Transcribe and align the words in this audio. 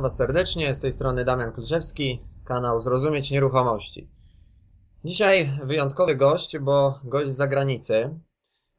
Witam 0.00 0.10
Was 0.10 0.16
serdecznie, 0.16 0.74
z 0.74 0.80
tej 0.80 0.92
strony 0.92 1.24
Damian 1.24 1.52
Kluczewski, 1.52 2.22
kanał 2.44 2.80
Zrozumieć 2.80 3.30
Nieruchomości. 3.30 4.08
Dzisiaj 5.04 5.58
wyjątkowy 5.64 6.16
gość, 6.16 6.58
bo 6.58 7.00
gość 7.04 7.30
z 7.30 7.36
zagranicy. 7.36 8.18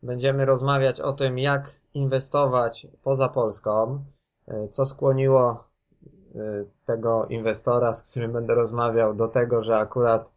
Będziemy 0.03 0.45
rozmawiać 0.45 0.99
o 0.99 1.13
tym, 1.13 1.39
jak 1.39 1.79
inwestować 1.93 2.87
poza 3.03 3.29
Polską, 3.29 4.03
co 4.71 4.85
skłoniło 4.85 5.63
e, 6.35 6.39
tego 6.85 7.25
inwestora, 7.25 7.93
z 7.93 8.11
którym 8.11 8.33
będę 8.33 8.55
rozmawiał, 8.55 9.13
do 9.13 9.27
tego, 9.27 9.63
że 9.63 9.77
akurat 9.77 10.29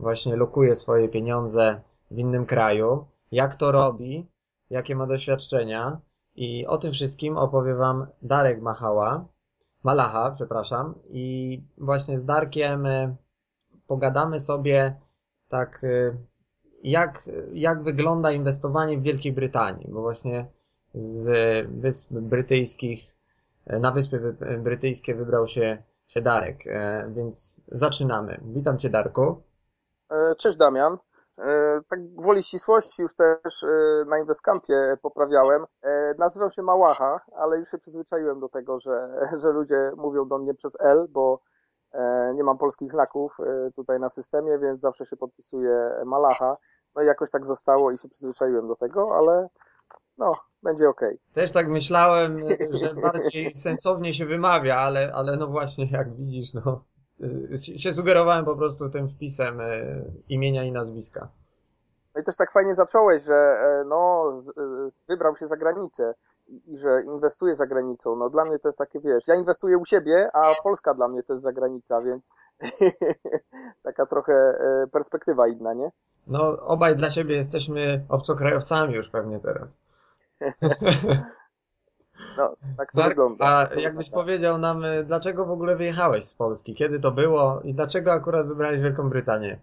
właśnie 0.00 0.36
lokuje 0.36 0.74
swoje 0.74 1.08
pieniądze 1.08 1.80
w 2.10 2.18
innym 2.18 2.46
kraju, 2.46 3.06
jak 3.32 3.56
to 3.56 3.72
robi, 3.72 4.26
jakie 4.70 4.96
ma 4.96 5.06
doświadczenia 5.06 6.00
i 6.36 6.66
o 6.66 6.78
tym 6.78 6.92
wszystkim 6.92 7.36
opowie 7.36 7.74
Wam 7.74 8.06
Darek 8.22 8.62
Machała, 8.62 9.33
Malacha, 9.84 10.30
przepraszam. 10.30 10.94
I 11.04 11.62
właśnie 11.78 12.16
z 12.16 12.24
Darkiem 12.24 12.86
e, 12.86 13.16
pogadamy 13.86 14.40
sobie 14.40 14.96
tak, 15.48 15.84
e, 15.84 16.16
jak, 16.82 17.28
jak 17.52 17.82
wygląda 17.82 18.32
inwestowanie 18.32 18.98
w 18.98 19.02
Wielkiej 19.02 19.32
Brytanii, 19.32 19.88
bo 19.88 20.00
właśnie 20.00 20.46
z 20.94 21.26
Wysp 21.70 22.12
Brytyjskich, 22.12 23.14
e, 23.66 23.78
na 23.78 23.92
Wyspy 23.92 24.36
Brytyjskie 24.58 25.14
wybrał 25.14 25.46
się, 25.46 25.82
się 26.06 26.22
Darek, 26.22 26.64
więc 27.14 27.60
zaczynamy. 27.68 28.40
Witam 28.42 28.78
Cię 28.78 28.90
Darku. 28.90 29.42
Cześć 30.38 30.58
Damian. 30.58 30.96
E, 31.38 31.80
tak 31.88 32.14
gwoli 32.14 32.42
ścisłości 32.42 33.02
już 33.02 33.14
też 33.16 33.62
e, 33.62 34.04
na 34.06 34.18
Investcampie 34.18 34.96
poprawiałem. 35.02 35.64
E, 35.82 36.14
nazywam 36.18 36.50
się 36.50 36.62
Małacha, 36.62 37.20
ale 37.36 37.58
już 37.58 37.70
się 37.70 37.78
przyzwyczaiłem 37.78 38.40
do 38.40 38.48
tego, 38.48 38.78
że, 38.78 39.08
że 39.42 39.50
ludzie 39.50 39.92
mówią 39.96 40.28
do 40.28 40.38
mnie 40.38 40.54
przez 40.54 40.80
L, 40.80 41.06
bo 41.10 41.40
nie 42.34 42.44
mam 42.44 42.58
polskich 42.58 42.92
znaków 42.92 43.36
tutaj 43.76 44.00
na 44.00 44.08
systemie, 44.08 44.58
więc 44.58 44.80
zawsze 44.80 45.04
się 45.04 45.16
podpisuję 45.16 45.90
Malacha. 46.04 46.56
No 46.94 47.02
i 47.02 47.06
jakoś 47.06 47.30
tak 47.30 47.46
zostało 47.46 47.90
i 47.90 47.98
się 47.98 48.08
przyzwyczaiłem 48.08 48.68
do 48.68 48.76
tego, 48.76 49.16
ale 49.16 49.48
no, 50.18 50.36
będzie 50.62 50.88
ok. 50.88 51.00
Też 51.34 51.52
tak 51.52 51.68
myślałem, 51.68 52.40
że 52.70 52.94
bardziej 52.94 53.54
sensownie 53.54 54.14
się 54.14 54.26
wymawia, 54.26 54.76
ale, 54.76 55.12
ale 55.14 55.36
no 55.36 55.46
właśnie, 55.46 55.90
jak 55.90 56.16
widzisz, 56.16 56.54
no 56.54 56.84
się 57.76 57.92
sugerowałem 57.92 58.44
po 58.44 58.56
prostu 58.56 58.90
tym 58.90 59.08
wpisem 59.08 59.60
y, 59.60 60.04
imienia 60.28 60.64
i 60.64 60.72
nazwiska. 60.72 61.28
No 62.14 62.20
i 62.20 62.24
też 62.24 62.36
tak 62.36 62.52
fajnie 62.52 62.74
zacząłeś, 62.74 63.22
że 63.22 63.34
e, 63.34 63.84
no, 63.86 64.32
y, 64.58 64.92
wybrał 65.08 65.36
się 65.36 65.46
za 65.46 65.56
granicę 65.56 66.14
i, 66.46 66.72
i, 66.72 66.76
że 66.76 67.02
inwestuje 67.06 67.54
za 67.54 67.66
granicą. 67.66 68.16
No 68.16 68.30
dla 68.30 68.44
mnie 68.44 68.58
to 68.58 68.68
jest 68.68 68.78
takie, 68.78 69.00
wiesz, 69.00 69.28
ja 69.28 69.34
inwestuję 69.34 69.78
u 69.78 69.84
siebie, 69.84 70.30
a 70.32 70.54
Polska 70.62 70.94
dla 70.94 71.08
mnie 71.08 71.22
to 71.22 71.32
jest 71.32 71.42
zagranica, 71.42 72.00
więc 72.00 72.32
taka 73.82 74.06
trochę 74.06 74.32
e, 74.32 74.86
perspektywa 74.92 75.48
inna, 75.48 75.74
nie? 75.74 75.90
No 76.26 76.58
obaj 76.60 76.96
dla 76.96 77.10
siebie 77.10 77.36
jesteśmy 77.36 78.04
obcokrajowcami 78.08 78.94
już 78.94 79.08
pewnie 79.08 79.40
teraz. 79.40 79.68
No, 82.38 82.56
tak 82.76 82.92
to 82.92 83.02
wygląda. 83.02 83.44
A 83.44 83.74
jakbyś 83.74 84.10
powiedział 84.10 84.58
nam, 84.58 84.84
y, 84.84 85.04
dlaczego 85.04 85.44
w 85.44 85.50
ogóle 85.50 85.76
wyjechałeś 85.76 86.24
z 86.24 86.34
Polski? 86.34 86.74
Kiedy 86.74 87.00
to 87.00 87.12
było 87.12 87.60
i 87.64 87.74
dlaczego 87.74 88.12
akurat 88.12 88.48
wybrałeś 88.48 88.80
Wielką 88.80 89.08
Brytanię? 89.08 89.60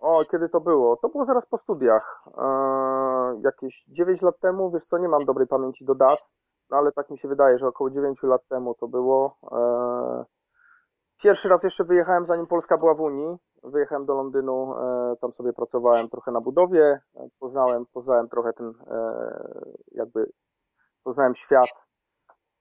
O, 0.00 0.24
kiedy 0.24 0.48
to 0.48 0.60
było? 0.60 0.96
To 0.96 1.08
było 1.08 1.24
zaraz 1.24 1.46
po 1.46 1.56
studiach. 1.56 2.18
Eee, 2.38 3.42
jakieś 3.44 3.84
9 3.84 4.22
lat 4.22 4.40
temu, 4.40 4.70
wiesz 4.70 4.84
co, 4.84 4.98
nie 4.98 5.08
mam 5.08 5.24
dobrej 5.24 5.46
pamięci 5.46 5.84
do 5.84 5.94
dat, 5.94 6.30
no 6.70 6.76
ale 6.76 6.92
tak 6.92 7.10
mi 7.10 7.18
się 7.18 7.28
wydaje, 7.28 7.58
że 7.58 7.68
około 7.68 7.90
9 7.90 8.22
lat 8.22 8.48
temu 8.48 8.74
to 8.74 8.88
było. 8.88 9.38
Eee, 9.52 10.24
pierwszy 11.22 11.48
raz 11.48 11.64
jeszcze 11.64 11.84
wyjechałem, 11.84 12.24
zanim 12.24 12.46
Polska 12.46 12.78
była 12.78 12.94
w 12.94 13.00
Unii. 13.00 13.36
Wyjechałem 13.64 14.06
do 14.06 14.14
Londynu, 14.14 14.74
e, 14.78 15.16
tam 15.20 15.32
sobie 15.32 15.52
pracowałem 15.52 16.08
trochę 16.08 16.32
na 16.32 16.40
budowie, 16.40 17.00
poznałem, 17.38 17.86
poznałem 17.92 18.28
trochę 18.28 18.52
ten 18.52 18.72
e, 18.86 19.72
jakby 19.92 20.32
poznałem 21.04 21.34
świat 21.34 21.86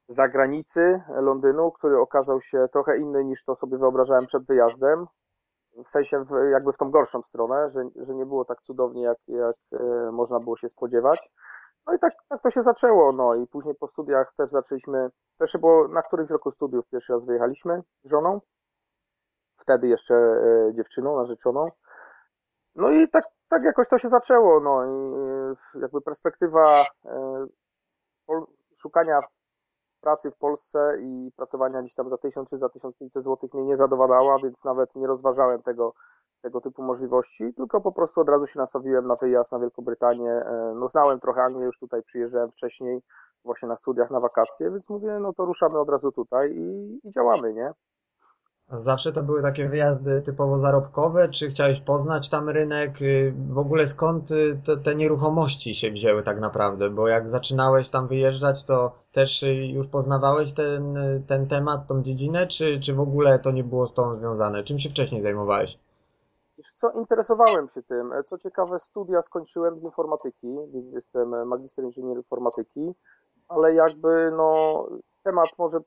zagranicy 0.07 1.01
Londynu, 1.07 1.71
który 1.71 1.99
okazał 1.99 2.41
się 2.41 2.65
trochę 2.71 2.97
inny 2.97 3.23
niż 3.23 3.43
to 3.43 3.55
sobie 3.55 3.77
wyobrażałem 3.77 4.25
przed 4.25 4.47
wyjazdem. 4.47 5.05
W 5.83 5.87
sensie 5.87 6.23
w, 6.23 6.31
jakby 6.51 6.73
w 6.73 6.77
tą 6.77 6.91
gorszą 6.91 7.23
stronę, 7.23 7.69
że, 7.69 7.81
że 7.95 8.15
nie 8.15 8.25
było 8.25 8.45
tak 8.45 8.61
cudownie, 8.61 9.03
jak, 9.03 9.17
jak 9.27 9.55
e, 9.73 10.11
można 10.11 10.39
było 10.39 10.57
się 10.57 10.69
spodziewać. 10.69 11.31
No 11.87 11.93
i 11.93 11.99
tak, 11.99 12.13
tak 12.29 12.41
to 12.41 12.49
się 12.49 12.61
zaczęło, 12.61 13.11
no 13.11 13.35
i 13.35 13.47
później 13.47 13.75
po 13.75 13.87
studiach 13.87 14.33
też 14.33 14.49
zaczęliśmy, 14.49 15.09
też 15.37 15.57
było 15.57 15.87
na 15.87 16.01
którymś 16.01 16.29
roku 16.29 16.51
studiów 16.51 16.87
pierwszy 16.87 17.13
raz 17.13 17.25
wyjechaliśmy 17.25 17.81
z 18.03 18.09
żoną, 18.09 18.41
wtedy 19.57 19.87
jeszcze 19.87 20.15
e, 20.15 20.73
dziewczyną, 20.73 21.17
narzeczoną. 21.17 21.71
No 22.75 22.91
i 22.91 23.09
tak, 23.09 23.23
tak 23.47 23.63
jakoś 23.63 23.87
to 23.87 23.97
się 23.97 24.07
zaczęło, 24.07 24.59
no 24.59 24.85
i 24.85 25.13
e, 25.15 25.81
jakby 25.81 26.01
perspektywa 26.01 26.85
e, 27.05 27.45
szukania 28.75 29.19
pracy 30.01 30.31
w 30.31 30.37
Polsce 30.37 30.97
i 31.01 31.31
pracowania 31.35 31.81
gdzieś 31.81 31.95
tam 31.95 32.09
za 32.09 32.17
1000 32.17 32.49
czy 32.49 32.57
za 32.57 32.69
1500 32.69 33.23
zł 33.23 33.49
mnie 33.53 33.63
nie 33.63 33.75
zadowalała, 33.75 34.37
więc 34.43 34.65
nawet 34.65 34.95
nie 34.95 35.07
rozważałem 35.07 35.61
tego, 35.61 35.93
tego 36.41 36.61
typu 36.61 36.83
możliwości, 36.83 37.53
tylko 37.53 37.81
po 37.81 37.91
prostu 37.91 38.21
od 38.21 38.29
razu 38.29 38.47
się 38.47 38.59
nastawiłem 38.59 39.07
na 39.07 39.15
wyjazd 39.15 39.51
na 39.51 39.59
Wielką 39.59 39.81
Brytanię. 39.81 40.31
E, 40.31 40.73
no 40.75 40.87
znałem 40.87 41.19
trochę 41.19 41.41
Anglię, 41.41 41.65
już 41.65 41.79
tutaj 41.79 42.03
przyjeżdżałem 42.03 42.51
wcześniej, 42.51 43.01
właśnie 43.45 43.69
na 43.69 43.75
studiach, 43.75 44.11
na 44.11 44.19
wakacje, 44.19 44.71
więc 44.71 44.89
mówię, 44.89 45.17
no 45.21 45.33
to 45.33 45.45
ruszamy 45.45 45.79
od 45.79 45.89
razu 45.89 46.11
tutaj 46.11 46.51
i, 46.51 46.99
i 47.03 47.09
działamy, 47.09 47.53
nie? 47.53 47.73
Zawsze 48.71 49.11
to 49.11 49.23
były 49.23 49.41
takie 49.41 49.69
wyjazdy 49.69 50.21
typowo 50.21 50.59
zarobkowe, 50.59 51.29
czy 51.29 51.47
chciałeś 51.47 51.81
poznać 51.81 52.29
tam 52.29 52.49
rynek? 52.49 53.01
Y, 53.01 53.33
w 53.49 53.57
ogóle 53.57 53.87
skąd 53.87 54.31
y, 54.31 54.61
te, 54.65 54.77
te 54.77 54.95
nieruchomości 54.95 55.75
się 55.75 55.91
wzięły 55.91 56.23
tak 56.23 56.39
naprawdę? 56.39 56.89
Bo 56.89 57.07
jak 57.07 57.29
zaczynałeś 57.29 57.89
tam 57.89 58.07
wyjeżdżać, 58.07 58.63
to 58.63 58.91
też 59.11 59.43
y, 59.43 59.53
już 59.53 59.87
poznawałeś 59.87 60.53
ten, 60.53 60.95
ten 61.27 61.47
temat, 61.47 61.87
tą 61.87 62.03
dziedzinę, 62.03 62.47
czy, 62.47 62.79
czy 62.79 62.93
w 62.93 62.99
ogóle 62.99 63.39
to 63.39 63.51
nie 63.51 63.63
było 63.63 63.87
z 63.87 63.93
tą 63.93 64.17
związane? 64.17 64.63
Czym 64.63 64.79
się 64.79 64.89
wcześniej 64.89 65.21
zajmowałeś? 65.21 65.79
Co, 66.75 66.91
interesowałem 66.91 67.67
się 67.67 67.83
tym. 67.83 68.13
Co 68.25 68.37
ciekawe, 68.37 68.79
studia 68.79 69.21
skończyłem 69.21 69.77
z 69.77 69.83
informatyki, 69.83 70.57
więc 70.73 70.93
jestem 70.93 71.47
magister 71.47 71.85
inżynier 71.85 72.17
informatyki, 72.17 72.95
ale 73.47 73.73
jakby 73.73 74.31
no 74.37 74.85
temat 75.23 75.49
może 75.57 75.79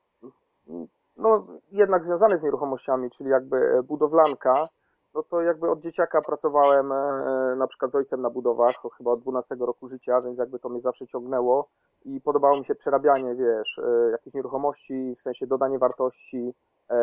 no, 1.16 1.46
jednak 1.72 2.04
związany 2.04 2.38
z 2.38 2.42
nieruchomościami, 2.42 3.10
czyli 3.10 3.30
jakby 3.30 3.56
e, 3.56 3.82
budowlanka, 3.82 4.68
no 5.14 5.22
to 5.22 5.40
jakby 5.40 5.70
od 5.70 5.80
dzieciaka 5.80 6.20
pracowałem 6.26 6.92
e, 6.92 7.56
na 7.56 7.66
przykład 7.66 7.92
z 7.92 7.94
ojcem 7.94 8.22
na 8.22 8.30
budowach, 8.30 8.74
chyba 8.96 9.10
od 9.10 9.20
12 9.20 9.54
roku 9.54 9.86
życia, 9.86 10.20
więc 10.20 10.38
jakby 10.38 10.58
to 10.58 10.68
mnie 10.68 10.80
zawsze 10.80 11.06
ciągnęło 11.06 11.68
i 12.04 12.20
podobało 12.20 12.58
mi 12.58 12.64
się 12.64 12.74
przerabianie, 12.74 13.34
wiesz, 13.34 13.78
e, 13.78 14.10
jakichś 14.10 14.34
nieruchomości, 14.34 15.14
w 15.16 15.20
sensie 15.20 15.46
dodanie 15.46 15.78
wartości, 15.78 16.54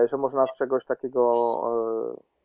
że 0.06 0.18
można 0.18 0.48
z 0.48 0.58
czegoś 0.58 0.86
takiego, 0.86 1.32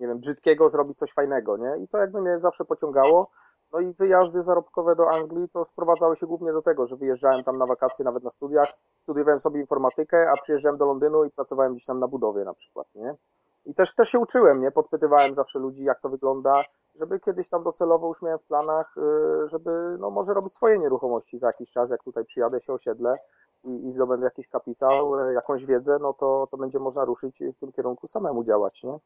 nie 0.00 0.08
wiem, 0.08 0.18
brzydkiego 0.18 0.68
zrobić 0.68 0.98
coś 0.98 1.12
fajnego, 1.12 1.56
nie? 1.56 1.84
I 1.84 1.88
to 1.88 1.98
jakby 1.98 2.20
mnie 2.20 2.38
zawsze 2.38 2.64
pociągało. 2.64 3.30
No 3.76 3.82
i 3.82 3.92
wyjazdy 3.92 4.42
zarobkowe 4.42 4.96
do 4.96 5.10
Anglii 5.10 5.48
to 5.48 5.64
sprowadzały 5.64 6.16
się 6.16 6.26
głównie 6.26 6.52
do 6.52 6.62
tego, 6.62 6.86
że 6.86 6.96
wyjeżdżałem 6.96 7.44
tam 7.44 7.58
na 7.58 7.66
wakacje, 7.66 8.04
nawet 8.04 8.24
na 8.24 8.30
studiach, 8.30 8.72
studiowałem 9.02 9.40
sobie 9.40 9.60
informatykę, 9.60 10.30
a 10.30 10.36
przyjeżdżałem 10.42 10.78
do 10.78 10.86
Londynu 10.86 11.24
i 11.24 11.30
pracowałem 11.30 11.72
gdzieś 11.72 11.86
tam 11.86 12.00
na 12.00 12.08
budowie 12.08 12.44
na 12.44 12.54
przykład, 12.54 12.86
nie? 12.94 13.14
I 13.66 13.74
też, 13.74 13.94
też 13.94 14.08
się 14.08 14.18
uczyłem, 14.18 14.62
nie? 14.62 14.70
Podpytywałem 14.70 15.34
zawsze 15.34 15.58
ludzi, 15.58 15.84
jak 15.84 16.00
to 16.00 16.08
wygląda, 16.08 16.62
żeby 16.94 17.20
kiedyś 17.20 17.48
tam 17.48 17.62
docelowo 17.62 18.08
już 18.08 18.22
miałem 18.22 18.38
w 18.38 18.44
planach, 18.44 18.94
y, 18.96 19.48
żeby, 19.48 19.96
no 20.00 20.10
może 20.10 20.34
robić 20.34 20.54
swoje 20.54 20.78
nieruchomości 20.78 21.38
za 21.38 21.46
jakiś 21.46 21.70
czas, 21.70 21.90
jak 21.90 22.02
tutaj 22.02 22.24
przyjadę 22.24 22.60
się 22.60 22.72
osiedlę 22.72 23.16
i, 23.64 23.86
i 23.86 23.92
zdobędę 23.92 24.24
jakiś 24.24 24.48
kapitał, 24.48 25.20
y, 25.20 25.32
jakąś 25.32 25.64
wiedzę, 25.64 25.98
no 26.00 26.12
to, 26.12 26.48
to 26.50 26.56
będzie 26.56 26.78
można 26.78 27.04
ruszyć 27.04 27.42
w 27.54 27.58
tym 27.58 27.72
kierunku 27.72 28.06
samemu 28.06 28.44
działać, 28.44 28.84
nie? 28.84 28.98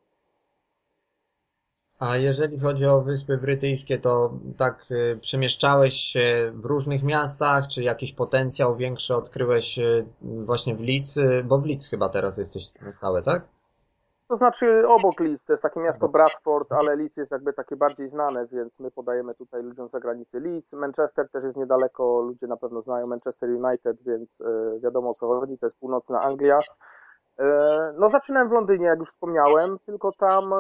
A 2.01 2.17
jeżeli 2.17 2.61
chodzi 2.61 2.87
o 2.87 3.01
Wyspy 3.01 3.37
Brytyjskie, 3.37 3.99
to 3.99 4.33
tak 4.59 4.87
y, 4.91 5.19
przemieszczałeś 5.21 5.95
się 5.95 6.53
w 6.55 6.65
różnych 6.65 7.03
miastach, 7.03 7.69
czy 7.69 7.83
jakiś 7.83 8.13
potencjał 8.13 8.77
większy 8.77 9.15
odkryłeś 9.15 9.79
y, 9.79 10.07
właśnie 10.23 10.77
w 10.77 10.81
Leeds, 10.81 11.17
y, 11.17 11.45
bo 11.45 11.59
w 11.59 11.67
Leeds 11.67 11.89
chyba 11.89 12.09
teraz 12.09 12.39
jesteś 12.39 12.69
stałe, 12.91 13.23
tak? 13.23 13.43
To 14.29 14.37
znaczy 14.37 14.89
obok 14.89 15.21
Leeds, 15.21 15.45
to 15.45 15.53
jest 15.53 15.63
takie 15.63 15.81
miasto 15.81 16.09
Bradford, 16.09 16.73
ale 16.73 16.97
Leeds 16.97 17.17
jest 17.17 17.33
jakby 17.33 17.53
takie 17.53 17.77
bardziej 17.77 18.09
znane, 18.09 18.47
więc 18.47 18.81
my 18.81 18.91
podajemy 18.91 19.35
tutaj 19.35 19.63
ludziom 19.63 19.89
z 19.89 19.91
zagranicy 19.91 20.41
Leeds. 20.41 20.73
Manchester 20.73 21.29
też 21.31 21.45
jest 21.45 21.57
niedaleko, 21.57 22.21
ludzie 22.21 22.47
na 22.47 22.57
pewno 22.57 22.83
znają 22.83 23.07
Manchester 23.07 23.51
United, 23.51 24.03
więc 24.03 24.43
wiadomo 24.83 25.11
o 25.11 25.15
co 25.15 25.27
chodzi, 25.27 25.59
to 25.59 25.67
jest 25.67 25.79
północna 25.79 26.21
Anglia. 26.21 26.59
No 27.99 28.09
zaczynałem 28.09 28.49
w 28.49 28.53
Londynie, 28.53 28.87
jak 28.87 28.99
już 28.99 29.09
wspomniałem, 29.09 29.79
tylko 29.87 30.11
tam 30.13 30.55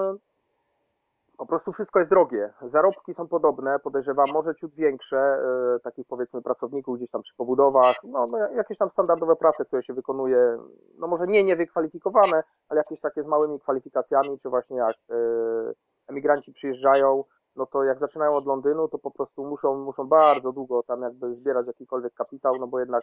po 1.40 1.46
prostu 1.46 1.72
wszystko 1.72 1.98
jest 1.98 2.10
drogie. 2.10 2.52
Zarobki 2.62 3.14
są 3.14 3.28
podobne, 3.28 3.78
podejrzewam, 3.78 4.26
może 4.32 4.54
ciut 4.54 4.74
większe, 4.74 5.18
e, 5.18 5.80
takich 5.80 6.06
powiedzmy 6.06 6.42
pracowników 6.42 6.96
gdzieś 6.96 7.10
tam 7.10 7.22
przy 7.22 7.36
pobudowach, 7.36 7.96
no, 8.04 8.24
no 8.32 8.38
jakieś 8.56 8.78
tam 8.78 8.90
standardowe 8.90 9.36
prace, 9.36 9.64
które 9.64 9.82
się 9.82 9.94
wykonuje, 9.94 10.58
no 10.98 11.08
może 11.08 11.26
nie 11.26 11.44
niewykwalifikowane, 11.44 12.42
ale 12.68 12.78
jakieś 12.78 13.00
takie 13.00 13.22
z 13.22 13.26
małymi 13.26 13.60
kwalifikacjami, 13.60 14.38
czy 14.38 14.48
właśnie 14.48 14.76
jak 14.76 14.96
e, 15.10 15.14
emigranci 16.08 16.52
przyjeżdżają, 16.52 17.24
no 17.56 17.66
to 17.66 17.84
jak 17.84 17.98
zaczynają 17.98 18.32
od 18.32 18.46
Londynu, 18.46 18.88
to 18.88 18.98
po 18.98 19.10
prostu 19.10 19.46
muszą, 19.46 19.84
muszą 19.84 20.08
bardzo 20.08 20.52
długo 20.52 20.82
tam 20.82 21.02
jakby 21.02 21.34
zbierać 21.34 21.66
jakikolwiek 21.66 22.14
kapitał, 22.14 22.56
no 22.60 22.66
bo 22.66 22.80
jednak 22.80 23.02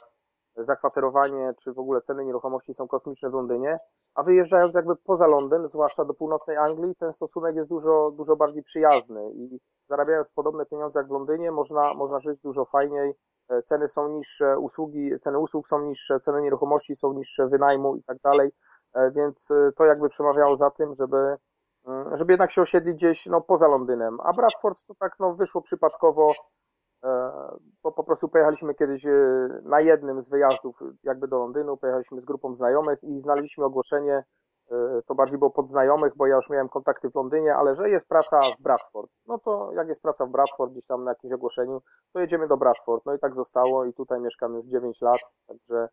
zakwaterowanie 0.58 1.54
czy 1.58 1.74
w 1.74 1.80
ogóle 1.80 2.02
ceny 2.02 2.26
nieruchomości 2.26 2.74
są 2.74 2.88
kosmiczne 2.88 3.30
w 3.30 3.34
Londynie, 3.34 3.78
a 4.16 4.24
wyjeżdżając 4.24 4.76
jakby 4.76 4.96
poza 4.96 5.28
Londyn, 5.28 5.68
zwłaszcza 5.68 6.06
do 6.06 6.14
północnej 6.14 6.58
Anglii, 6.58 6.96
ten 6.96 7.12
stosunek 7.12 7.56
jest 7.56 7.70
dużo, 7.70 8.12
dużo 8.12 8.36
bardziej 8.36 8.64
przyjazny 8.64 9.32
i 9.36 9.60
zarabiając 9.90 10.32
podobne 10.32 10.66
pieniądze 10.66 11.00
jak 11.00 11.08
w 11.08 11.12
Londynie, 11.12 11.52
można, 11.52 11.94
można 11.94 12.20
żyć 12.20 12.42
dużo 12.42 12.66
fajniej, 12.66 13.14
e, 13.50 13.62
ceny 13.62 13.88
są 13.88 14.10
niższe, 14.10 14.60
usługi, 14.60 15.12
ceny 15.20 15.40
usług 15.40 15.68
są 15.68 15.82
niższe, 15.82 16.20
ceny 16.20 16.42
nieruchomości 16.42 16.96
są 16.96 17.14
niższe, 17.14 17.48
wynajmu 17.48 17.96
i 17.96 18.04
tak 18.04 18.18
dalej, 18.24 18.52
e, 18.94 19.12
więc 19.12 19.52
e, 19.52 19.72
to 19.72 19.86
jakby 19.86 20.10
przemawiało 20.10 20.56
za 20.56 20.70
tym, 20.70 20.94
żeby 20.94 21.38
mm, 21.88 22.18
żeby 22.18 22.34
jednak 22.34 22.52
się 22.52 22.62
osiedlić 22.62 22.96
gdzieś 22.96 23.26
no, 23.26 23.42
poza 23.42 23.68
Londynem. 23.68 24.18
A 24.24 24.34
Bradford 24.34 24.86
to 24.86 24.94
tak 25.00 25.16
no, 25.20 25.36
wyszło 25.36 25.62
przypadkowo, 25.62 26.34
bo 27.84 27.92
po 27.92 28.04
prostu 28.04 28.30
pojechaliśmy 28.30 28.74
kiedyś 28.74 29.06
e, 29.06 29.12
na 29.64 29.82
jednym 29.82 30.22
z 30.22 30.30
wyjazdów 30.30 30.80
jakby 31.04 31.28
do 31.28 31.38
Londynu, 31.38 31.78
pojechaliśmy 31.78 32.20
z 32.20 32.26
grupą 32.26 32.54
znajomych 32.54 33.04
i 33.04 33.20
znaleźliśmy 33.20 33.66
ogłoszenie, 33.66 34.24
e, 34.72 35.02
to 35.08 35.16
bardziej 35.16 35.40
było 35.40 35.52
pod 35.52 35.70
znajomych, 35.70 36.14
bo 36.16 36.28
ja 36.28 36.36
już 36.36 36.50
miałem 36.50 36.70
kontakty 36.70 37.10
w 37.10 37.16
Londynie, 37.16 37.56
ale 37.56 37.76
że 37.76 37.90
jest 37.90 38.10
praca 38.10 38.40
w 38.60 38.62
Bradford. 38.62 39.12
No 39.28 39.38
to 39.38 39.72
jak 39.74 39.88
jest 39.88 40.02
praca 40.02 40.26
w 40.26 40.30
Bradford 40.30 40.72
gdzieś 40.72 40.86
tam 40.86 41.04
na 41.04 41.12
jakimś 41.12 41.34
ogłoszeniu, 41.34 41.82
to 42.14 42.20
jedziemy 42.20 42.48
do 42.48 42.58
Bradford. 42.58 43.06
No 43.06 43.14
i 43.14 43.20
tak 43.20 43.36
zostało 43.36 43.86
i 43.86 43.94
tutaj 43.94 44.20
mieszkam 44.22 44.54
już 44.54 44.66
9 44.66 45.02
lat, 45.02 45.20
także 45.48 45.88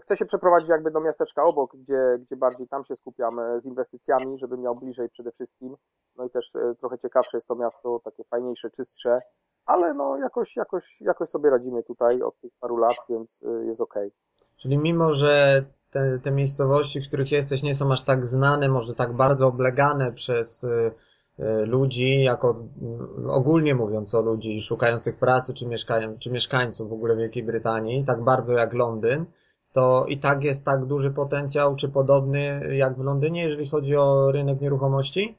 chcę 0.00 0.16
się 0.16 0.24
przeprowadzić 0.24 0.68
jakby 0.68 0.90
do 0.90 1.00
miasteczka 1.00 1.42
obok, 1.42 1.76
gdzie, 1.76 2.18
gdzie 2.20 2.36
bardziej 2.36 2.68
tam 2.68 2.84
się 2.84 2.96
skupiamy 2.96 3.60
z 3.60 3.66
inwestycjami, 3.66 4.36
żeby 4.38 4.56
miał 4.58 4.74
bliżej 4.74 5.08
przede 5.08 5.30
wszystkim. 5.30 5.76
No 6.16 6.24
i 6.24 6.30
też 6.30 6.54
e, 6.56 6.74
trochę 6.74 6.98
ciekawsze 6.98 7.36
jest 7.36 7.48
to 7.48 7.54
miasto, 7.54 8.00
takie 8.04 8.24
fajniejsze, 8.24 8.70
czystsze 8.70 9.18
ale 9.66 9.94
no 9.94 10.16
jakoś, 10.16 10.56
jakoś, 10.56 11.00
jakoś 11.00 11.28
sobie 11.28 11.50
radzimy 11.50 11.82
tutaj 11.82 12.22
od 12.22 12.40
tych 12.40 12.52
paru 12.60 12.76
lat, 12.76 12.96
więc 13.08 13.42
y, 13.42 13.66
jest 13.66 13.80
ok. 13.80 13.94
Czyli 14.56 14.78
mimo, 14.78 15.14
że 15.14 15.64
te, 15.90 16.18
te 16.18 16.30
miejscowości, 16.30 17.00
w 17.00 17.08
których 17.08 17.32
jesteś, 17.32 17.62
nie 17.62 17.74
są 17.74 17.92
aż 17.92 18.02
tak 18.02 18.26
znane, 18.26 18.68
może 18.68 18.94
tak 18.94 19.12
bardzo 19.12 19.46
oblegane 19.46 20.12
przez 20.12 20.64
y, 20.64 20.92
y, 21.38 21.44
ludzi, 21.66 22.22
jako 22.22 22.64
ogólnie 23.28 23.74
mówiąc 23.74 24.14
o 24.14 24.22
ludzi 24.22 24.62
szukających 24.62 25.16
pracy, 25.16 25.54
czy, 25.54 25.66
mieszkają, 25.66 26.18
czy 26.18 26.30
mieszkańców 26.30 26.88
w 26.88 26.92
ogóle 26.92 27.16
Wielkiej 27.16 27.42
Brytanii, 27.42 28.04
tak 28.04 28.24
bardzo 28.24 28.52
jak 28.52 28.74
Londyn, 28.74 29.26
to 29.72 30.06
i 30.08 30.18
tak 30.18 30.44
jest 30.44 30.64
tak 30.64 30.84
duży 30.84 31.10
potencjał, 31.10 31.76
czy 31.76 31.88
podobny 31.88 32.68
jak 32.76 32.98
w 32.98 33.04
Londynie, 33.04 33.42
jeżeli 33.42 33.68
chodzi 33.68 33.96
o 33.96 34.32
rynek 34.32 34.60
nieruchomości? 34.60 35.38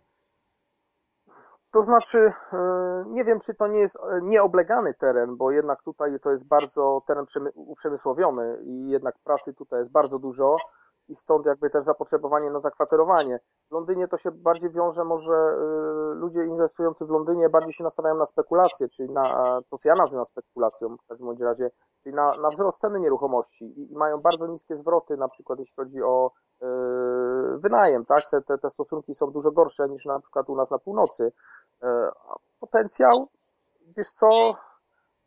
To 1.73 1.81
znaczy, 1.81 2.33
e, 2.53 3.05
nie 3.07 3.23
wiem, 3.23 3.39
czy 3.39 3.53
to 3.53 3.67
nie 3.67 3.79
jest 3.79 3.97
e, 3.97 4.21
nieoblegany 4.21 4.93
teren, 4.93 5.37
bo 5.37 5.51
jednak 5.51 5.81
tutaj 5.81 6.19
to 6.19 6.31
jest 6.31 6.47
bardzo 6.47 7.01
teren 7.07 7.25
uprzemysłowiony 7.55 8.59
i 8.63 8.89
jednak 8.89 9.15
pracy 9.23 9.53
tutaj 9.53 9.79
jest 9.79 9.91
bardzo 9.91 10.19
dużo 10.19 10.55
i 11.07 11.15
stąd 11.15 11.45
jakby 11.45 11.69
też 11.69 11.83
zapotrzebowanie 11.83 12.49
na 12.49 12.59
zakwaterowanie. 12.59 13.39
W 13.69 13.73
Londynie 13.73 14.07
to 14.07 14.17
się 14.17 14.31
bardziej 14.31 14.71
wiąże, 14.71 15.03
może 15.03 15.33
e, 15.33 15.55
ludzie 16.13 16.45
inwestujący 16.45 17.05
w 17.05 17.09
Londynie 17.09 17.49
bardziej 17.49 17.73
się 17.73 17.83
nastawiają 17.83 18.15
na 18.15 18.25
spekulacje, 18.25 18.87
czyli 18.87 19.09
na 19.09 19.61
to, 19.69 19.77
co 19.77 19.89
ja 19.89 19.95
nazywam 19.95 20.25
spekulacją 20.25 20.97
w 20.97 21.07
każdym 21.07 21.35
razie, 21.41 21.71
czyli 22.03 22.15
na, 22.15 22.37
na 22.37 22.49
wzrost 22.49 22.79
ceny 22.79 22.99
nieruchomości 22.99 23.65
i, 23.65 23.91
i 23.91 23.95
mają 23.95 24.21
bardzo 24.21 24.47
niskie 24.47 24.75
zwroty, 24.75 25.17
na 25.17 25.27
przykład 25.27 25.59
jeśli 25.59 25.75
chodzi 25.75 26.03
o 26.03 26.31
wynajem, 27.57 28.05
tak? 28.05 28.29
Te, 28.29 28.41
te, 28.41 28.57
te 28.57 28.69
stosunki 28.69 29.13
są 29.13 29.31
dużo 29.31 29.51
gorsze 29.51 29.89
niż 29.89 30.05
na 30.05 30.19
przykład 30.19 30.49
u 30.49 30.55
nas 30.55 30.71
na 30.71 30.79
północy. 30.79 31.31
E, 31.83 32.11
potencjał, 32.59 33.27
wiesz 33.97 34.11
co, 34.11 34.55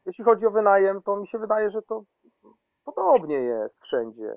jeśli 0.07 0.25
chodzi 0.25 0.47
o 0.47 0.51
wynajem, 0.51 1.03
to 1.03 1.17
mi 1.17 1.27
się 1.27 1.39
wydaje, 1.39 1.71
że 1.71 1.83
to 1.83 2.03
podobnie 2.85 3.37
jest 3.37 3.83
wszędzie. 3.83 4.37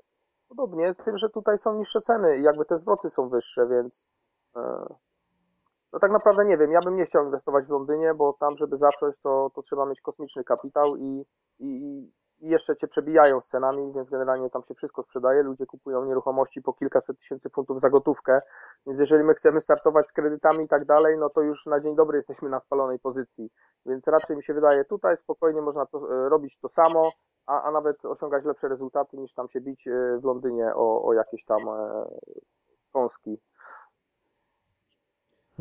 Podobnie, 0.49 0.95
tym, 0.95 1.17
że 1.17 1.29
tutaj 1.29 1.57
są 1.57 1.77
niższe 1.77 2.01
ceny 2.01 2.37
i 2.37 2.43
jakby 2.43 2.65
te 2.65 2.77
zwroty 2.77 3.09
są 3.09 3.29
wyższe, 3.29 3.67
więc 3.67 4.09
e, 4.55 4.95
no 5.93 5.99
tak 5.99 6.11
naprawdę 6.11 6.45
nie 6.45 6.57
wiem, 6.57 6.71
ja 6.71 6.79
bym 6.81 6.95
nie 6.95 7.05
chciał 7.05 7.25
inwestować 7.25 7.65
w 7.65 7.69
Londynie, 7.69 8.13
bo 8.13 8.33
tam, 8.33 8.57
żeby 8.57 8.75
zacząć, 8.75 9.19
to, 9.19 9.51
to 9.55 9.61
trzeba 9.61 9.85
mieć 9.85 10.01
kosmiczny 10.01 10.43
kapitał 10.43 10.95
i, 10.95 11.25
i, 11.59 12.11
i 12.39 12.49
jeszcze 12.49 12.75
cię 12.75 12.87
przebijają 12.87 13.41
cenami, 13.41 13.93
więc 13.93 14.09
generalnie 14.09 14.49
tam 14.49 14.63
się 14.63 14.73
wszystko 14.73 15.03
sprzedaje. 15.03 15.43
Ludzie 15.43 15.65
kupują 15.65 16.05
nieruchomości 16.05 16.61
po 16.61 16.73
kilkaset 16.73 17.19
tysięcy 17.19 17.49
funtów 17.49 17.79
za 17.79 17.89
gotówkę, 17.89 18.39
więc 18.85 18.99
jeżeli 18.99 19.23
my 19.23 19.33
chcemy 19.33 19.59
startować 19.59 20.07
z 20.07 20.13
kredytami 20.13 20.65
i 20.65 20.67
tak 20.67 20.85
dalej, 20.85 21.17
no 21.17 21.29
to 21.29 21.41
już 21.41 21.65
na 21.65 21.79
dzień 21.79 21.95
dobry 21.95 22.17
jesteśmy 22.17 22.49
na 22.49 22.59
spalonej 22.59 22.99
pozycji. 22.99 23.49
Więc 23.85 24.07
raczej 24.07 24.35
mi 24.35 24.43
się 24.43 24.53
wydaje, 24.53 24.85
tutaj 24.85 25.17
spokojnie 25.17 25.61
można 25.61 25.85
to, 25.85 25.97
e, 25.97 26.29
robić 26.29 26.57
to 26.57 26.67
samo, 26.67 27.11
a, 27.45 27.61
a 27.61 27.71
nawet 27.71 28.05
osiągać 28.05 28.45
lepsze 28.45 28.67
rezultaty 28.67 29.17
niż 29.17 29.33
tam 29.33 29.49
się 29.49 29.61
bić 29.61 29.87
e, 29.87 30.19
w 30.21 30.23
Londynie 30.23 30.71
o, 30.75 31.03
o 31.03 31.13
jakieś 31.13 31.45
tam 31.45 31.69
e, 31.69 32.05
kąski. 32.91 33.41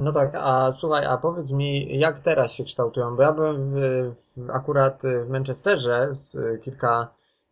No 0.00 0.12
tak, 0.12 0.34
a 0.34 0.72
słuchaj, 0.72 1.04
a 1.04 1.16
powiedz 1.16 1.50
mi, 1.50 1.98
jak 1.98 2.20
teraz 2.20 2.52
się 2.52 2.64
kształtują? 2.64 3.16
Bo 3.16 3.22
ja 3.22 3.32
byłem 3.32 3.70
w, 3.70 4.50
akurat 4.52 5.02
w 5.26 5.28
Manchesterze 5.28 6.08
z 6.10 6.36
kilka 6.62 7.08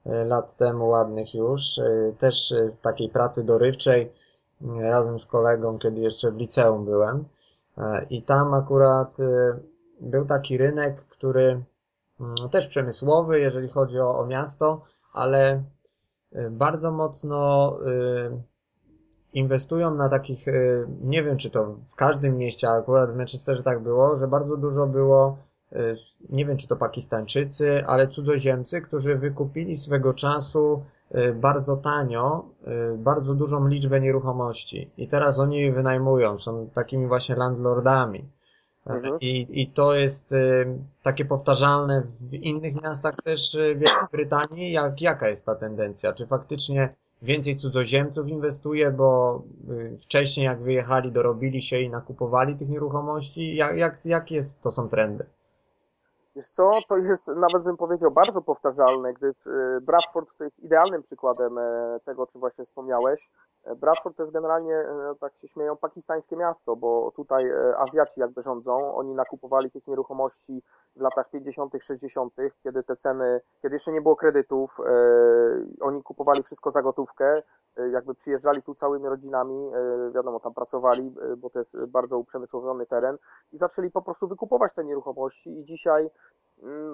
e, 0.06 0.24
lat 0.24 0.56
temu, 0.56 0.88
ładnych 0.88 1.34
już, 1.34 1.78
e, 1.78 2.12
też 2.18 2.54
w 2.78 2.80
takiej 2.80 3.08
pracy 3.08 3.44
dorywczej, 3.44 4.12
razem 4.80 5.20
z 5.20 5.26
kolegą, 5.26 5.78
kiedy 5.78 6.00
jeszcze 6.00 6.30
w 6.30 6.36
liceum 6.36 6.84
byłem. 6.84 7.24
E, 7.78 8.06
I 8.10 8.22
tam 8.22 8.54
akurat 8.54 9.16
był 10.00 10.26
taki 10.26 10.58
rynek, 10.58 11.04
który 11.08 11.62
mm, 12.20 12.34
też 12.50 12.68
przemysłowy, 12.68 13.40
jeżeli 13.40 13.68
chodzi 13.68 14.00
o, 14.00 14.18
o 14.18 14.26
miasto, 14.26 14.80
ale 15.12 15.62
bardzo 16.50 16.92
mocno 16.92 17.72
inwestują 19.36 19.94
na 19.94 20.08
takich, 20.08 20.48
e, 20.48 20.52
nie 21.00 21.22
wiem 21.22 21.36
czy 21.36 21.50
to 21.50 21.76
w 21.92 21.94
każdym 21.94 22.36
mieście, 22.36 22.68
ale 22.68 22.78
akurat 22.78 23.12
w 23.12 23.16
Manchesterze 23.16 23.62
tak 23.62 23.82
było, 23.82 24.16
że 24.16 24.28
bardzo 24.28 24.56
dużo 24.56 24.86
było, 24.86 25.38
e, 25.72 25.94
nie 26.28 26.46
wiem 26.46 26.56
czy 26.56 26.68
to 26.68 26.76
Pakistańczycy, 26.76 27.84
ale 27.86 28.08
cudzoziemcy, 28.08 28.80
którzy 28.80 29.16
wykupili 29.16 29.76
swego 29.76 30.14
czasu 30.14 30.82
e, 31.10 31.32
bardzo 31.32 31.76
tanio, 31.76 32.44
bardzo 32.96 33.34
dużą 33.34 33.66
liczbę 33.66 34.00
nieruchomości 34.00 34.90
i 34.96 35.08
teraz 35.08 35.38
oni 35.38 35.72
wynajmują, 35.72 36.38
są 36.38 36.70
takimi 36.74 37.06
właśnie 37.06 37.36
landlordami. 37.36 38.24
Mhm. 38.86 39.18
I, 39.20 39.60
I 39.62 39.66
to 39.66 39.94
jest 39.94 40.34
takie 41.02 41.24
powtarzalne 41.24 42.02
w 42.20 42.34
innych 42.34 42.82
miastach 42.82 43.14
też 43.14 43.56
w 43.56 43.58
Wielkiej 43.58 44.08
Brytanii. 44.12 44.72
Jak, 44.72 45.00
jaka 45.00 45.28
jest 45.28 45.46
ta 45.46 45.54
tendencja? 45.54 46.12
Czy 46.12 46.26
faktycznie 46.26 46.88
więcej 47.22 47.56
cudzoziemców 47.56 48.28
inwestuje, 48.28 48.90
bo 48.90 49.42
y, 49.70 49.98
wcześniej 50.00 50.46
jak 50.46 50.62
wyjechali, 50.62 51.12
dorobili 51.12 51.62
się 51.62 51.80
i 51.80 51.90
nakupowali 51.90 52.56
tych 52.56 52.68
nieruchomości. 52.68 53.56
Jak, 53.56 53.76
jak, 53.76 54.04
jak 54.04 54.30
jest, 54.30 54.60
to 54.60 54.70
są 54.70 54.88
trendy? 54.88 55.26
Wiesz 56.36 56.48
co, 56.48 56.70
to 56.88 56.96
jest 56.96 57.28
nawet 57.36 57.62
bym 57.62 57.76
powiedział 57.76 58.10
bardzo 58.10 58.42
powtarzalne, 58.42 59.12
gdyż 59.12 59.46
y, 59.46 59.80
Bradford 59.82 60.38
to 60.38 60.44
jest 60.44 60.64
idealnym 60.64 61.02
przykładem 61.02 61.58
e, 61.58 61.98
tego, 62.04 62.22
o 62.22 62.26
czym 62.26 62.40
właśnie 62.40 62.64
wspomniałeś. 62.64 63.30
E, 63.66 63.74
Bradford 63.74 64.16
to 64.16 64.22
jest 64.22 64.32
generalnie, 64.32 64.74
e, 64.74 65.14
tak 65.20 65.36
się 65.36 65.48
śmieją, 65.48 65.76
pakistańskie 65.76 66.36
miasto, 66.36 66.76
bo 66.76 67.12
tutaj 67.16 67.52
Azjaci 67.78 68.20
jakby 68.20 68.42
rządzą. 68.42 68.94
Oni 68.94 69.14
nakupowali 69.14 69.70
tych 69.70 69.86
nieruchomości 69.86 70.62
w 70.96 71.00
latach 71.00 71.30
50., 71.30 71.72
60., 71.82 72.34
kiedy 72.62 72.82
te 72.82 72.96
ceny, 72.96 73.40
kiedy 73.62 73.74
jeszcze 73.74 73.92
nie 73.92 74.00
było 74.00 74.16
kredytów, 74.16 74.76
oni 75.80 76.02
kupowali 76.02 76.42
wszystko 76.42 76.70
za 76.70 76.82
gotówkę, 76.82 77.34
jakby 77.90 78.14
przyjeżdżali 78.14 78.62
tu 78.62 78.74
całymi 78.74 79.08
rodzinami, 79.08 79.70
wiadomo, 80.14 80.40
tam 80.40 80.54
pracowali, 80.54 81.14
bo 81.36 81.50
to 81.50 81.58
jest 81.58 81.86
bardzo 81.86 82.18
uprzemysłowiony 82.18 82.86
teren 82.86 83.18
i 83.52 83.58
zaczęli 83.58 83.90
po 83.90 84.02
prostu 84.02 84.28
wykupować 84.28 84.72
te 84.72 84.84
nieruchomości 84.84 85.58
i 85.58 85.64
dzisiaj 85.64 86.10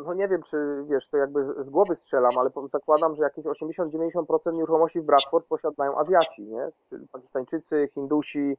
no 0.05 0.15
nie 0.15 0.29
wiem, 0.29 0.43
czy 0.43 0.85
wiesz, 0.89 1.09
to 1.09 1.17
jakby 1.17 1.45
z, 1.45 1.71
głowy 1.71 1.95
strzelam, 1.95 2.31
ale 2.39 2.51
zakładam, 2.67 3.15
że 3.15 3.23
jakieś 3.23 3.45
80-90% 3.45 4.53
nieruchomości 4.53 5.01
w 5.01 5.05
Bradford 5.05 5.47
posiadają 5.47 5.99
Azjaci, 5.99 6.43
nie? 6.43 6.69
Czyli 6.89 7.09
Pakistańczycy, 7.09 7.89
Hindusi, 7.95 8.57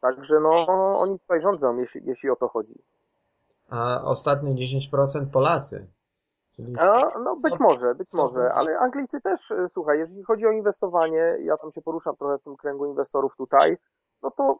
także 0.00 0.40
no 0.40 0.66
oni 1.00 1.18
tutaj 1.18 1.40
rządzą, 1.40 1.78
jeśli, 1.78 2.00
jeśli 2.04 2.30
o 2.30 2.36
to 2.36 2.48
chodzi. 2.48 2.74
A 3.70 4.02
ostatnie 4.04 4.54
10% 4.54 5.30
Polacy. 5.32 5.86
Czyli... 6.56 6.72
A, 6.78 7.18
no 7.18 7.36
być 7.42 7.60
może, 7.60 7.94
być 7.94 8.12
może, 8.12 8.52
ale 8.54 8.78
Anglicy 8.78 9.20
też, 9.20 9.50
e, 9.50 9.68
słuchaj, 9.68 9.98
jeżeli 9.98 10.24
chodzi 10.24 10.46
o 10.46 10.50
inwestowanie, 10.50 11.36
ja 11.40 11.56
tam 11.56 11.70
się 11.70 11.82
poruszam 11.82 12.16
trochę 12.16 12.38
w 12.38 12.42
tym 12.42 12.56
kręgu 12.56 12.86
inwestorów 12.86 13.36
tutaj, 13.36 13.76
no 14.22 14.30
to 14.30 14.58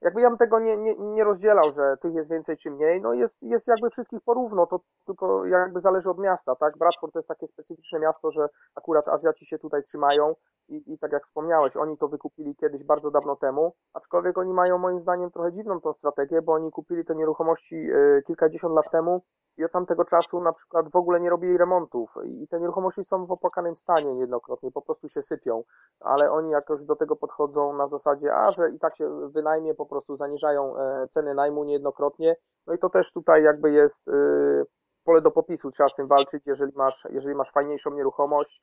jakby 0.00 0.20
ja 0.20 0.28
bym 0.28 0.38
tego 0.38 0.60
nie, 0.60 0.76
nie, 0.76 0.94
nie 0.94 1.24
rozdzielał, 1.24 1.72
że 1.72 1.96
tych 2.00 2.14
jest 2.14 2.30
więcej 2.30 2.56
czy 2.56 2.70
mniej, 2.70 3.00
no 3.00 3.12
jest, 3.14 3.42
jest 3.42 3.68
jakby 3.68 3.90
wszystkich 3.90 4.20
porówno, 4.20 4.66
to 4.66 4.80
tylko 5.06 5.46
jakby 5.46 5.80
zależy 5.80 6.10
od 6.10 6.18
miasta, 6.18 6.56
tak? 6.56 6.78
Bradford 6.78 7.12
to 7.12 7.18
jest 7.18 7.28
takie 7.28 7.46
specyficzne 7.46 7.98
miasto, 7.98 8.30
że 8.30 8.48
akurat 8.74 9.08
Azjaci 9.08 9.46
się 9.46 9.58
tutaj 9.58 9.82
trzymają 9.82 10.34
i, 10.68 10.92
i 10.92 10.98
tak 10.98 11.12
jak 11.12 11.24
wspomniałeś, 11.24 11.76
oni 11.76 11.98
to 11.98 12.08
wykupili 12.08 12.56
kiedyś 12.56 12.84
bardzo 12.84 13.10
dawno 13.10 13.36
temu, 13.36 13.72
aczkolwiek 13.94 14.38
oni 14.38 14.54
mają 14.54 14.78
moim 14.78 15.00
zdaniem 15.00 15.30
trochę 15.30 15.52
dziwną 15.52 15.80
tą 15.80 15.92
strategię, 15.92 16.42
bo 16.42 16.52
oni 16.52 16.70
kupili 16.70 17.04
te 17.04 17.14
nieruchomości 17.14 17.76
y, 17.76 18.22
kilkadziesiąt 18.26 18.74
lat 18.74 18.90
temu 18.92 19.22
i 19.56 19.64
od 19.64 19.72
tamtego 19.72 20.04
czasu 20.04 20.40
na 20.40 20.52
przykład 20.52 20.92
w 20.92 20.96
ogóle 20.96 21.20
nie 21.20 21.30
robili 21.30 21.58
remontów. 21.58 22.14
I 22.24 22.48
te 22.48 22.60
nieruchomości 22.60 23.04
są 23.04 23.24
w 23.24 23.32
opłakanym 23.32 23.76
stanie 23.76 24.14
niejednokrotnie, 24.14 24.70
po 24.72 24.82
prostu 24.82 25.08
się 25.08 25.22
sypią, 25.22 25.62
ale 26.00 26.30
oni 26.30 26.50
jakoś 26.50 26.84
do 26.84 26.96
tego 26.96 27.16
podchodzą 27.16 27.72
na 27.72 27.86
zasadzie, 27.86 28.34
a 28.34 28.50
że 28.50 28.70
i 28.70 28.78
tak 28.78 28.96
się 28.96 29.30
wynajmie, 29.30 29.74
po 29.74 29.86
prostu 29.86 30.16
zaniżają 30.16 30.76
e, 30.76 31.08
ceny 31.08 31.34
najmu 31.34 31.64
niejednokrotnie, 31.64 32.36
no 32.66 32.74
i 32.74 32.78
to 32.78 32.90
też 32.90 33.12
tutaj 33.12 33.42
jakby 33.42 33.72
jest 33.72 34.08
y, 34.08 34.66
pole 35.04 35.22
do 35.22 35.30
popisu, 35.30 35.70
trzeba 35.70 35.88
z 35.88 35.94
tym 35.94 36.08
walczyć, 36.08 36.46
jeżeli 36.46 36.72
masz, 36.76 37.08
jeżeli 37.10 37.34
masz 37.34 37.50
fajniejszą 37.50 37.90
nieruchomość, 37.94 38.62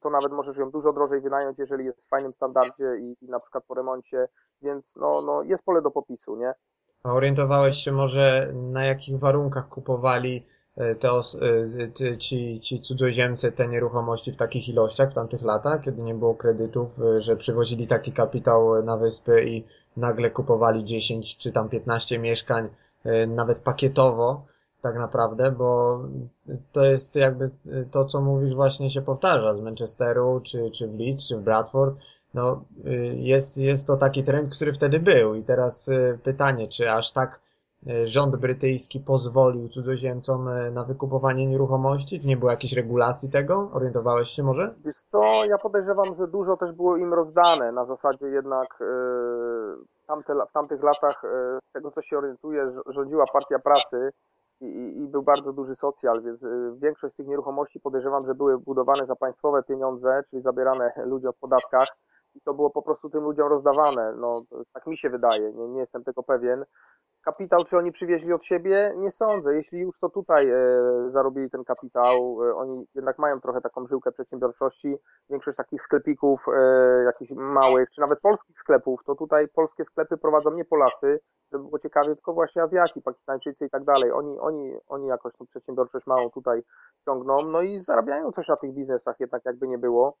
to 0.00 0.10
nawet 0.10 0.32
możesz 0.32 0.56
ją 0.58 0.70
dużo 0.70 0.92
drożej 0.92 1.20
wynająć, 1.20 1.58
jeżeli 1.58 1.84
jest 1.84 2.06
w 2.06 2.08
fajnym 2.08 2.32
standardzie 2.32 2.96
i, 3.00 3.24
i 3.24 3.28
na 3.28 3.40
przykład 3.40 3.64
po 3.64 3.74
remoncie, 3.74 4.28
więc 4.62 4.96
no, 4.96 5.22
no 5.26 5.42
jest 5.42 5.64
pole 5.64 5.82
do 5.82 5.90
popisu, 5.90 6.36
nie? 6.36 6.54
A 7.02 7.12
orientowałeś 7.12 7.76
się 7.76 7.92
może 7.92 8.52
na 8.54 8.84
jakich 8.84 9.18
warunkach 9.18 9.68
kupowali 9.68 10.46
e, 10.76 10.94
te 10.94 11.12
os- 11.12 11.38
e, 12.12 12.18
ci, 12.18 12.60
ci 12.60 12.80
cudzoziemcy 12.80 13.52
te 13.52 13.68
nieruchomości 13.68 14.32
w 14.32 14.36
takich 14.36 14.68
ilościach 14.68 15.10
w 15.10 15.14
tamtych 15.14 15.42
latach, 15.42 15.80
kiedy 15.80 16.02
nie 16.02 16.14
było 16.14 16.34
kredytów, 16.34 16.88
że 17.18 17.36
przywozili 17.36 17.86
taki 17.88 18.12
kapitał 18.12 18.82
na 18.82 18.96
wyspy 18.96 19.44
i 19.44 19.64
nagle 19.96 20.30
kupowali 20.30 20.84
10 20.84 21.36
czy 21.36 21.52
tam 21.52 21.68
15 21.68 22.18
mieszkań 22.18 22.68
nawet 23.28 23.60
pakietowo 23.60 24.42
tak 24.82 24.96
naprawdę, 24.96 25.52
bo 25.52 26.00
to 26.72 26.84
jest 26.84 27.14
jakby 27.14 27.50
to, 27.90 28.04
co 28.04 28.20
mówisz 28.20 28.54
właśnie 28.54 28.90
się 28.90 29.02
powtarza 29.02 29.54
z 29.54 29.60
Manchesteru, 29.60 30.40
czy, 30.44 30.70
czy 30.70 30.88
w 30.88 30.98
Leeds, 30.98 31.28
czy 31.28 31.36
w 31.36 31.40
Bradford, 31.40 31.94
no, 32.34 32.64
y, 32.86 32.90
jest, 33.16 33.58
jest 33.58 33.86
to 33.86 33.96
taki 33.96 34.24
trend, 34.24 34.54
który 34.54 34.72
wtedy 34.72 35.00
był. 35.00 35.34
I 35.34 35.42
teraz 35.42 35.88
y, 35.88 36.18
pytanie, 36.24 36.68
czy 36.68 36.90
aż 36.90 37.12
tak 37.12 37.40
y, 37.86 38.06
rząd 38.06 38.36
brytyjski 38.36 39.00
pozwolił 39.00 39.68
cudzoziemcom 39.68 40.48
na 40.72 40.84
wykupowanie 40.84 41.46
nieruchomości? 41.46 42.20
Czy 42.20 42.26
nie 42.26 42.36
było 42.36 42.50
jakiejś 42.50 42.72
regulacji 42.72 43.30
tego? 43.30 43.70
Orientowałeś 43.72 44.28
się 44.28 44.42
może? 44.42 44.74
Wiesz 44.84 44.96
co, 44.96 45.44
ja 45.44 45.58
podejrzewam, 45.62 46.16
że 46.16 46.28
dużo 46.28 46.56
też 46.56 46.72
było 46.72 46.96
im 46.96 47.14
rozdane. 47.14 47.72
Na 47.72 47.84
zasadzie 47.84 48.26
jednak 48.26 48.78
tamte, 50.06 50.34
w 50.48 50.52
tamtych 50.52 50.82
latach, 50.82 51.22
z 51.68 51.72
tego 51.72 51.90
co 51.90 52.02
się 52.02 52.18
orientuje, 52.18 52.68
rządziła 52.86 53.24
Partia 53.32 53.58
Pracy 53.58 54.10
i, 54.60 54.98
i 55.02 55.08
był 55.08 55.22
bardzo 55.22 55.52
duży 55.52 55.74
socjal, 55.74 56.22
więc 56.22 56.46
większość 56.76 57.14
z 57.14 57.16
tych 57.16 57.26
nieruchomości 57.26 57.80
podejrzewam, 57.80 58.26
że 58.26 58.34
były 58.34 58.58
budowane 58.58 59.06
za 59.06 59.16
państwowe 59.16 59.62
pieniądze, 59.62 60.22
czyli 60.30 60.42
zabierane 60.42 60.92
ludziom 61.12 61.32
w 61.32 61.38
podatkach 61.38 61.88
i 62.34 62.40
to 62.40 62.54
było 62.54 62.70
po 62.70 62.82
prostu 62.82 63.10
tym 63.10 63.22
ludziom 63.22 63.48
rozdawane. 63.48 64.14
No, 64.16 64.42
tak 64.72 64.86
mi 64.86 64.96
się 64.96 65.10
wydaje, 65.10 65.52
nie, 65.52 65.68
nie 65.68 65.80
jestem 65.80 66.04
tego 66.04 66.22
pewien. 66.22 66.64
Kapitał, 67.24 67.64
czy 67.64 67.78
oni 67.78 67.92
przywieźli 67.92 68.32
od 68.32 68.44
siebie? 68.44 68.92
Nie 68.96 69.10
sądzę. 69.10 69.54
Jeśli 69.54 69.80
już 69.80 69.98
to 69.98 70.08
tutaj 70.08 70.50
e, 70.50 70.58
zarobili 71.06 71.50
ten 71.50 71.64
kapitał, 71.64 72.38
e, 72.44 72.54
oni 72.54 72.86
jednak 72.94 73.18
mają 73.18 73.40
trochę 73.40 73.60
taką 73.60 73.86
żyłkę 73.86 74.12
przedsiębiorczości. 74.12 74.96
Większość 75.30 75.56
takich 75.56 75.82
sklepików, 75.82 76.44
e, 76.48 77.04
jakichś 77.04 77.30
małych, 77.36 77.90
czy 77.90 78.00
nawet 78.00 78.20
polskich 78.22 78.58
sklepów, 78.58 79.04
to 79.04 79.14
tutaj 79.14 79.48
polskie 79.48 79.84
sklepy 79.84 80.16
prowadzą 80.16 80.50
nie 80.50 80.64
Polacy, 80.64 81.20
żeby 81.52 81.64
było 81.64 81.78
ciekawie, 81.78 82.14
tylko 82.14 82.34
właśnie 82.34 82.62
Azjaci, 82.62 83.02
Pakistańczycy 83.02 83.66
i 83.66 83.70
tak 83.70 83.84
dalej. 83.84 84.12
Oni, 84.12 84.38
oni, 84.38 84.72
oni 84.86 85.06
jakoś 85.08 85.36
tą 85.36 85.46
przedsiębiorczość 85.46 86.06
małą 86.06 86.30
tutaj 86.30 86.62
ciągną, 87.04 87.42
no 87.42 87.62
i 87.62 87.78
zarabiają 87.78 88.30
coś 88.30 88.48
na 88.48 88.56
tych 88.56 88.72
biznesach, 88.72 89.16
jednak 89.20 89.44
jakby 89.44 89.68
nie 89.68 89.78
było 89.78 90.16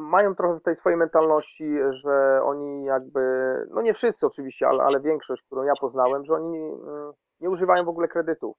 mają 0.00 0.34
trochę 0.34 0.56
w 0.56 0.62
tej 0.62 0.74
swojej 0.74 0.98
mentalności, 0.98 1.76
że 1.90 2.40
oni 2.44 2.84
jakby, 2.84 3.20
no 3.70 3.82
nie 3.82 3.94
wszyscy 3.94 4.26
oczywiście, 4.26 4.68
ale, 4.68 4.82
ale 4.82 5.00
większość, 5.00 5.42
którą 5.42 5.62
ja 5.62 5.72
poznałem, 5.80 6.24
że 6.24 6.34
oni 6.34 6.58
mm, 6.58 7.12
nie 7.40 7.50
używają 7.50 7.84
w 7.84 7.88
ogóle 7.88 8.08
kredytów. 8.08 8.56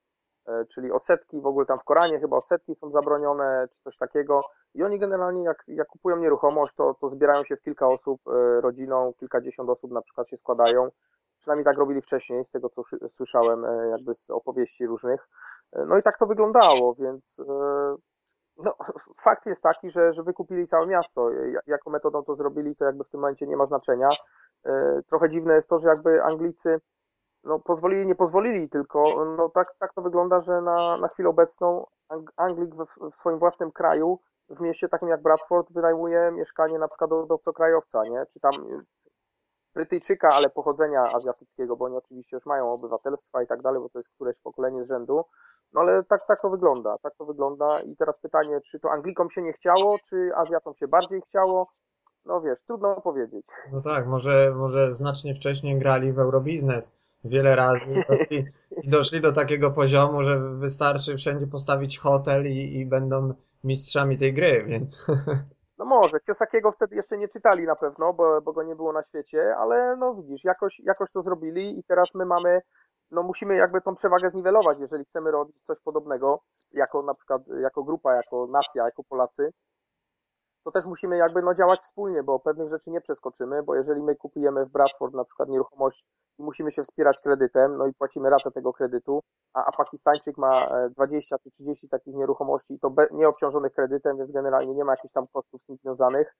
E, 0.48 0.66
czyli 0.66 0.92
odsetki, 0.92 1.42
w 1.42 1.46
ogóle 1.46 1.66
tam 1.66 1.80
w 1.80 1.84
Koranie 1.84 2.20
chyba 2.20 2.38
odsetki 2.38 2.76
są 2.76 2.92
zabronione, 2.92 3.68
czy 3.72 3.82
coś 3.82 3.98
takiego. 3.98 4.42
I 4.74 4.84
oni 4.84 5.00
generalnie, 5.00 5.44
jak, 5.44 5.64
jak 5.68 5.88
kupują 5.88 6.18
nieruchomość, 6.18 6.76
to, 6.76 6.94
to 6.94 7.10
zbierają 7.10 7.44
się 7.44 7.56
w 7.56 7.62
kilka 7.62 7.88
osób, 7.88 8.22
e, 8.28 8.62
rodziną, 8.62 9.12
kilkadziesiąt 9.20 9.70
osób 9.70 9.92
na 9.92 10.02
przykład 10.02 10.30
się 10.30 10.38
składają. 10.38 10.90
Przynajmniej 11.40 11.66
tak 11.66 11.78
robili 11.78 12.02
wcześniej, 12.02 12.46
z 12.46 12.52
tego 12.52 12.70
co 12.70 12.82
słyszałem, 13.08 13.66
e, 13.66 13.88
jakby 13.90 14.14
z 14.14 14.30
opowieści 14.30 14.88
różnych. 14.88 15.28
No 15.88 15.98
i 15.98 16.04
tak 16.04 16.18
to 16.18 16.26
wyglądało, 16.26 16.96
więc 16.96 17.42
no, 18.58 18.74
fakt 19.26 19.46
jest 19.46 19.64
taki, 19.64 19.90
że, 19.90 20.12
że 20.12 20.24
wykupili 20.24 20.68
całe 20.68 20.88
miasto. 20.88 21.30
Jaką 21.68 21.92
metodą 21.92 22.24
to 22.24 22.36
zrobili, 22.36 22.76
to 22.76 22.86
jakby 22.86 23.04
w 23.04 23.10
tym 23.10 23.20
momencie 23.20 23.48
nie 23.48 23.58
ma 23.58 23.66
znaczenia. 23.66 24.10
E, 24.66 25.02
trochę 25.08 25.30
dziwne 25.30 25.54
jest 25.54 25.70
to, 25.70 25.78
że 25.78 25.90
jakby 25.90 26.24
Anglicy 26.24 26.82
no, 27.44 27.60
pozwolili, 27.60 28.06
nie 28.06 28.16
pozwolili, 28.16 28.70
tylko 28.70 29.26
no, 29.38 29.50
tak, 29.50 29.76
tak 29.80 29.94
to 29.94 30.02
wygląda, 30.02 30.40
że 30.40 30.62
na, 30.62 30.98
na 30.98 31.08
chwilę 31.08 31.30
obecną 31.30 31.86
Anglik 32.36 32.76
w, 32.76 33.12
w 33.12 33.16
swoim 33.16 33.40
własnym 33.40 33.72
kraju, 33.72 34.20
w 34.50 34.62
mieście 34.62 34.90
takim 34.90 35.08
jak 35.08 35.22
Bradford, 35.22 35.74
wynajmuje 35.74 36.32
mieszkanie 36.32 36.80
na 36.80 36.88
przykład 36.88 37.10
do 37.10 37.36
obcokrajowca, 37.36 38.04
nie? 38.04 38.26
Czy 38.26 38.40
tam 38.40 38.52
Brytyjczyka, 39.76 40.30
ale 40.30 40.50
pochodzenia 40.50 41.02
azjatyckiego, 41.02 41.78
bo 41.78 41.86
oni 41.86 41.96
oczywiście 41.96 42.36
już 42.36 42.46
mają 42.46 42.72
obywatelstwa 42.72 43.44
i 43.44 43.48
tak 43.48 43.62
dalej, 43.62 43.82
bo 43.82 43.90
to 43.90 44.00
jest 44.00 44.14
któreś 44.16 44.40
pokolenie 44.40 44.84
z 44.84 44.88
rzędu. 44.88 45.24
No 45.74 45.82
ale 45.82 46.04
tak, 46.04 46.20
tak 46.28 46.42
to 46.42 46.50
wygląda, 46.50 46.98
tak 46.98 47.16
to 47.16 47.26
wygląda. 47.26 47.80
I 47.80 47.96
teraz 47.96 48.20
pytanie, 48.20 48.62
czy 48.66 48.80
to 48.80 48.92
Anglikom 48.92 49.30
się 49.30 49.42
nie 49.42 49.54
chciało, 49.54 49.98
czy 50.10 50.32
Azjatom 50.36 50.76
się 50.76 50.88
bardziej 50.88 51.22
chciało? 51.22 51.68
No 52.26 52.42
wiesz, 52.42 52.60
trudno 52.68 53.02
powiedzieć. 53.02 53.46
No 53.74 53.82
tak, 53.82 54.08
może, 54.08 54.54
może 54.56 54.94
znacznie 54.94 55.36
wcześniej 55.36 55.80
grali 55.80 56.14
w 56.14 56.20
Eurobiznes 56.20 56.92
wiele 57.24 57.56
razy 57.56 57.94
doszli, 58.10 58.46
i 58.84 58.90
doszli 58.90 59.22
do 59.22 59.32
takiego 59.32 59.72
poziomu, 59.72 60.24
że 60.24 60.40
wystarczy 60.40 61.18
wszędzie 61.18 61.48
postawić 61.48 62.00
hotel 62.00 62.48
i, 62.48 62.80
i 62.80 62.86
będą 62.86 63.34
mistrzami 63.64 64.18
tej 64.18 64.34
gry, 64.34 64.64
więc... 64.68 64.98
No 65.82 65.86
może, 65.86 66.20
Kiosakiego 66.20 66.72
wtedy 66.72 66.96
jeszcze 66.96 67.18
nie 67.18 67.28
czytali 67.28 67.66
na 67.66 67.76
pewno, 67.76 68.14
bo, 68.14 68.42
bo 68.42 68.54
go 68.54 68.64
nie 68.64 68.76
było 68.76 68.94
na 68.94 69.02
świecie, 69.02 69.56
ale 69.58 69.96
no 69.98 70.16
widzisz, 70.16 70.44
jakoś, 70.44 70.80
jakoś 70.80 71.12
to 71.12 71.22
zrobili 71.22 71.80
i 71.80 71.84
teraz 71.84 72.16
my 72.16 72.26
mamy, 72.26 72.62
no 73.12 73.24
musimy 73.24 73.56
jakby 73.56 73.82
tą 73.82 73.96
przewagę 73.96 74.30
zniwelować, 74.30 74.80
jeżeli 74.80 75.04
chcemy 75.04 75.32
robić 75.32 75.62
coś 75.62 75.82
podobnego, 75.82 76.44
jako 76.72 77.04
na 77.04 77.14
przykład, 77.14 77.42
jako 77.62 77.84
grupa, 77.84 78.16
jako 78.16 78.48
nacja, 78.48 78.86
jako 78.86 79.04
Polacy, 79.04 79.54
to 80.64 80.72
też 80.72 80.86
musimy 80.86 81.18
jakby 81.18 81.42
no, 81.42 81.54
działać 81.54 81.80
wspólnie, 81.80 82.24
bo 82.24 82.40
pewnych 82.40 82.68
rzeczy 82.68 82.92
nie 82.92 83.02
przeskoczymy, 83.02 83.64
bo 83.64 83.76
jeżeli 83.76 84.02
my 84.02 84.16
kupujemy 84.16 84.66
w 84.66 84.70
Bradford 84.70 85.14
na 85.14 85.24
przykład 85.24 85.50
nieruchomość 85.50 86.06
i 86.40 86.44
musimy 86.44 86.72
się 86.72 86.84
wspierać 86.84 87.22
kredytem, 87.22 87.78
no 87.78 87.88
i 87.88 87.94
płacimy 87.94 88.30
ratę 88.30 88.52
tego 88.52 88.74
kredytu, 88.74 89.24
a, 89.54 89.66
a 89.66 89.72
Pakistańczyk 89.72 90.38
ma 90.38 90.68
20 90.90 91.36
e, 91.36 91.40
czy 91.40 91.50
30 91.50 91.90
takich 91.90 92.16
nieruchomości 92.16 92.74
i 92.74 92.80
to 92.80 92.90
be, 92.90 93.08
nieobciążonych 93.12 93.74
kredytem, 93.74 94.18
więc 94.18 94.32
generalnie 94.32 94.74
nie 94.76 94.86
ma 94.86 94.92
jakichś 94.92 95.14
tam 95.14 95.28
kosztów 95.28 95.62
z 95.62 95.66
tym 95.66 95.78
związanych, 95.78 96.36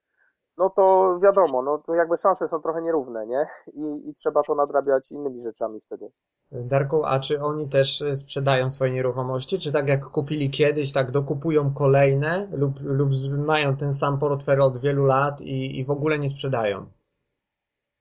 no 0.58 0.70
to 0.70 1.16
wiadomo, 1.22 1.62
no 1.62 1.78
to 1.78 1.94
jakby 1.94 2.16
szanse 2.16 2.48
są 2.48 2.60
trochę 2.60 2.82
nierówne, 2.82 3.26
nie? 3.26 3.46
I, 3.72 4.08
I 4.08 4.14
trzeba 4.14 4.42
to 4.42 4.54
nadrabiać 4.54 5.12
innymi 5.12 5.40
rzeczami 5.40 5.80
wtedy. 5.80 6.12
Darku, 6.52 7.04
a 7.04 7.20
czy 7.20 7.42
oni 7.42 7.68
też 7.68 8.04
sprzedają 8.14 8.70
swoje 8.70 8.92
nieruchomości? 8.92 9.58
Czy 9.58 9.72
tak 9.72 9.88
jak 9.88 10.10
kupili 10.10 10.50
kiedyś, 10.50 10.92
tak 10.92 11.10
dokupują 11.10 11.74
kolejne 11.74 12.48
lub, 12.52 12.74
lub 12.80 13.10
mają 13.46 13.76
ten 13.76 13.94
sam 13.94 14.18
portfel 14.18 14.62
od 14.62 14.78
wielu 14.78 15.04
lat 15.04 15.40
i, 15.40 15.78
i 15.78 15.84
w 15.84 15.90
ogóle 15.90 16.18
nie 16.18 16.28
sprzedają? 16.28 16.86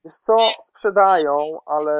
Wiesz 0.05 0.13
co, 0.13 0.38
sprzedają, 0.60 1.38
ale 1.65 1.91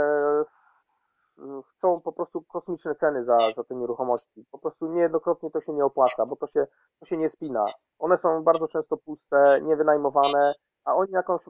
chcą 1.68 2.02
po 2.02 2.12
prostu 2.12 2.42
kosmiczne 2.42 2.96
ceny 2.96 3.24
za, 3.24 3.38
za 3.56 3.64
te 3.64 3.76
nieruchomości. 3.76 4.46
Po 4.52 4.60
prostu 4.60 4.88
niejednokrotnie 4.88 5.52
to 5.52 5.60
się 5.60 5.74
nie 5.74 5.86
opłaca, 5.86 6.26
bo 6.26 6.36
to 6.36 6.48
się, 6.48 6.68
to 7.00 7.06
się 7.06 7.18
nie 7.18 7.30
spina. 7.30 7.66
One 8.00 8.18
są 8.18 8.44
bardzo 8.44 8.68
często 8.68 8.98
puste, 8.98 9.60
niewynajmowane, 9.62 10.54
a 10.86 10.96
oni 10.96 11.12
jakąś, 11.12 11.42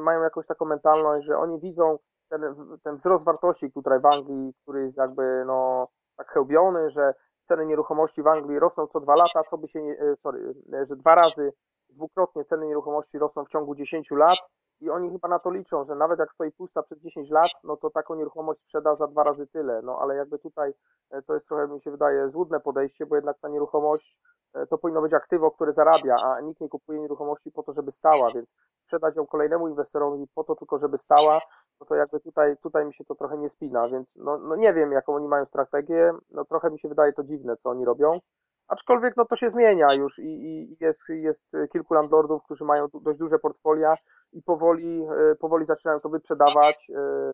mają 0.00 0.22
jakąś 0.22 0.46
taką 0.46 0.64
mentalność, 0.64 1.26
że 1.26 1.38
oni 1.38 1.60
widzą 1.60 1.98
ten, 2.28 2.54
ten 2.82 2.96
wzrost 2.96 3.24
wartości 3.24 3.72
tutaj 3.72 4.00
w 4.00 4.06
Anglii, 4.06 4.54
który 4.62 4.82
jest 4.82 4.96
jakby 4.96 5.44
no, 5.46 5.88
tak 6.16 6.32
chełbiony, 6.32 6.90
że 6.90 7.14
ceny 7.44 7.66
nieruchomości 7.66 8.22
w 8.22 8.26
Anglii 8.26 8.58
rosną 8.58 8.86
co 8.86 9.00
dwa 9.00 9.16
lata, 9.16 9.42
co 9.42 9.58
by 9.58 9.66
się, 9.66 9.82
nie, 9.82 9.96
sorry, 10.16 10.54
że 10.82 10.96
dwa 10.96 11.14
razy, 11.14 11.52
dwukrotnie 11.90 12.44
ceny 12.44 12.66
nieruchomości 12.66 13.18
rosną 13.18 13.44
w 13.44 13.48
ciągu 13.48 13.74
10 13.74 14.10
lat 14.10 14.38
i 14.80 14.90
oni 14.90 15.10
chyba 15.10 15.28
na 15.28 15.38
to 15.38 15.50
liczą, 15.50 15.84
że 15.84 15.94
nawet 15.94 16.18
jak 16.18 16.32
stoi 16.32 16.52
pusta 16.52 16.82
przez 16.82 17.00
10 17.00 17.30
lat, 17.30 17.50
no 17.64 17.76
to 17.76 17.90
taką 17.90 18.14
nieruchomość 18.14 18.60
sprzeda 18.60 18.94
za 18.94 19.06
dwa 19.06 19.22
razy 19.22 19.46
tyle. 19.46 19.82
No 19.82 19.98
ale 20.00 20.16
jakby 20.16 20.38
tutaj 20.38 20.72
e, 21.10 21.22
to 21.22 21.34
jest 21.34 21.48
trochę, 21.48 21.68
mi 21.68 21.80
się 21.80 21.90
wydaje, 21.90 22.28
złudne 22.28 22.60
podejście, 22.60 23.06
bo 23.06 23.16
jednak 23.16 23.38
ta 23.38 23.48
nieruchomość 23.48 24.20
e, 24.54 24.66
to 24.66 24.78
powinno 24.78 25.02
być 25.02 25.14
aktywo, 25.14 25.50
które 25.50 25.72
zarabia, 25.72 26.14
a 26.14 26.40
nikt 26.40 26.60
nie 26.60 26.68
kupuje 26.68 27.00
nieruchomości 27.00 27.52
po 27.52 27.62
to, 27.62 27.72
żeby 27.72 27.90
stała, 27.90 28.30
więc 28.34 28.54
sprzedać 28.78 29.16
ją 29.16 29.26
kolejnemu 29.26 29.68
inwestorowi 29.68 30.26
po 30.34 30.44
to 30.44 30.54
tylko, 30.54 30.78
żeby 30.78 30.98
stała, 30.98 31.40
no 31.80 31.86
to 31.86 31.94
jakby 31.94 32.20
tutaj, 32.20 32.56
tutaj 32.56 32.86
mi 32.86 32.94
się 32.94 33.04
to 33.04 33.14
trochę 33.14 33.38
nie 33.38 33.48
spina, 33.48 33.88
więc 33.88 34.16
no, 34.16 34.38
no 34.38 34.56
nie 34.56 34.74
wiem, 34.74 34.92
jaką 34.92 35.14
oni 35.14 35.28
mają 35.28 35.44
strategię, 35.44 36.12
no 36.30 36.44
trochę 36.44 36.70
mi 36.70 36.78
się 36.78 36.88
wydaje 36.88 37.12
to 37.12 37.24
dziwne, 37.24 37.56
co 37.56 37.70
oni 37.70 37.84
robią. 37.84 38.20
Aczkolwiek 38.68 39.16
no 39.16 39.24
to 39.24 39.36
się 39.36 39.50
zmienia 39.50 39.94
już 39.94 40.18
i, 40.18 40.24
i 40.24 40.76
jest, 40.80 41.08
jest 41.08 41.52
kilku 41.72 41.94
landlordów, 41.94 42.42
którzy 42.44 42.64
mają 42.64 42.86
dość 43.02 43.18
duże 43.18 43.38
portfolia 43.38 43.94
i 44.32 44.42
powoli, 44.42 45.02
e, 45.02 45.34
powoli 45.36 45.64
zaczynają 45.64 46.00
to 46.00 46.08
wyprzedawać. 46.08 46.90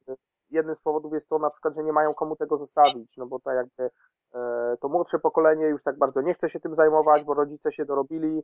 E, 0.08 0.14
jednym 0.50 0.74
z 0.74 0.80
powodów 0.80 1.12
jest 1.12 1.28
to 1.28 1.38
na 1.38 1.50
przykład, 1.50 1.74
że 1.74 1.82
nie 1.82 1.92
mają 1.92 2.14
komu 2.14 2.36
tego 2.36 2.56
zostawić, 2.56 3.16
no 3.16 3.26
bo 3.26 3.40
to 3.40 3.50
jakby 3.50 3.90
e, 4.34 4.76
to 4.80 4.88
młodsze 4.88 5.18
pokolenie 5.18 5.66
już 5.66 5.82
tak 5.82 5.98
bardzo 5.98 6.20
nie 6.20 6.34
chce 6.34 6.48
się 6.48 6.60
tym 6.60 6.74
zajmować, 6.74 7.24
bo 7.24 7.34
rodzice 7.34 7.72
się 7.72 7.84
dorobili, 7.84 8.42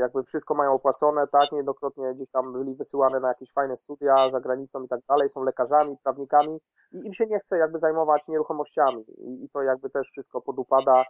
jakby 0.00 0.22
wszystko 0.22 0.54
mają 0.54 0.72
opłacone, 0.72 1.26
tak, 1.26 1.52
niejednokrotnie 1.52 2.14
gdzieś 2.14 2.30
tam 2.30 2.52
byli 2.52 2.74
wysyłane 2.74 3.20
na 3.20 3.28
jakieś 3.28 3.52
fajne 3.52 3.76
studia 3.76 4.30
za 4.30 4.40
granicą 4.40 4.84
i 4.84 4.88
tak 4.88 5.00
dalej, 5.08 5.28
są 5.28 5.44
lekarzami, 5.44 5.96
prawnikami 6.02 6.60
i 6.92 7.06
im 7.06 7.12
się 7.12 7.26
nie 7.26 7.38
chce 7.38 7.58
jakby 7.58 7.78
zajmować 7.78 8.28
nieruchomościami 8.28 9.04
i 9.44 9.48
to 9.52 9.62
jakby 9.62 9.90
też 9.90 10.08
wszystko 10.08 10.40
podupada, 10.40 11.04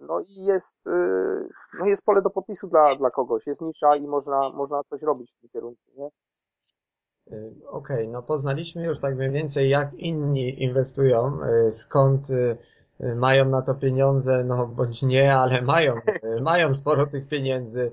no 0.00 0.20
i 0.20 0.44
jest, 0.44 0.86
y, 0.86 1.48
no 1.80 1.86
jest 1.86 2.04
pole 2.04 2.22
do 2.22 2.30
popisu 2.30 2.68
dla, 2.68 2.96
dla 2.96 3.10
kogoś, 3.10 3.46
jest 3.46 3.62
nisza 3.62 3.96
i 3.96 4.06
można, 4.06 4.50
można 4.50 4.84
coś 4.84 5.02
robić 5.02 5.30
w 5.30 5.38
tym 5.38 5.50
kierunku, 5.50 5.82
nie? 5.96 6.06
Y, 7.36 7.52
okej, 7.66 7.96
okay, 7.96 8.08
no 8.08 8.22
poznaliśmy 8.22 8.86
już 8.86 9.00
tak 9.00 9.16
mniej 9.16 9.30
więcej 9.30 9.68
jak 9.68 9.94
inni 9.94 10.62
inwestują, 10.62 11.38
y, 11.68 11.72
skąd 11.72 12.28
mają 13.16 13.44
na 13.44 13.62
to 13.62 13.74
pieniądze, 13.74 14.44
no 14.44 14.66
bądź 14.66 15.02
nie, 15.02 15.36
ale 15.36 15.62
mają, 15.62 15.94
mają 16.42 16.74
sporo 16.74 17.06
tych 17.06 17.28
pieniędzy 17.28 17.92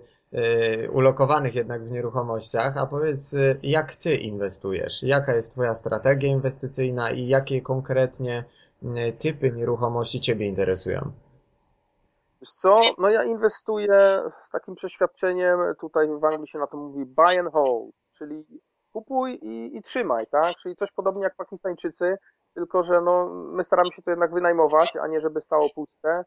ulokowanych 0.91 1.55
jednak 1.55 1.83
w 1.83 1.91
nieruchomościach, 1.91 2.77
a 2.77 2.85
powiedz 2.85 3.35
jak 3.63 3.95
ty 3.95 4.15
inwestujesz? 4.15 5.03
Jaka 5.03 5.35
jest 5.35 5.51
twoja 5.51 5.75
strategia 5.75 6.29
inwestycyjna 6.29 7.11
i 7.11 7.27
jakie 7.27 7.61
konkretnie 7.61 8.43
typy 9.19 9.51
nieruchomości 9.57 10.21
ciebie 10.21 10.47
interesują? 10.47 11.11
Wiesz 12.41 12.53
co, 12.53 12.75
no 12.97 13.09
ja 13.09 13.23
inwestuję 13.23 13.97
z 14.43 14.49
takim 14.51 14.75
przeświadczeniem, 14.75 15.59
tutaj 15.79 16.07
w 16.07 16.25
Anglii 16.25 16.47
się 16.47 16.59
na 16.59 16.67
to 16.67 16.77
mówi 16.77 17.05
buy 17.05 17.39
and 17.39 17.53
hold, 17.53 17.95
czyli 18.17 18.45
kupuj 18.93 19.39
i, 19.41 19.77
i 19.77 19.81
trzymaj, 19.81 20.27
tak? 20.31 20.55
Czyli 20.55 20.75
coś 20.75 20.91
podobnie 20.91 21.23
jak 21.23 21.35
Pakistańczycy, 21.35 22.17
tylko 22.53 22.83
że 22.83 23.01
no, 23.01 23.29
my 23.29 23.63
staramy 23.63 23.91
się 23.91 24.01
to 24.01 24.11
jednak 24.11 24.33
wynajmować, 24.33 24.95
a 25.01 25.07
nie 25.07 25.21
żeby 25.21 25.41
stało 25.41 25.67
puste, 25.75 26.23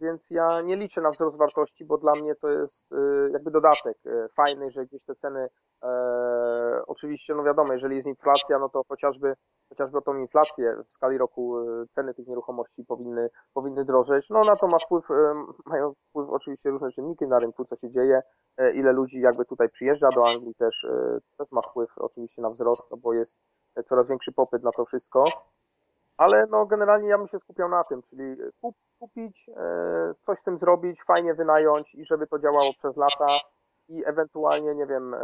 więc 0.00 0.30
ja 0.30 0.62
nie 0.62 0.76
liczę 0.76 1.00
na 1.00 1.10
wzrost 1.10 1.38
wartości, 1.38 1.84
bo 1.84 1.98
dla 1.98 2.12
mnie 2.12 2.34
to 2.34 2.48
jest 2.48 2.92
y, 2.92 3.30
jakby 3.32 3.50
dodatek 3.50 3.98
y, 4.06 4.28
fajny, 4.36 4.70
że 4.70 4.86
gdzieś 4.86 5.04
te 5.04 5.14
ceny, 5.14 5.48
e, 5.82 5.88
oczywiście, 6.86 7.34
no 7.34 7.42
wiadomo, 7.44 7.72
jeżeli 7.72 7.96
jest 7.96 8.08
inflacja, 8.08 8.58
no 8.58 8.68
to 8.68 8.82
chociażby 8.88 9.34
chociażby 9.70 9.98
o 9.98 10.00
tą 10.00 10.16
inflację 10.16 10.76
w 10.86 10.90
skali 10.92 11.18
roku 11.18 11.58
e, 11.58 11.86
ceny 11.90 12.14
tych 12.14 12.26
nieruchomości 12.26 12.84
powinny, 12.84 13.30
powinny 13.54 13.84
drożeć. 13.84 14.30
No 14.30 14.40
na 14.40 14.56
to 14.56 14.66
ma 14.66 14.78
wpływ, 14.78 15.10
e, 15.10 15.32
mają 15.66 15.94
wpływ 16.08 16.28
oczywiście 16.30 16.70
różne 16.70 16.90
czynniki 16.90 17.26
na 17.26 17.38
rynku, 17.38 17.64
co 17.64 17.76
się 17.76 17.90
dzieje, 17.90 18.20
e, 18.56 18.72
ile 18.72 18.92
ludzi 18.92 19.20
jakby 19.20 19.44
tutaj 19.44 19.68
przyjeżdża 19.68 20.08
do 20.08 20.28
Anglii 20.28 20.54
też, 20.54 20.86
też 21.38 21.52
ma 21.52 21.62
wpływ 21.62 21.90
oczywiście 21.98 22.42
na 22.42 22.50
wzrost, 22.50 22.90
no 22.90 22.96
bo 22.96 23.12
jest 23.12 23.42
coraz 23.84 24.08
większy 24.08 24.32
popyt 24.32 24.62
na 24.62 24.70
to 24.70 24.84
wszystko. 24.84 25.24
Ale 26.20 26.46
no 26.50 26.66
generalnie 26.66 27.08
ja 27.08 27.18
bym 27.18 27.26
się 27.26 27.38
skupiał 27.38 27.68
na 27.68 27.84
tym, 27.84 28.02
czyli 28.02 28.36
kup, 28.60 28.76
kupić, 28.98 29.50
coś 30.20 30.38
z 30.38 30.42
tym 30.42 30.58
zrobić, 30.58 31.02
fajnie 31.02 31.34
wynająć 31.34 31.94
i 31.94 32.04
żeby 32.04 32.26
to 32.26 32.38
działało 32.38 32.72
przez 32.78 32.96
lata 32.96 33.26
i 33.88 34.02
ewentualnie, 34.06 34.74
nie 34.74 34.86
wiem, 34.86 35.14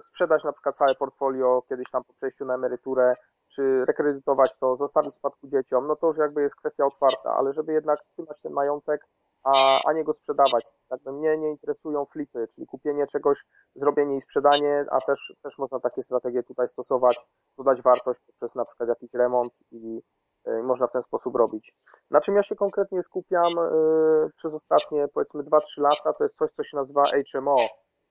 sprzedać 0.00 0.44
na 0.44 0.52
przykład 0.52 0.76
całe 0.76 0.94
portfolio 0.94 1.62
kiedyś 1.68 1.90
tam 1.90 2.04
po 2.04 2.14
przejściu 2.14 2.44
na 2.44 2.54
emeryturę, 2.54 3.14
czy 3.48 3.84
rekredytować 3.84 4.58
to, 4.58 4.76
zostawić 4.76 5.14
spadku 5.14 5.48
dzieciom, 5.48 5.86
no 5.86 5.96
to 5.96 6.06
już 6.06 6.18
jakby 6.18 6.42
jest 6.42 6.56
kwestia 6.56 6.86
otwarta, 6.86 7.34
ale 7.36 7.52
żeby 7.52 7.72
jednak 7.72 7.98
trzymać 8.12 8.42
ten 8.42 8.52
majątek, 8.52 9.06
a, 9.46 9.80
a 9.84 9.92
nie 9.92 10.04
go 10.04 10.12
sprzedawać. 10.12 10.64
Mnie 11.06 11.38
nie 11.38 11.50
interesują 11.50 12.04
flipy, 12.04 12.46
czyli 12.54 12.66
kupienie 12.66 13.06
czegoś, 13.06 13.44
zrobienie 13.74 14.16
i 14.16 14.20
sprzedanie, 14.20 14.84
a 14.90 15.00
też, 15.00 15.34
też 15.42 15.58
można 15.58 15.80
takie 15.80 16.02
strategie 16.02 16.42
tutaj 16.42 16.68
stosować, 16.68 17.18
dodać 17.58 17.82
wartość 17.82 18.20
poprzez 18.26 18.54
na 18.54 18.64
przykład 18.64 18.88
jakiś 18.88 19.14
remont 19.14 19.52
i 19.70 20.02
y, 20.48 20.62
można 20.62 20.86
w 20.86 20.92
ten 20.92 21.02
sposób 21.02 21.36
robić. 21.36 21.72
Na 22.10 22.20
czym 22.20 22.36
ja 22.36 22.42
się 22.42 22.54
konkretnie 22.54 23.02
skupiam 23.02 23.58
y, 23.58 24.30
przez 24.36 24.54
ostatnie 24.54 25.08
powiedzmy 25.14 25.42
2-3 25.42 25.58
lata, 25.78 26.12
to 26.12 26.24
jest 26.24 26.36
coś, 26.36 26.50
co 26.50 26.62
się 26.62 26.76
nazywa 26.76 27.04
HMO. 27.32 27.56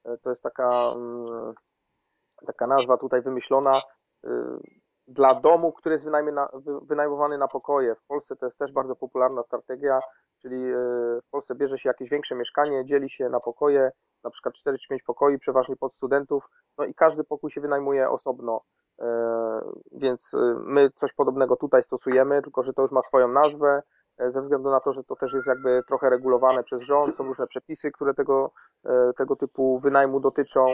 Y, 0.08 0.18
to 0.24 0.30
jest 0.30 0.44
taka, 0.44 0.94
y, 2.42 2.46
taka 2.46 2.68
nazwa 2.68 2.98
tutaj 2.98 3.22
wymyślona 3.22 3.82
dla 5.16 5.34
domu, 5.34 5.72
który 5.72 5.94
jest 5.94 6.06
na, 6.06 6.50
wynajmowany 6.82 7.38
na 7.38 7.48
pokoje. 7.48 7.96
W 7.96 8.06
Polsce 8.08 8.36
to 8.36 8.46
jest 8.46 8.60
też 8.60 8.72
bardzo 8.72 8.96
popularna 8.96 9.44
strategia, 9.44 10.00
czyli 10.42 10.56
e, 10.56 10.78
w 11.22 11.30
Polsce 11.32 11.56
bierze 11.56 11.78
się 11.78 11.90
jakieś 11.90 12.10
większe 12.10 12.36
mieszkanie, 12.36 12.86
dzieli 12.86 13.10
się 13.10 13.30
na 13.30 13.40
pokoje, 13.40 13.92
na 14.24 14.30
przykład 14.30 14.56
4 14.56 14.78
czy 14.78 14.88
5 14.88 15.04
pokoi, 15.04 15.40
przeważnie 15.40 15.76
pod 15.76 15.94
studentów, 15.94 16.50
no 16.78 16.86
i 16.86 16.94
każdy 16.94 17.24
pokój 17.24 17.52
się 17.52 17.62
wynajmuje 17.62 18.10
osobno. 18.10 18.62
E, 19.02 19.08
więc 19.92 20.34
e, 20.34 20.56
my 20.60 20.90
coś 20.96 21.14
podobnego 21.14 21.56
tutaj 21.56 21.84
stosujemy, 21.84 22.42
tylko 22.42 22.64
że 22.64 22.74
to 22.74 22.82
już 22.82 22.92
ma 22.92 23.02
swoją 23.02 23.28
nazwę, 23.28 23.82
ze 24.28 24.42
względu 24.42 24.70
na 24.70 24.80
to, 24.80 24.92
że 24.92 25.04
to 25.04 25.16
też 25.16 25.34
jest 25.34 25.48
jakby 25.48 25.82
trochę 25.88 26.10
regulowane 26.10 26.64
przez 26.64 26.82
rząd, 26.82 27.16
są 27.16 27.24
różne 27.24 27.48
przepisy, 27.48 27.92
które 27.92 28.14
tego, 28.14 28.52
tego 29.18 29.36
typu 29.36 29.80
wynajmu 29.80 30.20
dotyczą. 30.20 30.66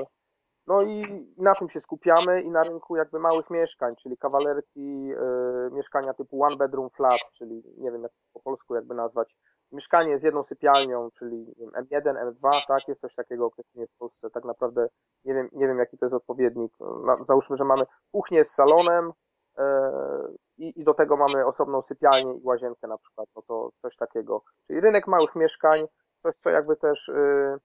No 0.67 0.81
i, 0.81 1.03
na 1.37 1.55
tym 1.55 1.67
się 1.67 1.79
skupiamy 1.79 2.41
i 2.41 2.49
na 2.49 2.63
rynku 2.63 2.95
jakby 2.95 3.19
małych 3.19 3.49
mieszkań, 3.49 3.95
czyli 3.95 4.17
kawalerki, 4.17 5.11
y, 5.11 5.71
mieszkania 5.71 6.13
typu 6.13 6.43
one 6.43 6.57
bedroom 6.57 6.89
flat, 6.89 7.19
czyli 7.33 7.63
nie 7.77 7.91
wiem 7.91 8.03
jak 8.03 8.11
po 8.33 8.39
polsku 8.39 8.75
jakby 8.75 8.95
nazwać, 8.95 9.37
mieszkanie 9.71 10.17
z 10.17 10.23
jedną 10.23 10.43
sypialnią, 10.43 11.09
czyli 11.11 11.55
M1, 11.75 12.31
M2, 12.31 12.65
tak, 12.67 12.87
jest 12.87 13.01
coś 13.01 13.15
takiego 13.15 13.45
określenie 13.45 13.87
w 13.87 13.97
Polsce, 13.97 14.29
tak 14.29 14.45
naprawdę 14.45 14.87
nie 15.25 15.33
wiem, 15.33 15.49
nie 15.51 15.67
wiem 15.67 15.79
jaki 15.79 15.97
to 15.97 16.05
jest 16.05 16.15
odpowiednik. 16.15 16.73
Załóżmy, 17.25 17.57
że 17.57 17.65
mamy 17.65 17.83
kuchnię 18.11 18.43
z 18.45 18.51
salonem 18.51 19.11
y, 19.59 19.63
i, 20.57 20.83
do 20.83 20.93
tego 20.93 21.17
mamy 21.17 21.45
osobną 21.45 21.81
sypialnię 21.81 22.33
i 22.33 22.41
łazienkę 22.43 22.87
na 22.87 22.97
przykład, 22.97 23.29
no 23.35 23.41
to 23.41 23.71
coś 23.77 23.95
takiego. 23.95 24.43
Czyli 24.67 24.79
rynek 24.79 25.07
małych 25.07 25.35
mieszkań, 25.35 25.81
coś 26.23 26.35
co 26.35 26.49
jakby 26.49 26.75
też 26.75 27.09
y, 27.09 27.59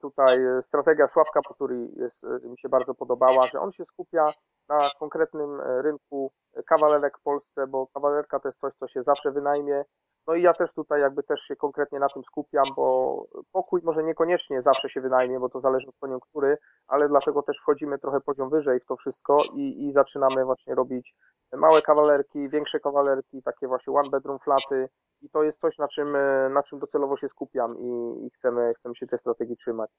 tutaj 0.00 0.38
strategia 0.60 1.06
Sławka 1.06 1.40
Poturi 1.48 1.92
jest, 1.96 2.24
y, 2.24 2.48
mi 2.48 2.58
się 2.58 2.68
bardzo 2.68 2.94
podobała, 2.94 3.46
że 3.46 3.60
on 3.60 3.70
się 3.70 3.84
skupia 3.84 4.32
na 4.68 4.90
konkretnym 4.98 5.60
e, 5.60 5.82
rynku 5.82 6.32
kawalerek 6.66 7.18
w 7.18 7.22
Polsce, 7.22 7.66
bo 7.66 7.86
kawalerka 7.86 8.40
to 8.40 8.48
jest 8.48 8.60
coś, 8.60 8.74
co 8.74 8.86
się 8.86 9.02
zawsze 9.02 9.32
wynajmie. 9.32 9.84
No 10.26 10.34
i 10.34 10.42
ja 10.42 10.54
też 10.54 10.74
tutaj 10.74 11.00
jakby 11.00 11.22
też 11.22 11.40
się 11.40 11.56
konkretnie 11.56 11.98
na 11.98 12.08
tym 12.08 12.24
skupiam, 12.24 12.64
bo 12.76 13.26
pokój 13.52 13.80
może 13.84 14.02
niekoniecznie 14.02 14.60
zawsze 14.60 14.88
się 14.88 15.00
wynajmie, 15.00 15.40
bo 15.40 15.48
to 15.48 15.58
zależy 15.58 15.88
od 15.88 15.96
koniunktury, 16.00 16.58
ale 16.86 17.08
dlatego 17.08 17.42
też 17.42 17.58
wchodzimy 17.58 17.98
trochę 17.98 18.20
poziom 18.20 18.50
wyżej 18.50 18.80
w 18.80 18.86
to 18.86 18.96
wszystko 18.96 19.42
i, 19.54 19.86
i 19.86 19.92
zaczynamy 19.92 20.44
właśnie 20.44 20.74
robić 20.74 21.14
małe 21.52 21.82
kawalerki, 21.82 22.48
większe 22.48 22.80
kawalerki, 22.80 23.42
takie 23.42 23.68
właśnie 23.68 23.94
one 23.94 24.10
bedroom 24.10 24.38
flaty, 24.38 24.88
i 25.22 25.28
to 25.30 25.42
jest 25.42 25.60
coś, 25.60 25.78
na 25.78 25.88
czym, 25.88 26.06
e, 26.16 26.48
na 26.48 26.62
czym 26.62 26.78
docelowo 26.78 27.16
się 27.16 27.28
skupiam 27.28 27.78
i, 27.78 28.26
i 28.26 28.30
chcemy, 28.30 28.74
chcemy 28.74 28.94
się 28.94 29.06
tej 29.06 29.18
strategii 29.18 29.56
trzymać. 29.56 29.90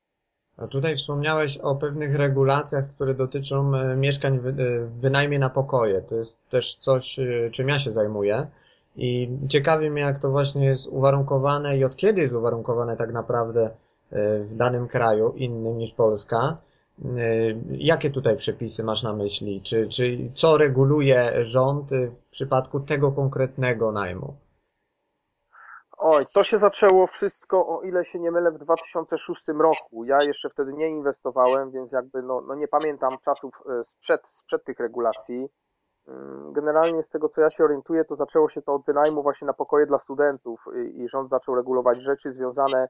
A 0.57 0.67
tutaj 0.67 0.97
wspomniałeś 0.97 1.57
o 1.57 1.75
pewnych 1.75 2.15
regulacjach, 2.15 2.86
które 2.95 3.13
dotyczą 3.13 3.75
e, 3.75 3.95
mieszkań 3.95 4.39
w 4.39 4.47
e, 4.47 4.53
wynajmie 5.01 5.39
na 5.39 5.49
pokoje. 5.49 6.01
To 6.01 6.15
jest 6.15 6.38
też 6.49 6.75
coś, 6.75 7.19
czym 7.51 7.69
ja 7.69 7.79
się 7.79 7.91
zajmuję. 7.91 8.47
I 8.95 9.38
ciekawi 9.49 9.89
mnie, 9.89 10.01
jak 10.01 10.19
to 10.19 10.31
właśnie 10.31 10.65
jest 10.65 10.88
uwarunkowane 10.88 11.77
i 11.77 11.84
od 11.84 11.95
kiedy 11.95 12.21
jest 12.21 12.34
uwarunkowane 12.34 12.97
tak 12.97 13.13
naprawdę 13.13 13.69
w 14.12 14.55
danym 14.55 14.88
kraju 14.88 15.34
innym 15.36 15.77
niż 15.77 15.91
Polska. 15.91 16.57
Jakie 17.69 18.10
tutaj 18.10 18.38
przepisy 18.38 18.84
masz 18.84 19.03
na 19.03 19.13
myśli? 19.13 19.62
Czy, 19.62 19.88
czy 19.88 20.17
co 20.36 20.57
reguluje 20.57 21.45
rząd 21.45 21.91
w 21.91 22.29
przypadku 22.31 22.79
tego 22.79 23.12
konkretnego 23.12 23.91
najmu? 23.91 24.34
Oj, 26.03 26.25
to 26.33 26.43
się 26.43 26.57
zaczęło 26.57 27.07
wszystko, 27.07 27.67
o 27.67 27.81
ile 27.81 28.05
się 28.05 28.19
nie 28.19 28.31
mylę, 28.31 28.51
w 28.51 28.57
2006 28.57 29.47
roku. 29.47 30.03
Ja 30.03 30.23
jeszcze 30.23 30.49
wtedy 30.49 30.73
nie 30.73 30.89
inwestowałem, 30.89 31.71
więc 31.71 31.91
jakby 31.91 32.21
no, 32.21 32.41
no 32.41 32.55
nie 32.55 32.67
pamiętam 32.67 33.17
czasów 33.25 33.53
e, 33.69 33.83
sprzed, 33.83 34.27
sprzed 34.27 34.63
tych 34.63 34.79
regulacji. 34.79 35.49
Mm, 36.07 36.53
generalnie 36.53 37.03
z 37.03 37.09
tego, 37.09 37.27
co 37.27 37.41
ja 37.41 37.49
się 37.49 37.63
orientuję, 37.63 38.05
to 38.05 38.15
zaczęło 38.15 38.49
się 38.49 38.61
to 38.61 38.73
od 38.73 38.85
wynajmu 38.85 39.23
właśnie 39.23 39.45
na 39.45 39.53
pokoje 39.53 39.85
dla 39.85 39.99
studentów 39.99 40.65
i 40.93 41.07
rząd 41.07 41.29
zaczął 41.29 41.55
regulować 41.55 42.01
rzeczy 42.01 42.31
związane 42.31 42.87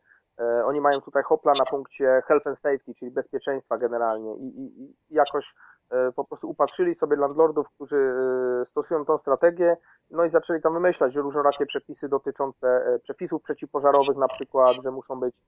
oni 0.63 0.81
mają 0.81 1.01
tutaj 1.01 1.23
hopla 1.23 1.53
na 1.59 1.65
punkcie 1.65 2.21
health 2.27 2.47
and 2.47 2.59
safety, 2.59 2.93
czyli 2.93 3.11
bezpieczeństwa 3.11 3.77
generalnie 3.77 4.35
i, 4.35 4.45
i, 4.45 4.83
i 4.83 4.95
jakoś 5.09 5.55
e, 5.89 6.11
po 6.11 6.25
prostu 6.25 6.49
upatrzyli 6.49 6.95
sobie 6.95 7.15
landlordów, 7.15 7.69
którzy 7.69 8.13
e, 8.61 8.65
stosują 8.65 9.05
tą 9.05 9.17
strategię, 9.17 9.77
no 10.11 10.25
i 10.25 10.29
zaczęli 10.29 10.61
tam 10.61 10.73
wymyślać, 10.73 11.15
różnorakie 11.15 11.65
przepisy 11.65 12.09
dotyczące 12.09 12.99
przepisów 13.03 13.41
przeciwpożarowych 13.41 14.17
na 14.17 14.27
przykład, 14.27 14.75
że 14.83 14.91
muszą 14.91 15.19
być 15.19 15.41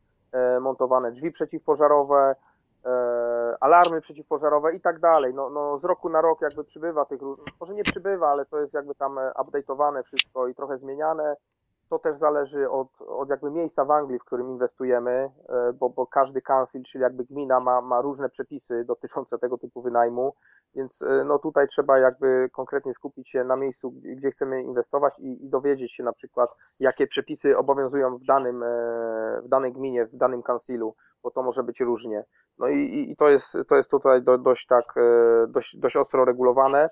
montowane 0.61 1.11
drzwi 1.11 1.31
przeciwpożarowe, 1.31 2.35
alarmy 3.59 4.01
przeciwpożarowe 4.01 4.75
i 4.75 4.81
tak 4.81 4.99
dalej. 4.99 5.33
No, 5.33 5.49
no 5.49 5.77
z 5.77 5.85
roku 5.85 6.09
na 6.09 6.21
rok 6.21 6.41
jakby 6.41 6.63
przybywa 6.63 7.05
tych, 7.05 7.21
może 7.59 7.73
nie 7.73 7.83
przybywa, 7.83 8.29
ale 8.29 8.45
to 8.45 8.59
jest 8.59 8.73
jakby 8.73 8.95
tam 8.95 9.15
update'owane 9.15 10.03
wszystko 10.03 10.47
i 10.47 10.55
trochę 10.55 10.77
zmieniane 10.77 11.35
to 11.93 11.99
też 11.99 12.15
zależy 12.15 12.69
od, 12.69 13.01
od 13.01 13.29
jakby 13.29 13.51
miejsca 13.51 13.85
w 13.85 13.91
Anglii, 13.91 14.19
w 14.19 14.25
którym 14.25 14.49
inwestujemy, 14.49 15.11
e, 15.49 15.73
bo, 15.73 15.89
bo 15.89 16.07
każdy 16.07 16.41
council, 16.41 16.83
czyli 16.83 17.01
jakby 17.01 17.25
gmina 17.25 17.59
ma, 17.59 17.81
ma 17.81 18.01
różne 18.01 18.29
przepisy 18.29 18.85
dotyczące 18.85 19.39
tego 19.39 19.57
typu 19.57 19.81
wynajmu, 19.81 20.35
więc 20.75 21.01
e, 21.01 21.23
no 21.25 21.39
tutaj 21.39 21.67
trzeba 21.67 21.97
jakby 21.97 22.49
konkretnie 22.51 22.93
skupić 22.93 23.29
się 23.29 23.43
na 23.43 23.55
miejscu, 23.55 23.91
gdzie 23.91 24.29
chcemy 24.29 24.63
inwestować 24.63 25.19
i, 25.19 25.45
i 25.45 25.49
dowiedzieć 25.49 25.93
się 25.93 26.03
na 26.03 26.13
przykład, 26.13 26.49
jakie 26.79 27.07
przepisy 27.07 27.57
obowiązują 27.57 28.15
w 28.17 28.23
danym, 28.23 28.63
e, 28.63 29.41
w 29.43 29.47
danej 29.47 29.73
gminie, 29.73 30.05
w 30.05 30.15
danym 30.15 30.43
councilu, 30.43 30.95
bo 31.23 31.31
to 31.31 31.43
może 31.43 31.63
być 31.63 31.79
różnie. 31.79 32.25
No 32.57 32.67
i, 32.67 33.09
i 33.11 33.15
to, 33.15 33.29
jest, 33.29 33.57
to 33.67 33.75
jest 33.75 33.91
tutaj 33.91 34.23
do, 34.23 34.37
dość 34.37 34.67
tak, 34.67 34.95
dość, 35.47 35.77
dość 35.77 35.95
ostro 35.97 36.25
regulowane 36.25 36.89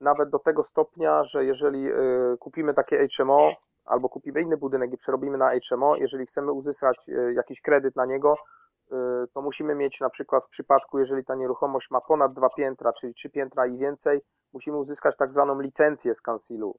nawet 0.00 0.30
do 0.30 0.38
tego 0.38 0.62
stopnia, 0.62 1.24
że 1.24 1.44
jeżeli 1.44 1.92
y, 1.92 2.36
kupimy 2.40 2.74
takie 2.74 3.08
HMO 3.16 3.52
albo 3.86 4.08
kupimy 4.08 4.42
inny 4.42 4.56
budynek 4.56 4.92
i 4.92 4.96
przerobimy 4.96 5.38
na 5.38 5.50
HMO, 5.70 5.96
jeżeli 5.96 6.26
chcemy 6.26 6.52
uzyskać 6.52 7.08
y, 7.08 7.32
jakiś 7.36 7.60
kredyt 7.60 7.96
na 7.96 8.06
niego, 8.06 8.34
y, 8.34 8.94
to 9.34 9.42
musimy 9.42 9.74
mieć 9.74 10.00
na 10.00 10.10
przykład 10.10 10.44
w 10.44 10.48
przypadku, 10.48 10.98
jeżeli 10.98 11.24
ta 11.24 11.34
nieruchomość 11.34 11.90
ma 11.90 12.00
ponad 12.00 12.32
dwa 12.32 12.48
piętra, 12.56 12.92
czyli 12.92 13.14
trzy 13.14 13.30
piętra 13.30 13.66
i 13.66 13.78
więcej, 13.78 14.20
musimy 14.52 14.78
uzyskać 14.78 15.16
tak 15.16 15.32
zwaną 15.32 15.60
licencję 15.60 16.14
z 16.14 16.22
kansilu. 16.22 16.78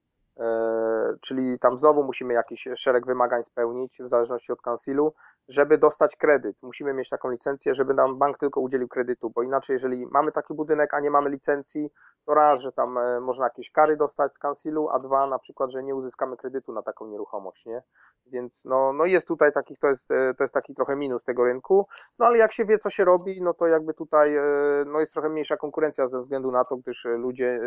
Czyli 1.21 1.59
tam 1.59 1.77
znowu 1.77 2.03
musimy 2.03 2.33
jakiś 2.33 2.67
szereg 2.75 3.05
wymagań 3.05 3.43
spełnić 3.43 4.01
w 4.01 4.07
zależności 4.07 4.51
od 4.51 4.61
kansilu, 4.61 5.13
żeby 5.47 5.77
dostać 5.77 6.15
kredyt. 6.15 6.57
Musimy 6.61 6.93
mieć 6.93 7.09
taką 7.09 7.29
licencję, 7.29 7.75
żeby 7.75 7.93
nam 7.93 8.17
bank 8.17 8.37
tylko 8.37 8.61
udzielił 8.61 8.87
kredytu, 8.87 9.29
bo 9.29 9.43
inaczej, 9.43 9.73
jeżeli 9.73 10.05
mamy 10.05 10.31
taki 10.31 10.53
budynek, 10.53 10.93
a 10.93 10.99
nie 10.99 11.09
mamy 11.09 11.29
licencji, 11.29 11.89
to 12.25 12.33
raz, 12.33 12.61
że 12.61 12.71
tam 12.71 12.97
e, 12.97 13.19
można 13.19 13.45
jakieś 13.45 13.71
kary 13.71 13.97
dostać 13.97 14.33
z 14.33 14.39
kansilu, 14.39 14.89
a 14.89 14.99
dwa, 14.99 15.27
na 15.27 15.39
przykład, 15.39 15.71
że 15.71 15.83
nie 15.83 15.95
uzyskamy 15.95 16.37
kredytu 16.37 16.73
na 16.73 16.81
taką 16.81 17.07
nieruchomość, 17.07 17.65
nie? 17.65 17.83
Więc 18.25 18.65
no, 18.65 18.93
no 18.93 19.05
jest 19.05 19.27
tutaj 19.27 19.53
takich, 19.53 19.79
to 19.79 19.87
jest, 19.87 20.11
e, 20.11 20.33
to 20.37 20.43
jest 20.43 20.53
taki 20.53 20.75
trochę 20.75 20.95
minus 20.95 21.23
tego 21.23 21.45
rynku, 21.45 21.87
no 22.19 22.25
ale 22.25 22.37
jak 22.37 22.51
się 22.51 22.65
wie, 22.65 22.77
co 22.77 22.89
się 22.89 23.05
robi, 23.05 23.41
no 23.41 23.53
to 23.53 23.67
jakby 23.67 23.93
tutaj 23.93 24.35
e, 24.35 24.41
no 24.85 24.99
jest 24.99 25.13
trochę 25.13 25.29
mniejsza 25.29 25.57
konkurencja 25.57 26.07
ze 26.07 26.21
względu 26.21 26.51
na 26.51 26.65
to, 26.65 26.77
gdyż 26.77 27.05
ludzie 27.05 27.59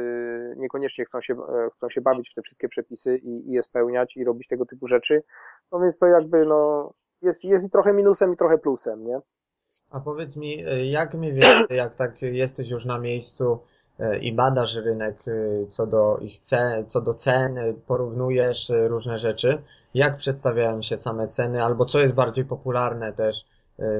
niekoniecznie 0.56 1.04
chcą 1.04 1.20
się, 1.20 1.36
chcą 1.74 1.88
się 1.88 2.00
bawić 2.00 2.30
w 2.30 2.34
te 2.34 2.42
wszystkie 2.42 2.68
przepisy 2.68 3.16
i, 3.16 3.50
i 3.50 3.52
je 3.52 3.62
spełniać 3.62 4.16
i 4.16 4.24
robić 4.24 4.48
tego 4.48 4.66
typu 4.66 4.88
rzeczy, 4.88 5.22
no 5.72 5.80
więc 5.80 5.98
to 5.98 6.06
jakby 6.06 6.46
no 6.46 6.92
jest, 7.22 7.44
jest 7.44 7.66
i 7.66 7.70
trochę 7.70 7.92
minusem 7.92 8.32
i 8.32 8.36
trochę 8.36 8.58
plusem, 8.58 9.06
nie? 9.06 9.20
A 9.90 10.00
powiedz 10.00 10.36
mi, 10.36 10.64
jak 10.90 11.14
mniej 11.14 11.32
więcej, 11.32 11.76
jak 11.76 11.94
tak 11.94 12.22
jesteś 12.22 12.68
już 12.68 12.84
na 12.84 12.98
miejscu, 12.98 13.60
E, 14.00 14.18
i 14.18 14.32
badasz 14.32 14.74
rynek 14.74 15.28
e, 15.28 15.66
co 15.70 15.86
do 15.86 16.18
ich 16.18 16.38
cen, 16.38 16.86
co 16.86 17.00
do 17.00 17.14
cen, 17.14 17.58
porównujesz 17.86 18.70
e, 18.70 18.88
różne 18.88 19.18
rzeczy, 19.18 19.62
jak 19.94 20.16
przedstawiają 20.16 20.82
się 20.82 20.96
same 20.96 21.28
ceny, 21.28 21.64
albo 21.64 21.84
co 21.84 21.98
jest 21.98 22.14
bardziej 22.14 22.44
popularne 22.44 23.12
też, 23.12 23.44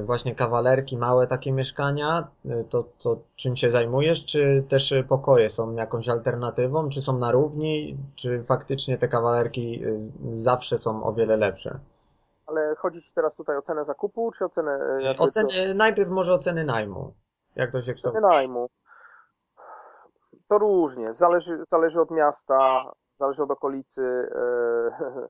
właśnie 0.05 0.35
kawalerki, 0.35 0.97
małe 0.97 1.27
takie 1.27 1.53
mieszkania, 1.53 2.29
to, 2.71 2.85
to 3.03 3.21
czym 3.37 3.57
się 3.57 3.71
zajmujesz, 3.71 4.25
czy 4.25 4.65
też 4.69 4.95
pokoje 5.09 5.51
są 5.51 5.75
jakąś 5.75 6.09
alternatywą, 6.09 6.89
czy 6.89 7.03
są 7.03 7.19
na 7.19 7.33
równi, 7.33 7.97
czy 8.15 8.45
faktycznie 8.45 8.99
te 8.99 9.09
kawalerki 9.09 9.83
zawsze 10.39 10.79
są 10.79 11.05
o 11.05 11.13
wiele 11.13 11.37
lepsze? 11.37 11.79
Ale 12.51 12.77
chodzi 12.77 13.03
Ci 13.03 13.15
teraz 13.15 13.37
tutaj 13.37 13.57
o 13.57 13.63
cenę 13.63 13.85
zakupu, 13.85 14.31
czy 14.31 14.45
o 14.45 14.49
cenę... 14.49 14.79
Oceny, 15.19 15.75
najpierw 15.75 16.11
może 16.11 16.35
o 16.35 16.39
ceny 16.39 16.65
najmu. 16.65 17.15
Jak 17.57 17.73
to 17.73 17.83
się 17.83 17.95
kształtuje? 17.95 18.23
Ceny 18.23 18.35
najmu. 18.35 18.71
To 20.49 20.59
różnie, 20.59 21.13
zależy, 21.13 21.65
zależy 21.69 22.01
od 22.01 22.11
miasta, 22.11 22.93
zależy 23.19 23.43
od 23.43 23.51
okolicy. 23.51 24.03
E, 24.35 25.29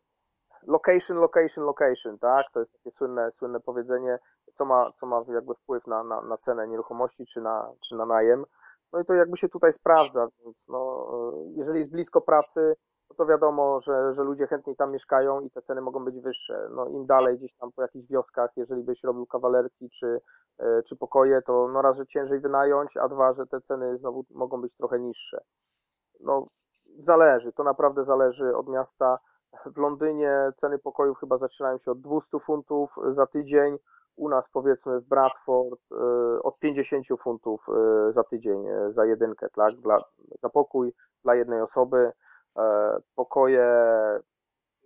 location, 0.76 1.16
location, 1.16 1.64
location, 1.64 2.18
tak? 2.18 2.50
To 2.52 2.58
jest 2.60 2.72
takie 2.72 2.90
słynne, 2.90 3.30
słynne 3.30 3.60
powiedzenie, 3.60 4.18
co 4.52 4.64
ma, 4.64 4.92
co 4.92 5.06
ma 5.06 5.22
jakby 5.34 5.54
wpływ 5.54 5.86
na, 5.86 6.04
na, 6.04 6.20
na 6.20 6.36
cenę 6.36 6.68
nieruchomości 6.68 7.24
czy 7.24 7.40
na, 7.40 7.72
czy 7.80 7.94
na 7.94 8.06
najem. 8.06 8.44
No 8.92 9.00
i 9.00 9.04
to 9.04 9.14
jakby 9.14 9.36
się 9.36 9.48
tutaj 9.48 9.72
sprawdza, 9.72 10.28
więc 10.44 10.68
no, 10.68 11.10
e, 11.12 11.52
jeżeli 11.56 11.78
jest 11.78 11.92
blisko 11.92 12.20
pracy, 12.20 12.74
no 13.10 13.16
to 13.16 13.26
wiadomo, 13.26 13.80
że, 13.80 14.12
że 14.12 14.22
ludzie 14.22 14.46
chętniej 14.46 14.76
tam 14.76 14.92
mieszkają 14.92 15.40
i 15.40 15.50
te 15.50 15.62
ceny 15.62 15.80
mogą 15.80 16.04
być 16.04 16.20
wyższe. 16.20 16.68
No 16.74 16.86
im 16.86 17.06
dalej 17.06 17.36
gdzieś 17.36 17.52
tam 17.54 17.72
po 17.72 17.82
jakichś 17.82 18.06
wioskach, 18.08 18.50
jeżeli 18.56 18.82
byś 18.82 19.04
robił 19.04 19.26
kawalerki 19.26 19.90
czy, 19.90 20.20
e, 20.58 20.82
czy 20.82 20.96
pokoje, 20.96 21.42
to 21.42 21.68
no 21.68 21.82
raz, 21.82 21.96
że 21.96 22.06
ciężej 22.06 22.40
wynająć, 22.40 22.96
a 22.96 23.08
dwa, 23.08 23.32
że 23.32 23.46
te 23.46 23.60
ceny 23.60 23.98
znowu 23.98 24.24
mogą 24.30 24.60
być 24.60 24.76
trochę 24.76 24.98
niższe. 24.98 25.44
No 26.20 26.44
zależy, 26.98 27.52
to 27.52 27.64
naprawdę 27.64 28.04
zależy 28.04 28.56
od 28.56 28.68
miasta. 28.68 29.18
W 29.66 29.78
Londynie 29.78 30.52
ceny 30.56 30.78
pokojów 30.78 31.18
chyba 31.18 31.36
zaczynają 31.36 31.78
się 31.78 31.90
od 31.90 32.00
200 32.00 32.38
funtów 32.38 32.96
za 33.08 33.26
tydzień, 33.26 33.78
u 34.16 34.28
nas 34.28 34.50
powiedzmy 34.50 35.00
w 35.00 35.04
Bradford 35.04 35.80
e, 35.92 36.42
od 36.42 36.58
50 36.58 37.06
funtów 37.20 37.66
e, 37.68 38.12
za 38.12 38.24
tydzień 38.24 38.64
za 38.90 39.04
jedynkę, 39.04 39.48
tak? 39.50 39.74
Dla, 39.74 39.96
za 40.42 40.48
pokój 40.48 40.92
dla 41.24 41.34
jednej 41.34 41.60
osoby. 41.60 42.12
E, 42.58 42.96
pokoje 43.14 43.66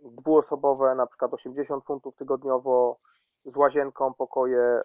dwuosobowe, 0.04 0.94
na 0.94 1.06
przykład 1.06 1.34
80 1.34 1.84
funtów 1.84 2.16
tygodniowo, 2.16 2.96
z 3.44 3.56
łazienką 3.56 4.14
pokoje 4.14 4.80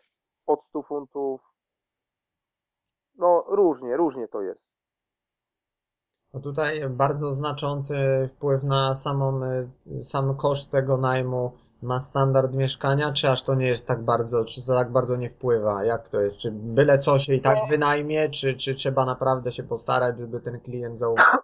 od 0.48 0.64
100 0.64 0.82
funtów. 0.82 1.54
No 3.16 3.44
różnie, 3.48 3.98
różnie 3.98 4.28
to 4.28 4.42
jest. 4.42 4.76
No 6.34 6.40
tutaj 6.40 6.90
bardzo 6.90 7.32
znaczący 7.32 7.96
wpływ 8.36 8.64
na 8.64 8.96
samą, 8.96 9.44
e, 9.44 9.70
sam 10.04 10.38
koszt 10.38 10.70
tego 10.70 10.98
najmu 10.98 11.52
ma 11.82 12.00
standard 12.00 12.54
mieszkania, 12.54 13.14
czy 13.14 13.30
aż 13.30 13.44
to 13.44 13.56
nie 13.56 13.68
jest 13.68 13.86
tak 13.86 14.04
bardzo, 14.04 14.46
czy 14.46 14.66
to 14.66 14.74
tak 14.74 14.92
bardzo 14.92 15.16
nie 15.16 15.30
wpływa? 15.30 15.84
Jak 15.84 16.10
to 16.10 16.22
jest? 16.22 16.38
Czy 16.38 16.52
byle 16.52 17.00
co 17.00 17.20
się 17.20 17.34
i 17.34 17.42
tak 17.42 17.58
wynajmie, 17.70 18.30
czy, 18.30 18.56
czy 18.56 18.76
trzeba 18.76 19.06
naprawdę 19.06 19.52
się 19.52 19.64
postarać, 19.64 20.18
żeby 20.18 20.40
ten 20.40 20.60
klient 20.60 21.00
zaufał? 21.00 21.40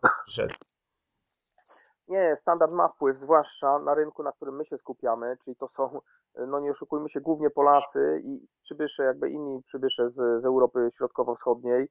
Nie, 2.08 2.36
standard 2.36 2.72
ma 2.72 2.88
wpływ, 2.88 3.18
zwłaszcza 3.18 3.80
na 3.80 3.94
rynku, 3.94 4.24
na 4.24 4.32
którym 4.32 4.56
my 4.56 4.65
się 4.65 4.78
skupiamy, 4.78 5.38
czyli 5.44 5.56
to 5.56 5.68
są, 5.68 6.00
no 6.48 6.60
nie 6.60 6.72
oszukujmy 6.72 7.10
się, 7.10 7.22
głównie 7.22 7.50
Polacy 7.50 8.22
i 8.24 8.48
przybysze, 8.62 9.04
jakby 9.04 9.30
inni 9.30 9.63
przybysze 9.63 10.10
z, 10.10 10.41
z 10.41 10.46
Europy 10.46 10.88
Środkowo-Wschodniej. 10.98 11.88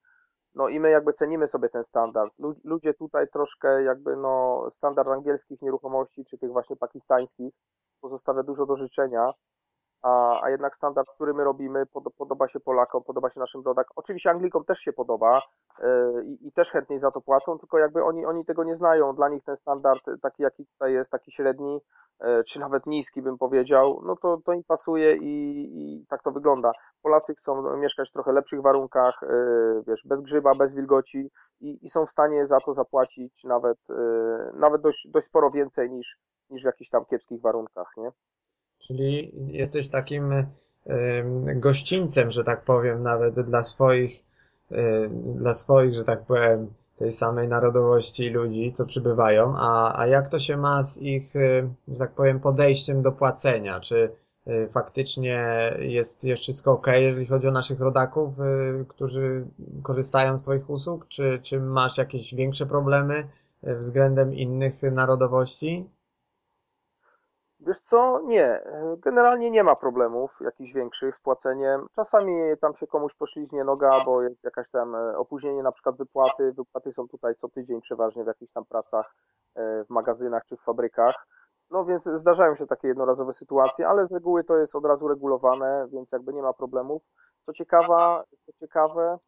No 0.55 0.69
i 0.69 0.81
my 0.81 0.91
jakby 0.91 1.13
cenimy 1.13 1.47
sobie 1.47 1.69
ten 1.69 1.85
standard. 1.85 2.33
Ludzie 2.65 2.95
tutaj 2.95 3.29
troszkę 3.29 3.83
jakby 3.83 4.17
no 4.17 4.65
standard 4.71 5.09
angielskich 5.09 5.63
nieruchomości, 5.63 6.25
czy 6.25 6.39
tych 6.39 6.53
właśnie 6.53 6.77
pakistańskich 6.77 7.55
pozostawia 8.01 8.43
dużo 8.43 8.67
do 8.67 8.77
życzenia 8.77 9.33
a, 10.05 10.41
a 10.43 10.51
jednak 10.51 10.77
standard, 10.77 11.09
który 11.15 11.35
my 11.35 11.45
robimy, 11.45 11.87
pod, 11.87 12.05
podoba 12.19 12.49
się 12.49 12.61
Polakom, 12.61 13.03
podoba 13.05 13.31
się 13.31 13.41
naszym 13.41 13.63
rodakom. 13.65 13.93
Oczywiście 13.97 14.31
Anglikom 14.31 14.65
też 14.65 14.79
się 14.79 14.93
podoba 14.93 15.41
yy, 15.79 16.25
i 16.41 16.53
też 16.53 16.71
chętniej 16.71 16.99
za 16.99 17.11
to 17.11 17.21
płacą, 17.21 17.59
tylko 17.59 17.79
jakby 17.79 18.05
oni, 18.05 18.27
oni 18.27 18.45
tego 18.45 18.65
nie 18.65 18.75
znają. 18.75 19.15
Dla 19.15 19.29
nich 19.29 19.45
ten 19.45 19.57
standard, 19.57 20.05
taki 20.23 20.43
jaki 20.43 20.67
tutaj 20.67 20.93
jest, 20.93 21.11
taki 21.11 21.33
średni, 21.33 21.81
yy, 22.21 22.45
czy 22.45 22.61
nawet 22.61 22.87
niski 22.87 23.23
bym 23.23 23.39
powiedział, 23.39 24.01
no 24.05 24.17
to, 24.17 24.39
to 24.45 24.53
im 24.53 24.65
pasuje 24.65 25.17
i, 25.17 26.03
i 26.03 26.07
tak 26.07 26.23
to 26.23 26.31
wygląda. 26.31 26.73
Polacy 27.03 27.35
chcą 27.35 27.77
mieszkać 27.77 28.09
w 28.09 28.13
trochę 28.13 28.33
lepszych 28.33 28.63
warunkach, 28.63 29.19
yy, 29.23 29.83
wiesz, 29.87 30.03
bez 30.05 30.23
grzyba, 30.23 30.51
bez 30.59 30.75
wilgoci 30.75 31.31
i, 31.61 31.85
i 31.85 31.89
są 31.89 32.07
w 32.07 32.11
stanie 32.11 32.47
za 32.47 32.61
to 32.61 32.73
zapłacić 32.73 33.45
nawet, 33.45 33.79
nawet 34.55 34.83
dość, 34.83 35.09
dość 35.11 35.27
sporo 35.27 35.51
więcej 35.51 35.91
niż, 35.91 36.19
niż 36.51 36.63
w 36.63 36.67
jakichś 36.67 36.91
tam 36.91 37.05
kiepskich 37.05 37.41
warunkach, 37.41 37.93
nie? 37.97 38.11
Czyli 38.87 39.33
jesteś 39.47 39.89
takim 39.89 40.47
gościńcem, 41.57 42.31
że 42.31 42.45
tak 42.45 42.65
powiem, 42.65 43.03
nawet 43.03 43.41
dla 43.41 43.63
swoich, 43.63 44.25
dla 45.35 45.55
swoich, 45.55 45.95
że 45.95 46.05
tak 46.05 46.23
powiem, 46.23 46.75
tej 46.99 47.13
samej 47.13 47.49
narodowości 47.49 48.31
ludzi, 48.31 48.73
co 48.73 48.87
przybywają, 48.87 49.55
a, 49.57 50.01
a 50.01 50.07
jak 50.07 50.29
to 50.29 50.39
się 50.39 50.57
ma 50.57 50.83
z 50.83 50.99
ich, 50.99 51.33
że 51.89 51.99
tak 51.99 52.11
powiem, 52.15 52.41
podejściem 52.41 53.03
do 53.03 53.13
płacenia? 53.13 53.81
Czy 53.81 54.11
faktycznie 54.73 55.45
jest, 55.79 56.25
jest 56.25 56.43
wszystko 56.43 56.73
ok, 56.73 56.87
jeżeli 56.97 57.27
chodzi 57.27 57.49
o 57.49 57.51
naszych 57.51 57.81
rodaków, 57.81 58.35
którzy 58.89 59.47
korzystają 59.83 60.39
z 60.39 60.43
Twoich 60.43 60.71
usług? 60.71 61.09
Czy, 61.09 61.41
czy 61.43 61.61
masz 61.61 61.99
jakieś 61.99 62.35
większe 62.35 62.67
problemy 62.67 63.29
względem 63.63 64.35
innych 64.35 64.83
narodowości? 64.83 65.89
Wiesz 67.67 67.81
co? 67.81 68.21
Nie. 68.21 68.63
Generalnie 68.99 69.51
nie 69.51 69.65
ma 69.65 69.77
problemów 69.77 70.39
jakichś 70.41 70.73
większych 70.73 71.17
z 71.17 71.21
płaceniem. 71.21 71.87
Czasami 71.93 72.57
tam 72.61 72.77
się 72.77 72.87
komuś 72.87 73.15
poślizgnie 73.15 73.65
noga, 73.65 74.05
bo 74.05 74.23
jest 74.23 74.45
jakaś 74.45 74.69
tam 74.69 74.95
e, 74.95 75.19
opóźnienie 75.19 75.63
na 75.63 75.73
przykład 75.73 75.97
wypłaty. 75.97 76.53
Wypłaty 76.53 76.93
są 76.93 77.09
tutaj 77.09 77.35
co 77.35 77.49
tydzień 77.49 77.81
przeważnie 77.81 78.25
w 78.25 78.27
jakichś 78.27 78.53
tam 78.53 78.65
pracach 78.65 79.15
e, 79.55 79.85
w 79.85 79.91
magazynach 79.91 80.45
czy 80.45 80.57
w 80.57 80.61
fabrykach. 80.61 81.27
No 81.71 81.85
więc 81.85 82.05
zdarzają 82.05 82.55
się 82.55 82.67
takie 82.67 82.89
jednorazowe 82.89 83.33
sytuacje, 83.33 83.89
ale 83.89 84.07
z 84.07 84.13
reguły 84.13 84.45
to 84.45 84.57
jest 84.57 84.77
od 84.77 84.85
razu 84.85 85.09
regulowane, 85.09 85.89
więc 85.93 86.13
jakby 86.13 86.33
nie 86.33 86.43
ma 86.43 86.53
problemów. 86.53 87.03
Co 87.43 87.53
ciekawa, 87.53 88.25
co 88.47 88.53
ciekawe, 88.61 89.19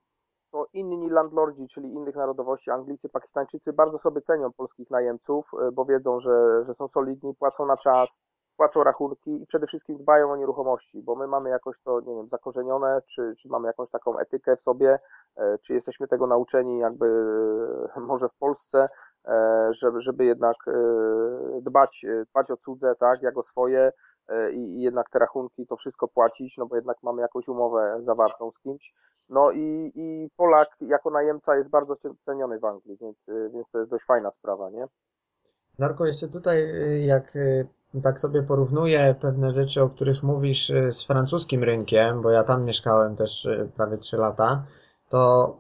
to 0.57 0.67
inni 0.73 1.11
landlordzi, 1.11 1.69
czyli 1.69 1.93
innych 1.95 2.15
narodowości, 2.17 2.71
Anglicy, 2.71 3.09
Pakistańczycy, 3.09 3.73
bardzo 3.73 3.99
sobie 3.99 4.21
cenią 4.21 4.53
polskich 4.53 4.91
najemców, 4.91 5.51
e, 5.55 5.73
bo 5.73 5.85
wiedzą, 5.85 6.21
że, 6.21 6.65
że 6.65 6.75
są 6.75 6.89
solidni, 6.89 7.35
płacą 7.35 7.67
na 7.67 7.77
czas, 7.77 8.21
płacą 8.57 8.85
rachunki 8.85 9.43
i 9.43 9.47
przede 9.47 9.67
wszystkim 9.67 9.97
dbają 9.97 10.33
o 10.33 10.37
nieruchomości, 10.37 11.03
bo 11.03 11.17
my 11.17 11.27
mamy 11.27 11.51
jakoś 11.51 11.81
to, 11.81 12.01
nie 12.01 12.15
wiem, 12.15 12.29
zakorzenione, 12.29 13.03
czy, 13.07 13.35
czy 13.39 13.49
mamy 13.49 13.67
jakąś 13.67 13.91
taką 13.91 14.19
etykę 14.19 14.57
w 14.57 14.63
sobie, 14.63 14.99
e, 15.37 15.59
czy 15.59 15.75
jesteśmy 15.75 16.09
tego 16.09 16.27
nauczeni 16.27 16.79
jakby 16.79 17.07
e, 17.97 18.01
może 18.11 18.29
w 18.29 18.35
Polsce, 18.35 18.89
żeby, 19.71 20.03
żeby 20.03 20.25
jednak 20.25 20.57
dbać, 21.63 22.07
dbać 22.31 22.51
o 22.51 22.57
cudze, 22.57 22.95
tak, 22.95 23.23
jak 23.23 23.39
o 23.39 23.43
swoje, 23.43 23.93
i, 24.53 24.59
i 24.59 24.83
jednak 24.83 25.11
te 25.11 25.19
rachunki, 25.19 25.67
to 25.67 25.77
wszystko 25.77 26.09
płacić, 26.09 26.57
no 26.59 26.67
bo 26.67 26.77
jednak 26.77 26.97
mamy 27.03 27.23
jakąś 27.23 27.49
umowę 27.49 27.97
zawartą 27.99 28.51
z 28.51 28.59
kimś. 28.59 28.95
No 29.31 29.51
i, 29.51 29.93
i 29.95 30.31
Polak 30.37 30.69
jako 30.81 31.11
najemca 31.11 31.57
jest 31.57 31.71
bardzo 31.71 31.95
ceniony 32.19 32.59
w 32.59 32.65
Anglii, 32.65 32.97
więc, 33.01 33.29
e, 33.29 33.51
więc 33.51 33.71
to 33.71 33.79
jest 33.79 33.91
dość 33.91 34.05
fajna 34.05 34.31
sprawa, 34.31 34.71
nie? 34.71 34.87
Darko, 35.79 36.07
jeszcze 36.07 36.29
tutaj, 36.29 36.63
e, 36.63 36.99
jak 37.07 37.39
tak 38.03 38.21
sobie 38.21 38.43
porównuję 38.43 39.15
pewne 39.21 39.51
rzeczy, 39.51 39.83
o 39.83 39.89
których 39.89 40.23
mówisz 40.23 40.73
z 40.91 41.07
francuskim 41.07 41.65
rynkiem, 41.65 42.23
bo 42.23 42.31
ja 42.31 42.45
tam 42.45 42.65
mieszkałem 42.65 43.17
też 43.17 43.49
prawie 43.77 43.99
3 43.99 44.17
lata, 44.17 44.65
to 45.09 45.57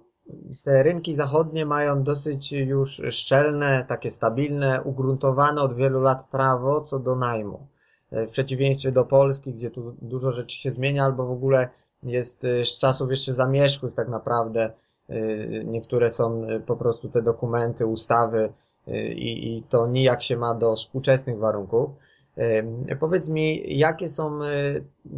te 0.64 0.82
rynki 0.82 1.14
zachodnie 1.14 1.66
mają 1.66 2.02
dosyć 2.02 2.52
już 2.52 3.02
szczelne, 3.10 3.84
takie 3.88 4.10
stabilne, 4.10 4.82
ugruntowane 4.82 5.60
od 5.60 5.74
wielu 5.74 6.00
lat 6.00 6.24
prawo 6.30 6.80
co 6.80 6.98
do 6.98 7.16
najmu. 7.16 7.66
E, 8.10 8.26
w 8.26 8.30
przeciwieństwie 8.30 8.90
do 8.90 9.04
Polski, 9.04 9.54
gdzie 9.54 9.70
tu 9.70 9.96
dużo 10.02 10.32
rzeczy 10.32 10.56
się 10.56 10.70
zmienia, 10.70 11.04
albo 11.04 11.26
w 11.26 11.30
ogóle 11.30 11.68
jest 12.02 12.44
e, 12.44 12.64
z 12.64 12.78
czasów 12.78 13.10
jeszcze 13.10 13.34
zamierzchłych 13.34 13.94
tak 13.94 14.08
naprawdę. 14.08 14.72
E, 15.08 15.14
niektóre 15.64 16.10
są 16.10 16.46
po 16.66 16.76
prostu 16.76 17.08
te 17.08 17.22
dokumenty, 17.22 17.86
ustawy 17.86 18.52
i, 19.16 19.56
i 19.56 19.62
to 19.62 19.86
nijak 19.86 20.22
się 20.22 20.36
ma 20.36 20.54
do 20.54 20.76
współczesnych 20.76 21.38
warunków. 21.38 21.90
Powiedz 23.00 23.28
mi, 23.28 23.78
jakie 23.78 24.08
są 24.08 24.38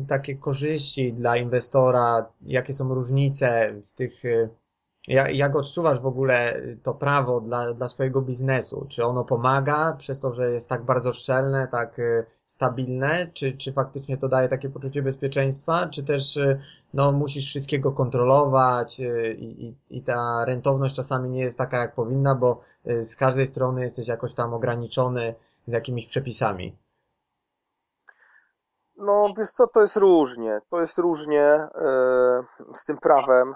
takie 0.09 0.35
korzyści 0.35 1.13
dla 1.13 1.37
inwestora, 1.37 2.27
jakie 2.43 2.73
są 2.73 2.95
różnice 2.95 3.75
w 3.83 3.93
tych 3.93 4.23
jak, 5.09 5.35
jak 5.37 5.57
odczuwasz 5.57 6.01
w 6.01 6.07
ogóle 6.07 6.63
to 6.83 6.95
prawo 6.95 7.41
dla, 7.41 7.75
dla 7.75 7.89
swojego 7.89 8.23
biznesu? 8.23 8.87
Czy 8.89 9.05
ono 9.05 9.25
pomaga 9.25 9.97
przez 9.99 10.21
to, 10.21 10.35
że 10.35 10.51
jest 10.51 10.69
tak 10.69 10.85
bardzo 10.85 11.13
szczelne, 11.13 11.69
tak 11.73 11.99
y, 11.99 12.27
stabilne? 12.45 13.31
Czy, 13.33 13.57
czy 13.57 13.73
faktycznie 13.73 14.19
to 14.19 14.29
daje 14.29 14.49
takie 14.49 14.69
poczucie 14.69 15.03
bezpieczeństwa? 15.03 15.89
Czy 15.89 16.05
też 16.05 16.37
y, 16.37 16.61
no, 16.95 17.13
musisz 17.13 17.47
wszystkiego 17.47 17.93
kontrolować 17.93 19.01
y, 19.01 19.37
i, 19.39 19.67
i, 19.67 19.77
i 19.91 20.03
ta 20.03 20.45
rentowność 20.45 20.95
czasami 20.95 21.31
nie 21.31 21.41
jest 21.41 21.59
taka, 21.59 21.79
jak 21.79 21.95
powinna, 21.95 22.35
bo 22.35 22.61
z 23.03 23.17
każdej 23.17 23.47
strony 23.47 23.81
jesteś 23.81 24.09
jakoś 24.09 24.35
tam 24.35 24.55
ograniczony 24.55 25.35
z 25.67 25.73
jakimiś 25.73 26.07
przepisami? 26.07 26.77
No, 28.97 29.33
wiesz 29.39 29.51
co, 29.51 29.67
to 29.67 29.81
jest 29.81 29.97
różnie. 29.97 30.61
To 30.71 30.81
jest 30.81 30.99
różnie 30.99 31.69
yy, 31.75 32.75
z 32.75 32.85
tym 32.85 32.99
prawem 32.99 33.55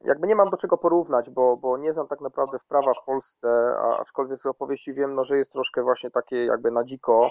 jakby 0.00 0.26
nie 0.26 0.36
mam 0.36 0.50
do 0.50 0.56
czego 0.56 0.78
porównać, 0.78 1.30
bo, 1.30 1.56
bo 1.56 1.78
nie 1.78 1.92
znam 1.92 2.08
tak 2.08 2.20
naprawdę 2.20 2.58
wprawa 2.58 2.92
w 2.92 3.04
Polsce, 3.04 3.48
a, 3.78 3.98
aczkolwiek 3.98 4.38
z 4.38 4.46
opowieści 4.46 4.94
wiem, 4.94 5.14
no, 5.14 5.24
że 5.24 5.36
jest 5.36 5.52
troszkę 5.52 5.82
właśnie 5.82 6.10
takie 6.10 6.44
jakby 6.44 6.70
na 6.70 6.84
dziko. 6.84 7.30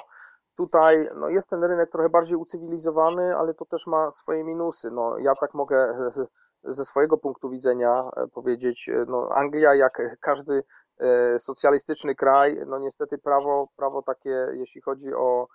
Tutaj 0.56 1.10
no, 1.16 1.30
jest 1.30 1.50
ten 1.50 1.64
rynek 1.64 1.90
trochę 1.90 2.10
bardziej 2.10 2.38
ucywilizowany, 2.38 3.36
ale 3.38 3.54
to 3.54 3.66
też 3.66 3.88
ma 3.88 4.12
swoje 4.12 4.44
minusy. 4.44 4.92
No, 4.92 5.18
ja 5.18 5.36
tak 5.36 5.54
mogę 5.54 5.98
ze 6.64 6.86
swojego 6.86 7.18
punktu 7.18 7.50
widzenia 7.50 8.10
e, 8.16 8.28
powiedzieć, 8.28 8.90
e, 8.90 9.06
no, 9.08 9.30
Anglia 9.32 9.76
jak 9.76 10.18
każdy 10.22 10.64
e, 11.00 11.40
socjalistyczny 11.40 12.16
kraj, 12.16 12.62
no 12.68 12.80
niestety 12.80 13.18
prawo, 13.18 13.68
prawo 13.76 14.02
takie, 14.02 14.48
jeśli 14.54 14.82
chodzi 14.82 15.14
o 15.14 15.48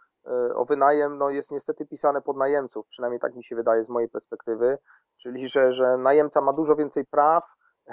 o 0.54 0.64
wynajem 0.64 1.18
no 1.18 1.30
jest 1.30 1.50
niestety 1.50 1.86
pisane 1.86 2.22
pod 2.22 2.36
najemców, 2.36 2.86
przynajmniej 2.86 3.20
tak 3.20 3.34
mi 3.34 3.44
się 3.44 3.56
wydaje 3.56 3.84
z 3.84 3.88
mojej 3.88 4.08
perspektywy, 4.08 4.78
czyli 5.16 5.48
że, 5.48 5.72
że 5.72 5.98
najemca 5.98 6.40
ma 6.40 6.52
dużo 6.52 6.76
więcej 6.76 7.06
praw 7.06 7.44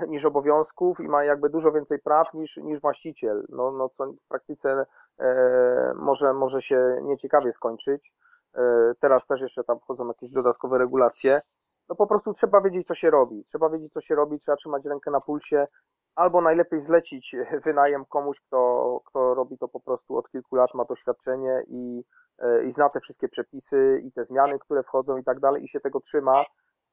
niż 0.08 0.26
obowiązków 0.26 1.00
i 1.00 1.08
ma 1.08 1.24
jakby 1.24 1.50
dużo 1.50 1.72
więcej 1.72 2.00
praw 2.00 2.34
niż, 2.34 2.58
niż 2.58 2.82
właściciel, 2.82 3.46
no, 3.50 3.72
no 3.72 3.90
co 3.90 4.06
w 4.06 4.28
praktyce 4.28 4.86
e, 5.20 5.94
może, 5.96 6.34
może 6.34 6.62
się 6.62 7.00
nieciekawie 7.02 7.52
skończyć. 7.52 8.14
E, 8.56 8.94
teraz 9.00 9.28
też 9.28 9.42
jeszcze 9.42 9.64
tam 9.64 9.80
wchodzą 9.80 10.08
jakieś 10.08 10.32
dodatkowe 10.32 10.78
regulacje. 10.78 11.42
No 11.90 11.96
po 11.96 12.08
prostu 12.08 12.34
trzeba 12.34 12.62
wiedzieć, 12.62 12.88
co 12.88 12.94
się 12.94 13.10
robi. 13.10 13.44
Trzeba 13.44 13.70
wiedzieć, 13.70 13.94
co 13.94 14.02
się 14.02 14.16
robi, 14.16 14.40
trzeba 14.40 14.56
trzymać 14.56 14.86
rękę 14.86 15.12
na 15.12 15.22
pulsie, 15.22 15.66
albo 16.16 16.42
najlepiej 16.42 16.80
zlecić 16.80 17.36
wynajem 17.66 18.06
komuś, 18.06 18.40
kto, 18.40 19.02
kto 19.06 19.34
robi 19.34 19.58
to 19.58 19.68
po 19.68 19.80
prostu 19.80 20.18
od 20.18 20.30
kilku 20.30 20.56
lat, 20.56 20.74
ma 20.74 20.86
doświadczenie 20.86 21.64
i, 21.68 22.04
e, 22.40 22.64
i 22.64 22.72
zna 22.72 22.90
te 22.90 23.00
wszystkie 23.00 23.30
przepisy 23.30 24.02
i 24.04 24.12
te 24.12 24.24
zmiany, 24.24 24.60
które 24.60 24.84
wchodzą 24.84 25.18
i 25.18 25.24
tak 25.24 25.40
dalej 25.40 25.64
i 25.64 25.68
się 25.68 25.80
tego 25.80 26.00
trzyma, 26.00 26.44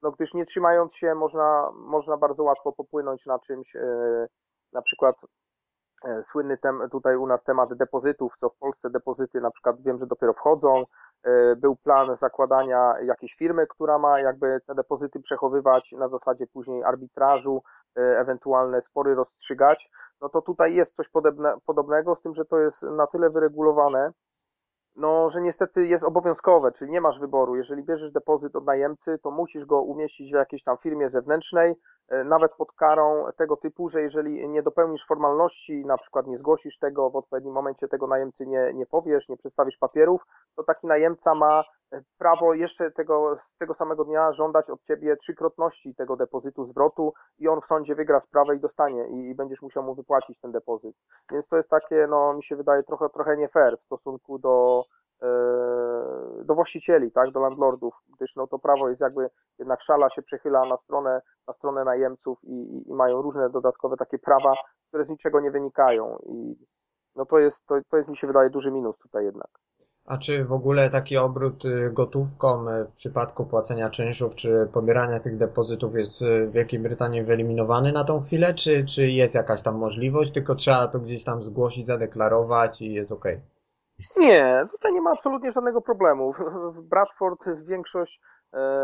no 0.02 0.10
gdyż 0.10 0.34
nie 0.34 0.44
trzymając 0.44 0.96
się 0.96 1.14
można, 1.14 1.70
można 1.74 2.16
bardzo 2.16 2.44
łatwo 2.44 2.72
popłynąć 2.72 3.26
na 3.26 3.38
czymś, 3.38 3.76
e, 3.76 4.26
na 4.72 4.82
przykład 4.82 5.16
słynny 6.22 6.58
tem, 6.58 6.80
tutaj 6.90 7.16
u 7.16 7.26
nas 7.26 7.44
temat 7.44 7.74
depozytów, 7.74 8.36
co 8.36 8.48
w 8.48 8.56
Polsce 8.56 8.90
depozyty 8.90 9.40
na 9.40 9.50
przykład 9.50 9.80
wiem, 9.80 9.98
że 9.98 10.06
dopiero 10.06 10.32
wchodzą, 10.32 10.84
był 11.60 11.76
plan 11.76 12.16
zakładania 12.16 12.94
jakiejś 13.02 13.34
firmy, 13.34 13.66
która 13.66 13.98
ma 13.98 14.20
jakby 14.20 14.60
te 14.66 14.74
depozyty 14.74 15.20
przechowywać 15.20 15.92
na 15.92 16.08
zasadzie 16.08 16.46
później 16.46 16.84
arbitrażu, 16.84 17.62
E, 17.98 18.20
ewentualne 18.20 18.80
spory 18.80 19.14
rozstrzygać, 19.14 19.90
no 20.20 20.28
to 20.28 20.42
tutaj 20.42 20.74
jest 20.74 20.96
coś 20.96 21.08
podobne, 21.08 21.54
podobnego, 21.66 22.14
z 22.14 22.22
tym, 22.22 22.34
że 22.34 22.44
to 22.44 22.58
jest 22.58 22.82
na 22.82 23.06
tyle 23.06 23.30
wyregulowane, 23.30 24.12
no, 24.96 25.30
że 25.30 25.40
niestety 25.40 25.86
jest 25.86 26.04
obowiązkowe, 26.04 26.72
czyli 26.72 26.90
nie 26.90 27.00
masz 27.00 27.20
wyboru. 27.20 27.56
Jeżeli 27.56 27.84
bierzesz 27.84 28.12
depozyt 28.12 28.56
od 28.56 28.64
najemcy, 28.64 29.18
to 29.22 29.30
musisz 29.30 29.66
go 29.66 29.82
umieścić 29.82 30.30
w 30.30 30.34
jakiejś 30.34 30.62
tam 30.62 30.76
firmie 30.78 31.08
zewnętrznej, 31.08 31.70
e, 31.70 31.76
nawet 32.24 32.54
pod 32.54 32.72
karą 32.72 33.24
tego 33.36 33.56
typu, 33.56 33.88
że 33.88 34.02
jeżeli 34.02 34.48
nie 34.48 34.62
dopełnisz 34.62 35.06
formalności, 35.06 35.84
na 35.86 35.98
przykład 35.98 36.26
nie 36.26 36.38
zgłosisz 36.38 36.78
tego 36.78 37.10
w 37.10 37.16
odpowiednim 37.16 37.54
momencie, 37.54 37.88
tego 37.88 38.06
najemcy 38.06 38.46
nie, 38.46 38.72
nie 38.74 38.86
powiesz, 38.86 39.28
nie 39.28 39.36
przedstawisz 39.36 39.76
papierów, 39.78 40.22
to 40.56 40.62
taki 40.62 40.86
najemca 40.86 41.34
ma 41.34 41.62
e, 41.92 42.02
prawo 42.18 42.54
jeszcze 42.54 42.90
tego, 42.90 43.36
z 43.40 43.56
tego 43.56 43.74
samego 43.74 44.04
dnia 44.04 44.32
żądać 44.32 44.70
od 44.70 44.82
ciebie 44.82 45.16
trzykrotności 45.16 45.94
tego 45.94 46.16
depozytu 46.16 46.64
zwrotu 46.64 47.12
i 47.38 47.48
on 47.48 47.60
w 47.60 47.64
sądzie 47.64 47.94
wygra 47.94 48.20
sprawę 48.20 48.56
i 48.56 48.60
dostanie 48.60 49.08
i, 49.08 49.30
i 49.30 49.34
będziesz 49.34 49.62
musiał 49.62 49.82
mu 49.82 49.94
wypłacić 49.94 50.38
ten 50.38 50.52
depozyt. 50.52 50.96
Więc 51.32 51.48
to 51.48 51.56
jest 51.56 51.70
takie, 51.70 52.06
no 52.10 52.34
mi 52.34 52.42
się 52.42 52.56
wydaje 52.56 52.82
trochę, 52.82 53.08
trochę 53.08 53.36
nie 53.36 53.48
fair 53.48 53.76
w 53.78 53.82
stosunku 53.82 54.38
do, 54.38 54.82
e, 55.22 55.28
do 56.44 56.54
właścicieli, 56.54 57.10
tak, 57.10 57.30
do 57.30 57.40
landlordów, 57.40 57.94
gdyż 58.16 58.36
no 58.36 58.46
to 58.46 58.58
prawo 58.58 58.88
jest 58.88 59.00
jakby 59.00 59.30
jednak 59.58 59.80
szala 59.80 60.08
się 60.08 60.22
przechyla 60.22 60.60
na 60.60 60.76
stronę, 60.76 61.20
na 61.46 61.52
stronę 61.52 61.84
najemców 61.84 62.44
i, 62.44 62.52
i, 62.52 62.90
i 62.90 62.94
mają 62.94 63.22
różne 63.22 63.50
dodatkowe 63.50 63.96
takie 63.96 64.18
prawa, 64.18 64.52
które 64.88 65.04
z 65.04 65.10
niczego 65.10 65.40
nie 65.40 65.50
wynikają 65.50 66.18
i 66.26 66.56
no 67.16 67.26
to 67.26 67.38
jest, 67.38 67.66
to, 67.66 67.74
to 67.88 67.96
jest 67.96 68.08
mi 68.08 68.16
się 68.16 68.26
wydaje 68.26 68.50
duży 68.50 68.70
minus 68.72 68.98
tutaj 68.98 69.24
jednak. 69.24 69.48
A 70.08 70.18
czy 70.18 70.44
w 70.44 70.52
ogóle 70.52 70.90
taki 70.90 71.16
obrót 71.16 71.64
y, 71.64 71.90
gotówką 71.92 72.68
y, 72.68 72.84
w 72.84 72.92
przypadku 72.92 73.46
płacenia 73.46 73.90
czynszów 73.90 74.34
czy 74.34 74.68
pobierania 74.72 75.20
tych 75.20 75.36
depozytów 75.36 75.94
jest 75.94 76.22
y, 76.22 76.46
w 76.46 76.52
Wielkiej 76.52 76.80
Brytanii 76.80 77.22
wyeliminowany 77.22 77.92
na 77.92 78.04
tą 78.04 78.22
chwilę, 78.22 78.54
czy, 78.54 78.84
czy 78.84 79.06
jest 79.06 79.34
jakaś 79.34 79.62
tam 79.62 79.78
możliwość, 79.78 80.32
tylko 80.32 80.54
trzeba 80.54 80.88
to 80.88 80.98
gdzieś 80.98 81.24
tam 81.24 81.42
zgłosić, 81.42 81.86
zadeklarować 81.86 82.82
i 82.82 82.92
jest 82.92 83.12
ok? 83.12 83.24
Nie, 84.16 84.62
tutaj 84.72 84.92
nie 84.92 85.00
ma 85.00 85.10
absolutnie 85.10 85.50
żadnego 85.50 85.80
problemu. 85.80 86.32
Bradford 86.90 87.48
większość 87.66 88.20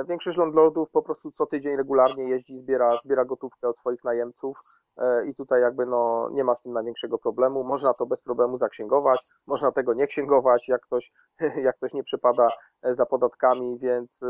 większość 0.09 0.39
landlordów 0.39 0.91
po 0.91 1.03
prostu 1.03 1.31
co 1.31 1.47
tydzień 1.47 1.77
regularnie 1.77 2.29
jeździ, 2.29 2.59
zbiera, 2.59 2.97
zbiera 3.05 3.25
gotówkę 3.25 3.69
od 3.69 3.79
swoich 3.79 4.05
najemców 4.05 4.59
e, 4.97 5.27
i 5.27 5.35
tutaj 5.35 5.61
jakby 5.61 5.87
no 5.87 6.31
nie 6.33 6.45
ma 6.45 6.55
z 6.55 6.63
tym 6.63 6.73
największego 6.73 7.19
problemu. 7.19 7.65
Można 7.65 7.95
to 7.95 8.07
bez 8.07 8.23
problemu 8.23 8.57
zaksięgować, 8.57 9.21
można 9.47 9.73
tego 9.73 9.95
nie 9.95 10.07
księgować, 10.07 10.69
jak 10.69 10.81
ktoś, 10.81 11.13
jak 11.67 11.77
ktoś 11.77 11.93
nie 11.93 12.05
przepada 12.05 12.49
e, 12.83 12.95
za 12.95 13.07
podatkami, 13.07 13.79
więc 13.79 14.21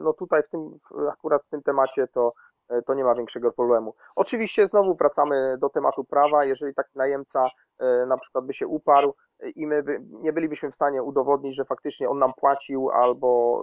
no 0.00 0.12
tutaj 0.12 0.42
w 0.42 0.48
tym, 0.48 0.70
akurat 1.12 1.42
w 1.42 1.48
tym 1.48 1.62
temacie 1.62 2.06
to, 2.06 2.32
to 2.86 2.94
nie 2.94 3.04
ma 3.04 3.14
większego 3.14 3.52
problemu. 3.52 3.94
Oczywiście 4.16 4.66
znowu 4.66 4.94
wracamy 4.94 5.58
do 5.58 5.68
tematu 5.68 6.04
prawa, 6.04 6.44
jeżeli 6.44 6.74
taki 6.74 6.98
najemca 6.98 7.44
na 8.06 8.16
przykład 8.16 8.46
by 8.46 8.52
się 8.52 8.66
uparł 8.66 9.14
i 9.56 9.66
my 9.66 9.82
by, 9.82 10.00
nie 10.02 10.32
bylibyśmy 10.32 10.70
w 10.70 10.74
stanie 10.74 11.02
udowodnić, 11.02 11.56
że 11.56 11.64
faktycznie 11.64 12.08
on 12.08 12.18
nam 12.18 12.32
płacił 12.40 12.90
albo 12.90 13.62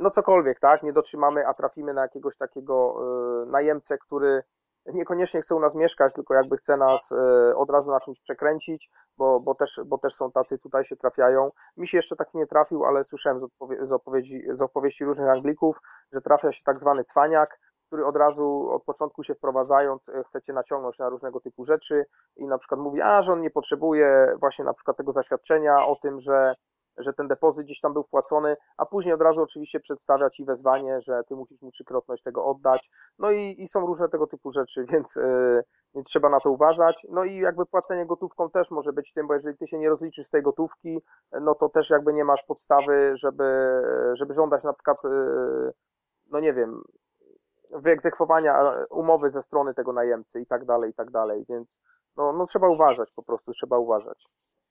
no 0.00 0.10
cokolwiek, 0.10 0.60
tak, 0.60 0.82
nie 0.82 0.92
dotrzymamy, 0.92 1.46
a 1.46 1.54
trafimy 1.54 1.94
na 1.94 2.02
jakiegoś 2.02 2.36
takiego 2.36 2.96
y, 3.42 3.46
najemcę, 3.46 3.98
który 3.98 4.42
niekoniecznie 4.86 5.40
chce 5.40 5.54
u 5.54 5.60
nas 5.60 5.74
mieszkać, 5.74 6.14
tylko 6.14 6.34
jakby 6.34 6.56
chce 6.56 6.76
nas 6.76 7.12
y, 7.12 7.56
od 7.56 7.70
razu 7.70 7.90
na 7.90 8.00
czymś 8.00 8.20
przekręcić, 8.20 8.90
bo, 9.16 9.40
bo, 9.40 9.54
też, 9.54 9.80
bo 9.86 9.98
też 9.98 10.14
są 10.14 10.32
tacy, 10.32 10.58
tutaj 10.58 10.84
się 10.84 10.96
trafiają. 10.96 11.50
Mi 11.76 11.88
się 11.88 11.98
jeszcze 11.98 12.16
taki 12.16 12.38
nie 12.38 12.46
trafił, 12.46 12.84
ale 12.84 13.04
słyszałem 13.04 13.40
z, 13.40 13.44
odpowie 13.44 13.86
z, 13.86 13.92
odpowiedzi, 13.92 14.42
z 14.52 14.62
opowieści 14.62 15.04
różnych 15.04 15.28
Anglików, 15.28 15.78
że 16.12 16.20
trafia 16.20 16.52
się 16.52 16.62
tak 16.64 16.80
zwany 16.80 17.04
cwaniak, 17.04 17.58
który 17.86 18.06
od 18.06 18.16
razu 18.16 18.70
od 18.70 18.84
początku 18.84 19.22
się 19.22 19.34
wprowadzając 19.34 20.08
y, 20.08 20.24
chcecie 20.28 20.52
naciągnąć 20.52 20.98
na 20.98 21.08
różnego 21.08 21.40
typu 21.40 21.64
rzeczy 21.64 22.06
i 22.36 22.46
na 22.46 22.58
przykład 22.58 22.80
mówi, 22.80 23.02
a 23.02 23.22
że 23.22 23.32
on 23.32 23.40
nie 23.40 23.50
potrzebuje 23.50 24.32
właśnie 24.40 24.64
na 24.64 24.74
przykład 24.74 24.96
tego 24.96 25.12
zaświadczenia 25.12 25.86
o 25.86 25.96
tym, 25.96 26.18
że 26.18 26.54
że 27.02 27.12
ten 27.12 27.28
depozyt 27.28 27.64
gdzieś 27.64 27.80
tam 27.80 27.92
był 27.92 28.02
wpłacony, 28.02 28.56
a 28.76 28.86
później 28.86 29.14
od 29.14 29.22
razu 29.22 29.42
oczywiście 29.42 29.80
przedstawia 29.80 30.30
ci 30.30 30.44
wezwanie, 30.44 31.00
że 31.00 31.22
ty 31.28 31.36
musisz 31.36 31.62
mu 31.62 31.70
trzykrotność 31.70 32.22
tego 32.22 32.46
oddać. 32.46 32.90
No 33.18 33.30
i, 33.30 33.54
i 33.58 33.68
są 33.68 33.86
różne 33.86 34.08
tego 34.08 34.26
typu 34.26 34.50
rzeczy, 34.50 34.84
więc, 34.92 35.16
yy, 35.16 35.62
więc 35.94 36.06
trzeba 36.06 36.28
na 36.28 36.40
to 36.40 36.50
uważać. 36.50 37.06
No 37.10 37.24
i 37.24 37.36
jakby 37.36 37.66
płacenie 37.66 38.06
gotówką 38.06 38.50
też 38.50 38.70
może 38.70 38.92
być 38.92 39.12
tym, 39.12 39.26
bo 39.26 39.34
jeżeli 39.34 39.58
ty 39.58 39.66
się 39.66 39.78
nie 39.78 39.88
rozliczysz 39.88 40.26
z 40.26 40.30
tej 40.30 40.42
gotówki, 40.42 41.02
no 41.40 41.54
to 41.54 41.68
też 41.68 41.90
jakby 41.90 42.12
nie 42.12 42.24
masz 42.24 42.42
podstawy, 42.44 43.12
żeby, 43.14 43.82
żeby 44.12 44.32
żądać 44.32 44.64
na 44.64 44.72
przykład, 44.72 45.04
yy, 45.04 45.72
no 46.30 46.40
nie 46.40 46.54
wiem, 46.54 46.82
wyegzekwowania 47.72 48.72
umowy 48.90 49.30
ze 49.30 49.42
strony 49.42 49.74
tego 49.74 49.92
najemcy 49.92 50.40
i 50.40 50.46
tak 50.46 50.64
dalej, 50.64 50.90
i 50.90 50.94
tak 50.94 51.10
dalej, 51.10 51.44
więc 51.48 51.80
no, 52.16 52.32
no 52.32 52.46
trzeba 52.46 52.68
uważać 52.68 53.08
po 53.16 53.22
prostu, 53.22 53.52
trzeba 53.52 53.78
uważać. 53.78 54.26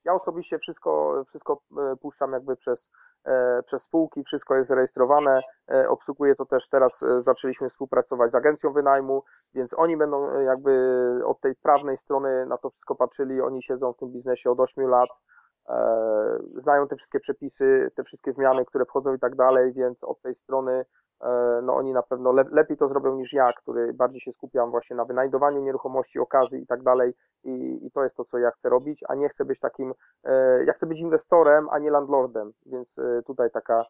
Ja 0.06 0.14
osobiście 0.14 0.60
wszystko, 0.60 1.24
wszystko 1.28 1.62
e, 1.78 1.96
puszczam 1.96 2.32
jakby 2.32 2.56
przez, 2.56 2.92
e, 3.26 3.64
przez 3.64 3.84
spółki, 3.84 4.24
wszystko 4.24 4.56
jest 4.56 4.70
zarejestrowane, 4.70 5.42
e, 5.72 5.90
obsługuję 5.90 6.36
to 6.36 6.46
też 6.46 6.70
teraz, 6.70 7.00
zaczęliśmy 7.00 7.70
współpracować 7.70 8.32
z 8.32 8.36
agencją 8.36 8.74
wynajmu, 8.74 9.24
więc 9.54 9.74
oni 9.78 9.98
będą 9.98 10.42
jakby 10.42 10.72
od 11.26 11.40
tej 11.40 11.56
prawnej 11.56 11.98
strony 11.98 12.46
na 12.46 12.58
to 12.58 12.70
wszystko 12.70 12.96
patrzyli, 12.96 13.42
oni 13.42 13.64
siedzą 13.64 13.94
w 13.94 13.98
tym 13.98 14.12
biznesie 14.12 14.52
od 14.52 14.60
8 14.60 14.88
lat, 14.88 15.10
znają 16.44 16.88
te 16.88 16.96
wszystkie 16.96 17.20
przepisy, 17.20 17.92
te 17.96 18.04
wszystkie 18.04 18.32
zmiany, 18.32 18.66
które 18.66 18.86
wchodzą 18.86 19.14
i 19.14 19.20
tak 19.20 19.36
dalej, 19.36 19.74
więc 19.74 20.04
od 20.04 20.22
tej 20.22 20.36
strony 20.36 20.86
no 21.64 21.76
oni 21.76 21.94
na 21.94 22.02
pewno 22.02 22.32
le 22.32 22.44
lepiej 22.52 22.78
to 22.78 22.88
zrobią 22.88 23.16
niż 23.16 23.34
ja, 23.34 23.54
który 23.54 23.94
bardziej 23.94 24.22
się 24.22 24.32
skupiam 24.32 24.72
właśnie 24.72 24.96
na 24.96 25.06
wynajdowaniu 25.06 25.62
nieruchomości, 25.62 26.20
okazji 26.20 26.62
i 26.62 26.68
tak 26.68 26.84
dalej 26.84 27.14
i, 27.44 27.80
i 27.86 27.92
to 27.92 28.04
jest 28.04 28.18
to, 28.18 28.24
co 28.24 28.38
ja 28.38 28.52
chcę 28.52 28.70
robić, 28.70 29.04
a 29.08 29.16
nie 29.16 29.30
chcę 29.30 29.46
być 29.46 29.60
takim, 29.60 29.94
e, 30.24 30.64
ja 30.64 30.74
chcę 30.74 30.88
być 30.88 31.00
inwestorem, 31.00 31.68
a 31.72 31.80
nie 31.80 31.92
landlordem, 31.92 32.52
więc 32.66 33.00
e, 33.00 33.22
tutaj 33.26 33.52
taka, 33.52 33.86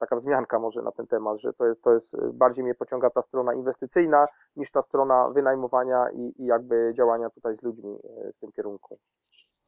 taka 0.00 0.16
wzmianka 0.16 0.58
może 0.58 0.82
na 0.82 0.92
ten 0.92 1.06
temat, 1.06 1.40
że 1.40 1.52
to 1.52 1.66
jest, 1.66 1.82
to 1.82 1.94
jest 1.94 2.16
bardziej 2.32 2.64
mnie 2.64 2.74
pociąga 2.74 3.10
ta 3.10 3.22
strona 3.22 3.54
inwestycyjna 3.54 4.24
niż 4.56 4.70
ta 4.70 4.82
strona 4.82 5.30
wynajmowania 5.30 6.10
i, 6.10 6.42
i 6.42 6.46
jakby 6.46 6.92
działania 6.96 7.30
tutaj 7.30 7.56
z 7.56 7.62
ludźmi 7.62 7.98
w 8.34 8.38
tym 8.38 8.52
kierunku. 8.52 8.96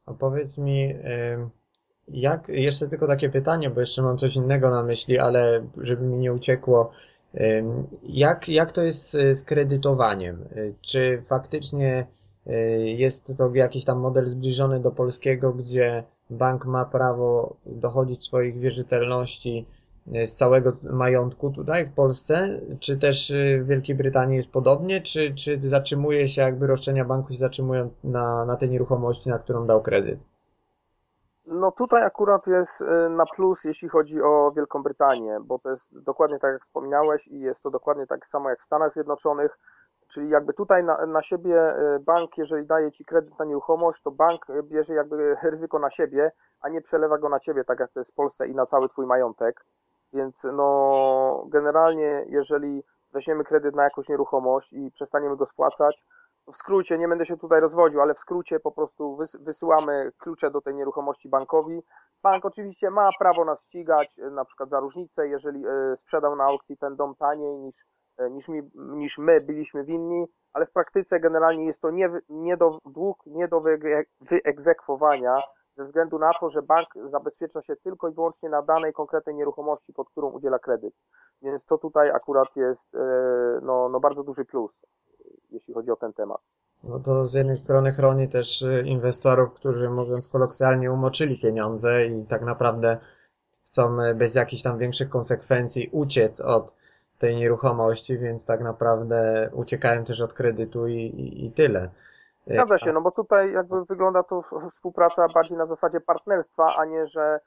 A 0.05 0.13
powiedz 0.13 0.57
mi, 0.57 0.95
jak, 2.13 2.47
jeszcze 2.47 2.87
tylko 2.87 3.07
takie 3.07 3.29
pytanie, 3.29 3.69
bo 3.69 3.79
jeszcze 3.79 4.01
mam 4.01 4.17
coś 4.17 4.35
innego 4.35 4.69
na 4.69 4.83
myśli, 4.83 5.19
ale 5.19 5.63
żeby 5.77 6.05
mi 6.05 6.17
nie 6.17 6.33
uciekło. 6.33 6.91
Jak, 8.03 8.49
jak 8.49 8.71
to 8.71 8.81
jest 8.81 9.11
z 9.11 9.43
kredytowaniem? 9.43 10.45
Czy 10.81 11.23
faktycznie 11.27 12.07
y, 12.47 12.51
jest 12.85 13.37
to 13.37 13.55
jakiś 13.55 13.85
tam 13.85 13.99
model 13.99 14.27
zbliżony 14.27 14.79
do 14.79 14.91
polskiego, 14.91 15.53
gdzie 15.53 16.03
bank 16.29 16.65
ma 16.65 16.85
prawo 16.85 17.55
dochodzić 17.65 18.23
swoich 18.23 18.59
wierzytelności 18.59 19.65
y, 20.15 20.27
z 20.27 20.35
całego 20.35 20.77
majątku 20.83 21.51
tutaj 21.51 21.85
w 21.85 21.93
Polsce, 21.93 22.61
czy 22.79 22.97
też 22.97 23.29
y, 23.29 23.61
w 23.63 23.67
Wielkiej 23.67 23.95
Brytanii 23.95 24.37
jest 24.37 24.51
podobnie, 24.51 25.01
czy, 25.01 25.33
czy 25.35 25.59
zatrzymuje 25.61 26.27
się 26.27 26.41
jakby 26.41 26.67
roszczenia 26.67 27.05
banku 27.05 27.31
się 27.31 27.37
zatrzymują 27.37 27.89
na, 28.03 28.45
na 28.45 28.57
tej 28.57 28.69
nieruchomości, 28.69 29.29
na 29.29 29.39
którą 29.39 29.67
dał 29.67 29.81
kredyt? 29.81 30.30
No 31.45 31.71
tutaj 31.71 32.03
akurat 32.03 32.47
jest 32.47 32.81
y, 32.81 33.09
na 33.09 33.25
plus, 33.35 33.63
jeśli 33.63 33.89
chodzi 33.89 34.21
o 34.21 34.51
Wielką 34.55 34.83
Brytanię, 34.83 35.39
bo 35.41 35.59
to 35.59 35.69
jest 35.69 35.99
dokładnie 35.99 36.39
tak 36.39 36.53
jak 36.53 36.61
wspomniałeś 36.61 37.27
i 37.27 37.39
jest 37.39 37.63
to 37.63 37.69
dokładnie 37.69 38.07
tak 38.07 38.27
samo 38.27 38.49
jak 38.49 38.59
w 38.59 38.65
Stanach 38.65 38.91
Zjednoczonych, 38.91 39.59
czyli 40.07 40.29
jakby 40.29 40.53
tutaj 40.53 40.83
na, 40.83 41.05
na 41.05 41.21
siebie 41.21 41.79
y, 41.95 41.99
bank, 41.99 42.37
jeżeli 42.37 42.65
daje 42.65 42.91
Ci 42.91 43.05
kredyt 43.05 43.39
na 43.39 43.45
nieruchomość, 43.45 44.01
to 44.01 44.11
bank 44.11 44.45
bierze 44.63 44.93
jakby 44.93 45.35
ryzyko 45.43 45.79
na 45.79 45.89
siebie, 45.89 46.31
a 46.61 46.69
nie 46.69 46.81
przelewa 46.81 47.17
go 47.17 47.29
na 47.29 47.39
Ciebie, 47.39 47.63
tak 47.63 47.79
jak 47.79 47.91
to 47.91 47.99
jest 47.99 48.11
w 48.11 48.15
Polsce 48.15 48.47
i 48.47 48.55
na 48.55 48.65
cały 48.65 48.87
Twój 48.87 49.05
majątek. 49.05 49.65
Więc 50.13 50.47
no 50.53 51.45
generalnie 51.47 52.25
jeżeli 52.27 52.83
weźmiemy 53.11 53.43
kredyt 53.43 53.75
na 53.75 53.83
jakąś 53.83 54.09
nieruchomość 54.09 54.73
i 54.73 54.91
przestaniemy 54.91 55.37
go 55.37 55.45
spłacać, 55.45 56.05
w 56.47 56.57
skrócie, 56.57 56.97
nie 56.97 57.07
będę 57.07 57.25
się 57.25 57.37
tutaj 57.37 57.61
rozwodził, 57.61 58.01
ale 58.01 58.13
w 58.13 58.19
skrócie 58.19 58.59
po 58.59 58.71
prostu 58.71 59.17
wysyłamy 59.39 60.11
klucze 60.17 60.51
do 60.51 60.61
tej 60.61 60.75
nieruchomości 60.75 61.29
bankowi. 61.29 61.83
Bank 62.23 62.45
oczywiście 62.45 62.91
ma 62.91 63.09
prawo 63.19 63.45
nas 63.45 63.63
ścigać, 63.63 64.19
e, 64.19 64.29
na 64.29 64.45
przykład 64.45 64.69
za 64.69 64.79
różnicę, 64.79 65.27
jeżeli 65.27 65.67
e, 65.67 65.97
sprzedał 65.97 66.35
na 66.35 66.43
aukcji 66.43 66.77
ten 66.77 66.95
dom 66.95 67.15
taniej 67.15 67.57
niż, 67.57 67.85
e, 68.17 68.29
niż, 68.29 68.47
mi, 68.47 68.61
niż 68.75 69.17
my 69.17 69.37
byliśmy 69.45 69.83
winni, 69.83 70.25
ale 70.53 70.65
w 70.65 70.71
praktyce 70.71 71.19
generalnie 71.19 71.65
jest 71.65 71.81
to 71.81 71.91
nie, 71.91 72.09
nie 72.29 72.57
do, 72.57 72.77
dług 72.85 73.25
nie 73.25 73.47
do 73.47 73.61
wyegzekwowania 74.29 75.41
ze 75.73 75.83
względu 75.83 76.19
na 76.19 76.33
to, 76.33 76.49
że 76.49 76.61
bank 76.61 76.87
zabezpiecza 77.03 77.61
się 77.61 77.75
tylko 77.75 78.09
i 78.09 78.13
wyłącznie 78.13 78.49
na 78.49 78.61
danej 78.61 78.93
konkretnej 78.93 79.35
nieruchomości, 79.35 79.93
pod 79.93 80.09
którą 80.09 80.31
udziela 80.31 80.59
kredyt. 80.59 80.93
Więc 81.41 81.65
to 81.65 81.77
tutaj 81.77 82.11
akurat 82.11 82.55
jest 82.55 82.93
no, 83.61 83.89
no 83.89 83.99
bardzo 83.99 84.23
duży 84.23 84.45
plus 84.45 84.83
jeśli 85.51 85.73
chodzi 85.73 85.91
o 85.91 85.95
ten 85.95 86.13
temat. 86.13 86.41
No 86.83 86.99
to 86.99 87.27
z 87.27 87.33
jednej 87.33 87.55
strony 87.55 87.91
chroni 87.91 88.29
też 88.29 88.61
y, 88.61 88.83
inwestorów, 88.85 89.53
którzy 89.53 89.89
mówiąc 89.89 90.29
kolokwialnie 90.31 90.91
umoczyli 90.91 91.39
pieniądze 91.41 92.05
i 92.05 92.25
tak 92.25 92.41
naprawdę 92.41 92.97
chcą 93.65 94.01
y, 94.01 94.15
bez 94.15 94.35
jakichś 94.35 94.63
tam 94.63 94.77
większych 94.77 95.09
konsekwencji 95.09 95.89
uciec 95.91 96.41
od 96.41 96.75
tej 97.19 97.35
nieruchomości, 97.35 98.17
więc 98.17 98.45
tak 98.45 98.61
naprawdę 98.61 99.49
uciekają 99.53 100.03
też 100.03 100.21
od 100.21 100.33
kredytu 100.33 100.87
i, 100.87 100.95
i, 100.95 101.45
i 101.45 101.51
tyle. 101.51 101.89
Y, 102.47 102.53
Zgadza 102.53 102.77
się, 102.77 102.93
no 102.93 103.01
bo 103.01 103.11
tutaj 103.11 103.53
jakby 103.53 103.85
wygląda 103.85 104.23
to 104.23 104.41
współpraca 104.69 105.27
bardziej 105.33 105.57
na 105.57 105.65
zasadzie 105.65 106.01
partnerstwa, 106.01 106.75
a 106.77 106.85
nie, 106.85 107.05
że 107.05 107.39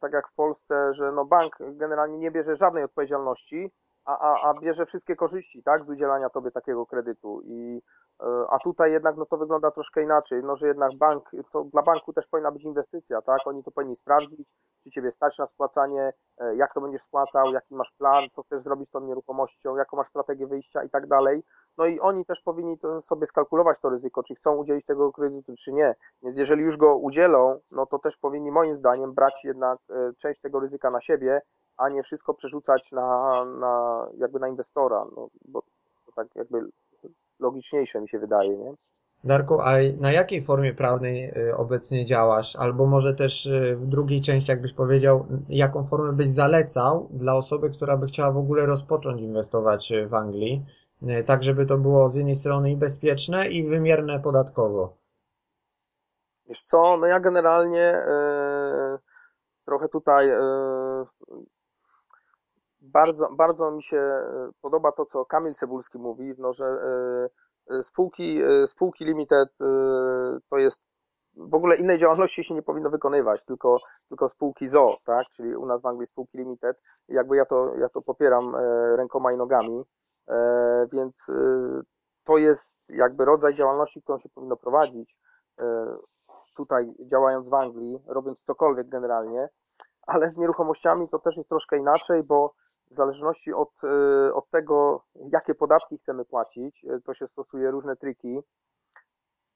tak 0.00 0.12
jak 0.12 0.28
w 0.28 0.32
Polsce, 0.34 0.94
że 0.94 1.12
no 1.12 1.24
bank 1.24 1.56
generalnie 1.60 2.18
nie 2.18 2.30
bierze 2.30 2.56
żadnej 2.56 2.84
odpowiedzialności, 2.84 3.70
a, 4.18 4.50
a, 4.50 4.60
bierze 4.60 4.86
wszystkie 4.86 5.16
korzyści, 5.16 5.62
tak, 5.62 5.84
z 5.84 5.90
udzielania 5.90 6.30
tobie 6.30 6.50
takiego 6.50 6.86
kredytu. 6.86 7.40
I 7.44 7.82
e, 8.20 8.44
a 8.50 8.58
tutaj 8.58 8.92
jednak 8.92 9.16
no 9.16 9.26
to 9.26 9.36
wygląda 9.36 9.70
troszkę 9.70 10.02
inaczej, 10.02 10.42
no 10.44 10.56
że 10.56 10.66
jednak 10.68 10.94
bank, 10.94 11.30
to 11.52 11.64
dla 11.64 11.82
banku 11.82 12.12
też 12.12 12.26
powinna 12.26 12.52
być 12.52 12.64
inwestycja, 12.64 13.22
tak, 13.22 13.38
oni 13.44 13.64
to 13.64 13.70
powinni 13.70 13.96
sprawdzić, 13.96 14.52
czy 14.84 14.90
ciebie 14.90 15.10
stać 15.10 15.38
na 15.38 15.46
spłacanie, 15.46 16.12
e, 16.38 16.56
jak 16.56 16.74
to 16.74 16.80
będziesz 16.80 17.02
spłacał, 17.02 17.52
jaki 17.52 17.74
masz 17.74 17.92
plan, 17.92 18.24
co 18.32 18.42
chcesz 18.42 18.62
zrobić 18.62 18.88
z 18.88 18.90
tą 18.90 19.00
nieruchomością, 19.00 19.76
jaką 19.76 19.96
masz 19.96 20.08
strategię 20.08 20.46
wyjścia 20.46 20.82
i 20.82 20.90
tak 20.90 21.06
dalej, 21.06 21.42
no 21.78 21.86
i 21.86 22.00
oni 22.00 22.24
też 22.24 22.40
powinni 22.40 22.78
sobie 23.00 23.26
skalkulować 23.26 23.78
to 23.80 23.88
ryzyko, 23.88 24.22
czy 24.22 24.34
chcą 24.34 24.56
udzielić 24.56 24.84
tego 24.84 25.12
kredytu, 25.12 25.54
czy 25.58 25.72
nie, 25.72 25.94
więc 26.22 26.38
jeżeli 26.38 26.64
już 26.64 26.76
go 26.76 26.96
udzielą, 26.96 27.60
no 27.72 27.86
to 27.86 27.98
też 27.98 28.16
powinni 28.16 28.50
moim 28.50 28.76
zdaniem 28.76 29.14
brać 29.14 29.44
jednak 29.44 29.78
e, 29.90 30.12
część 30.18 30.40
tego 30.40 30.60
ryzyka 30.60 30.90
na 30.90 31.00
siebie, 31.00 31.40
a 31.80 31.88
nie 31.88 32.02
wszystko 32.02 32.34
przerzucać 32.34 32.92
na, 32.92 33.44
na 33.44 34.06
jakby 34.18 34.38
na 34.38 34.48
inwestora, 34.48 35.04
no, 35.16 35.28
bo 35.44 35.62
to 36.06 36.12
tak 36.16 36.28
jakby 36.34 36.60
logiczniejsze 37.38 38.00
mi 38.00 38.08
się 38.08 38.18
wydaje, 38.18 38.56
nie? 38.56 38.72
Darku, 39.24 39.60
a 39.60 39.72
na 40.00 40.12
jakiej 40.12 40.42
formie 40.42 40.74
prawnej 40.74 41.30
y, 41.38 41.56
obecnie 41.56 42.06
działasz? 42.06 42.56
Albo 42.56 42.86
może 42.86 43.14
też 43.14 43.46
y, 43.46 43.76
w 43.76 43.86
drugiej 43.86 44.20
części, 44.20 44.50
jakbyś 44.50 44.72
powiedział, 44.72 45.26
jaką 45.48 45.86
formę 45.86 46.12
byś 46.12 46.28
zalecał 46.28 47.08
dla 47.10 47.34
osoby, 47.34 47.70
która 47.70 47.96
by 47.96 48.06
chciała 48.06 48.32
w 48.32 48.36
ogóle 48.36 48.66
rozpocząć 48.66 49.20
inwestować 49.20 49.92
y, 49.92 50.08
w 50.08 50.14
Anglii, 50.14 50.66
tak 51.26 51.42
żeby 51.42 51.66
to 51.66 51.78
było 51.78 52.08
z 52.08 52.16
jednej 52.16 52.34
strony 52.34 52.70
i 52.70 52.76
bezpieczne, 52.76 53.48
i 53.48 53.68
wymierne 53.68 54.20
podatkowo? 54.20 54.96
Wiesz 56.48 56.62
co, 56.62 56.96
no 56.96 57.06
ja 57.06 57.20
generalnie 57.20 58.02
yy, 58.06 58.98
trochę 59.64 59.88
tutaj 59.88 60.28
yy, 60.28 61.04
bardzo, 62.80 63.28
bardzo 63.32 63.70
mi 63.70 63.82
się 63.82 64.24
podoba 64.60 64.92
to, 64.92 65.04
co 65.04 65.24
Kamil 65.24 65.54
Cebulski 65.54 65.98
mówi, 65.98 66.34
no, 66.38 66.52
że 66.52 66.78
spółki, 67.82 68.40
spółki 68.66 69.04
limited 69.04 69.48
to 70.50 70.58
jest 70.58 70.82
w 71.36 71.54
ogóle 71.54 71.76
innej 71.76 71.98
działalności 71.98 72.44
się 72.44 72.54
nie 72.54 72.62
powinno 72.62 72.90
wykonywać, 72.90 73.44
tylko, 73.44 73.76
tylko 74.08 74.28
spółki 74.28 74.68
ZO, 74.68 74.96
tak? 75.04 75.26
czyli 75.28 75.56
u 75.56 75.66
nas 75.66 75.82
w 75.82 75.86
Anglii 75.86 76.06
spółki 76.06 76.38
limited. 76.38 76.80
Jakby 77.08 77.36
ja 77.36 77.44
to, 77.44 77.74
ja 77.76 77.88
to 77.88 78.00
popieram 78.06 78.56
rękoma 78.96 79.32
i 79.32 79.36
nogami, 79.36 79.84
więc 80.92 81.30
to 82.24 82.38
jest 82.38 82.88
jakby 82.88 83.24
rodzaj 83.24 83.54
działalności, 83.54 84.02
którą 84.02 84.18
się 84.18 84.28
powinno 84.28 84.56
prowadzić 84.56 85.18
tutaj 86.56 86.94
działając 87.10 87.50
w 87.50 87.54
Anglii, 87.54 87.98
robiąc 88.06 88.42
cokolwiek 88.42 88.88
generalnie, 88.88 89.48
ale 90.06 90.30
z 90.30 90.38
nieruchomościami 90.38 91.08
to 91.08 91.18
też 91.18 91.36
jest 91.36 91.48
troszkę 91.48 91.78
inaczej, 91.78 92.22
bo 92.22 92.54
w 92.90 92.94
zależności 92.94 93.52
od, 93.52 93.84
y, 93.84 94.34
od 94.34 94.50
tego, 94.50 95.04
jakie 95.14 95.54
podatki 95.54 95.96
chcemy 95.96 96.24
płacić, 96.24 96.84
y, 96.84 97.00
to 97.04 97.14
się 97.14 97.26
stosuje 97.26 97.70
różne 97.70 97.96
triki. 97.96 98.40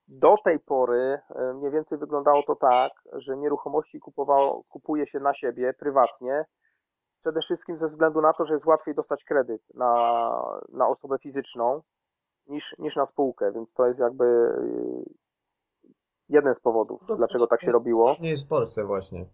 Do 0.08 0.36
tej 0.44 0.60
pory 0.60 1.20
y, 1.50 1.54
mniej 1.54 1.70
więcej 1.70 1.98
wyglądało 1.98 2.42
to 2.42 2.56
tak, 2.56 2.92
że 3.12 3.36
nieruchomości 3.36 4.00
kupowało, 4.00 4.64
kupuje 4.70 5.06
się 5.06 5.20
na 5.20 5.34
siebie 5.34 5.74
prywatnie, 5.78 6.44
przede 7.20 7.40
wszystkim 7.40 7.76
ze 7.76 7.88
względu 7.88 8.20
na 8.20 8.32
to, 8.32 8.44
że 8.44 8.54
jest 8.54 8.66
łatwiej 8.66 8.94
dostać 8.94 9.24
kredyt 9.24 9.62
na, 9.74 9.92
na 10.68 10.88
osobę 10.88 11.18
fizyczną 11.18 11.82
niż, 12.46 12.78
niż 12.78 12.96
na 12.96 13.06
spółkę, 13.06 13.52
więc 13.52 13.74
to 13.74 13.86
jest 13.86 14.00
jakby 14.00 14.24
jeden 16.28 16.54
z 16.54 16.60
powodów, 16.60 17.00
dlaczego 17.16 17.46
tak 17.46 17.62
się 17.62 17.72
robiło. 17.72 18.16
Nie 18.20 18.30
jest 18.30 18.44
w 18.44 18.48
Polsce 18.48 18.84
właśnie. 18.84 19.26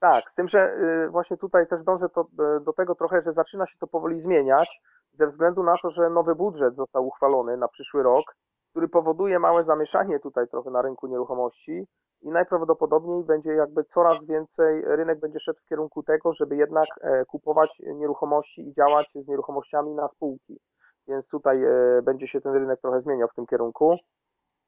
Tak, 0.00 0.30
z 0.30 0.34
tym, 0.34 0.48
że 0.48 0.74
y, 1.06 1.10
właśnie 1.10 1.36
tutaj 1.36 1.66
też 1.66 1.82
dążę 1.82 2.08
to, 2.08 2.20
y, 2.56 2.60
do 2.60 2.72
tego 2.72 2.94
trochę, 2.94 3.20
że 3.20 3.32
zaczyna 3.32 3.66
się 3.66 3.78
to 3.78 3.86
powoli 3.86 4.20
zmieniać, 4.20 4.80
ze 5.12 5.26
względu 5.26 5.62
na 5.62 5.76
to, 5.82 5.90
że 5.90 6.10
nowy 6.10 6.34
budżet 6.34 6.76
został 6.76 7.06
uchwalony 7.06 7.56
na 7.56 7.68
przyszły 7.68 8.02
rok, 8.02 8.36
który 8.70 8.88
powoduje 8.88 9.38
małe 9.38 9.64
zamieszanie 9.64 10.18
tutaj 10.18 10.48
trochę 10.48 10.70
na 10.70 10.82
rynku 10.82 11.06
nieruchomości 11.06 11.86
i 12.22 12.30
najprawdopodobniej 12.30 13.24
będzie 13.24 13.52
jakby 13.52 13.84
coraz 13.84 14.26
więcej, 14.26 14.82
rynek 14.84 15.20
będzie 15.20 15.38
szedł 15.38 15.60
w 15.60 15.68
kierunku 15.68 16.02
tego, 16.02 16.32
żeby 16.32 16.56
jednak 16.56 16.88
e, 17.00 17.24
kupować 17.24 17.82
nieruchomości 17.94 18.68
i 18.68 18.72
działać 18.72 19.10
z 19.14 19.28
nieruchomościami 19.28 19.94
na 19.94 20.08
spółki. 20.08 20.60
Więc 21.08 21.28
tutaj 21.28 21.64
e, 21.64 22.02
będzie 22.02 22.26
się 22.26 22.40
ten 22.40 22.52
rynek 22.52 22.80
trochę 22.80 23.00
zmieniał 23.00 23.28
w 23.28 23.34
tym 23.34 23.46
kierunku. 23.46 23.96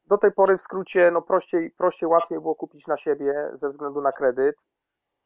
Do 0.06 0.18
tej 0.18 0.32
pory 0.32 0.56
w 0.56 0.62
skrócie, 0.62 1.10
no 1.10 1.22
prościej, 1.22 1.70
prościej, 1.70 2.08
łatwiej 2.08 2.40
było 2.40 2.54
kupić 2.54 2.86
na 2.86 2.96
siebie 2.96 3.50
ze 3.52 3.68
względu 3.68 4.00
na 4.00 4.12
kredyt, 4.12 4.56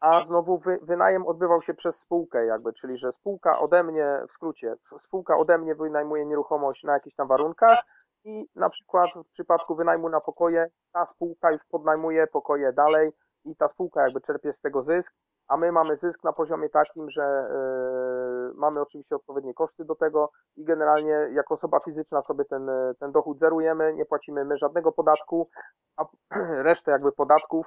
a 0.01 0.21
znowu 0.25 0.59
wy, 0.59 0.79
wynajem 0.83 1.27
odbywał 1.27 1.63
się 1.63 1.75
przez 1.75 2.01
spółkę 2.01 2.47
jakby, 2.47 2.73
czyli 2.73 2.97
że 2.97 3.13
spółka 3.13 3.59
ode 3.59 3.83
mnie, 3.83 4.23
w 4.29 4.33
skrócie, 4.33 4.75
spółka 4.99 5.37
ode 5.37 5.59
mnie 5.59 5.75
wynajmuje 5.75 6.27
nieruchomość 6.27 6.85
na 6.85 6.93
jakichś 6.93 7.17
tam 7.17 7.29
warunkach 7.29 7.83
i 8.25 8.47
na 8.55 8.69
przykład 8.69 9.11
w 9.11 9.31
przypadku 9.31 9.77
wynajmu 9.77 10.09
na 10.09 10.21
pokoje, 10.21 10.71
ta 10.93 11.07
spółka 11.07 11.53
już 11.53 11.65
podnajmuje 11.65 12.27
pokoje 12.27 12.73
dalej 12.73 13.13
i 13.45 13.57
ta 13.57 13.69
spółka 13.69 14.03
jakby 14.03 14.21
czerpie 14.21 14.53
z 14.53 14.61
tego 14.61 14.83
zysk, 14.83 15.15
a 15.49 15.57
my 15.57 15.73
mamy 15.73 15.97
zysk 15.97 16.25
na 16.25 16.33
poziomie 16.33 16.69
takim, 16.69 17.11
że 17.11 17.23
yy, 17.23 18.55
mamy 18.55 18.81
oczywiście 18.81 19.17
odpowiednie 19.17 19.55
koszty 19.55 19.85
do 19.85 19.95
tego 19.95 20.31
i 20.57 20.65
generalnie 20.65 21.29
jako 21.33 21.55
osoba 21.55 21.81
fizyczna 21.81 22.23
sobie 22.23 22.45
ten, 22.45 22.71
ten 23.01 23.13
dochód 23.13 23.39
zerujemy, 23.39 23.95
nie 23.95 24.05
płacimy 24.05 24.45
my 24.45 24.57
żadnego 24.57 24.93
podatku, 24.93 25.49
a 25.97 26.05
resztę 26.69 26.93
jakby 26.93 27.13
podatków 27.13 27.67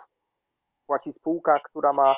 płaci 0.90 1.12
spółka, 1.14 1.60
która 1.60 1.94
ma 1.94 2.16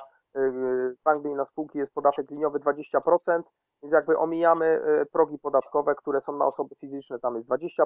w 1.03 1.07
Anglii 1.07 1.35
na 1.35 1.45
spółki 1.45 1.77
jest 1.77 1.93
podatek 1.93 2.31
liniowy 2.31 2.59
20%, 2.59 3.41
więc 3.83 3.93
jakby 3.93 4.17
omijamy 4.17 4.81
yy, 4.85 5.05
progi 5.05 5.39
podatkowe, 5.39 5.95
które 5.95 6.21
są 6.21 6.37
na 6.37 6.45
osoby 6.45 6.75
fizyczne, 6.75 7.19
tam 7.19 7.35
jest 7.35 7.49
20%, 7.49 7.85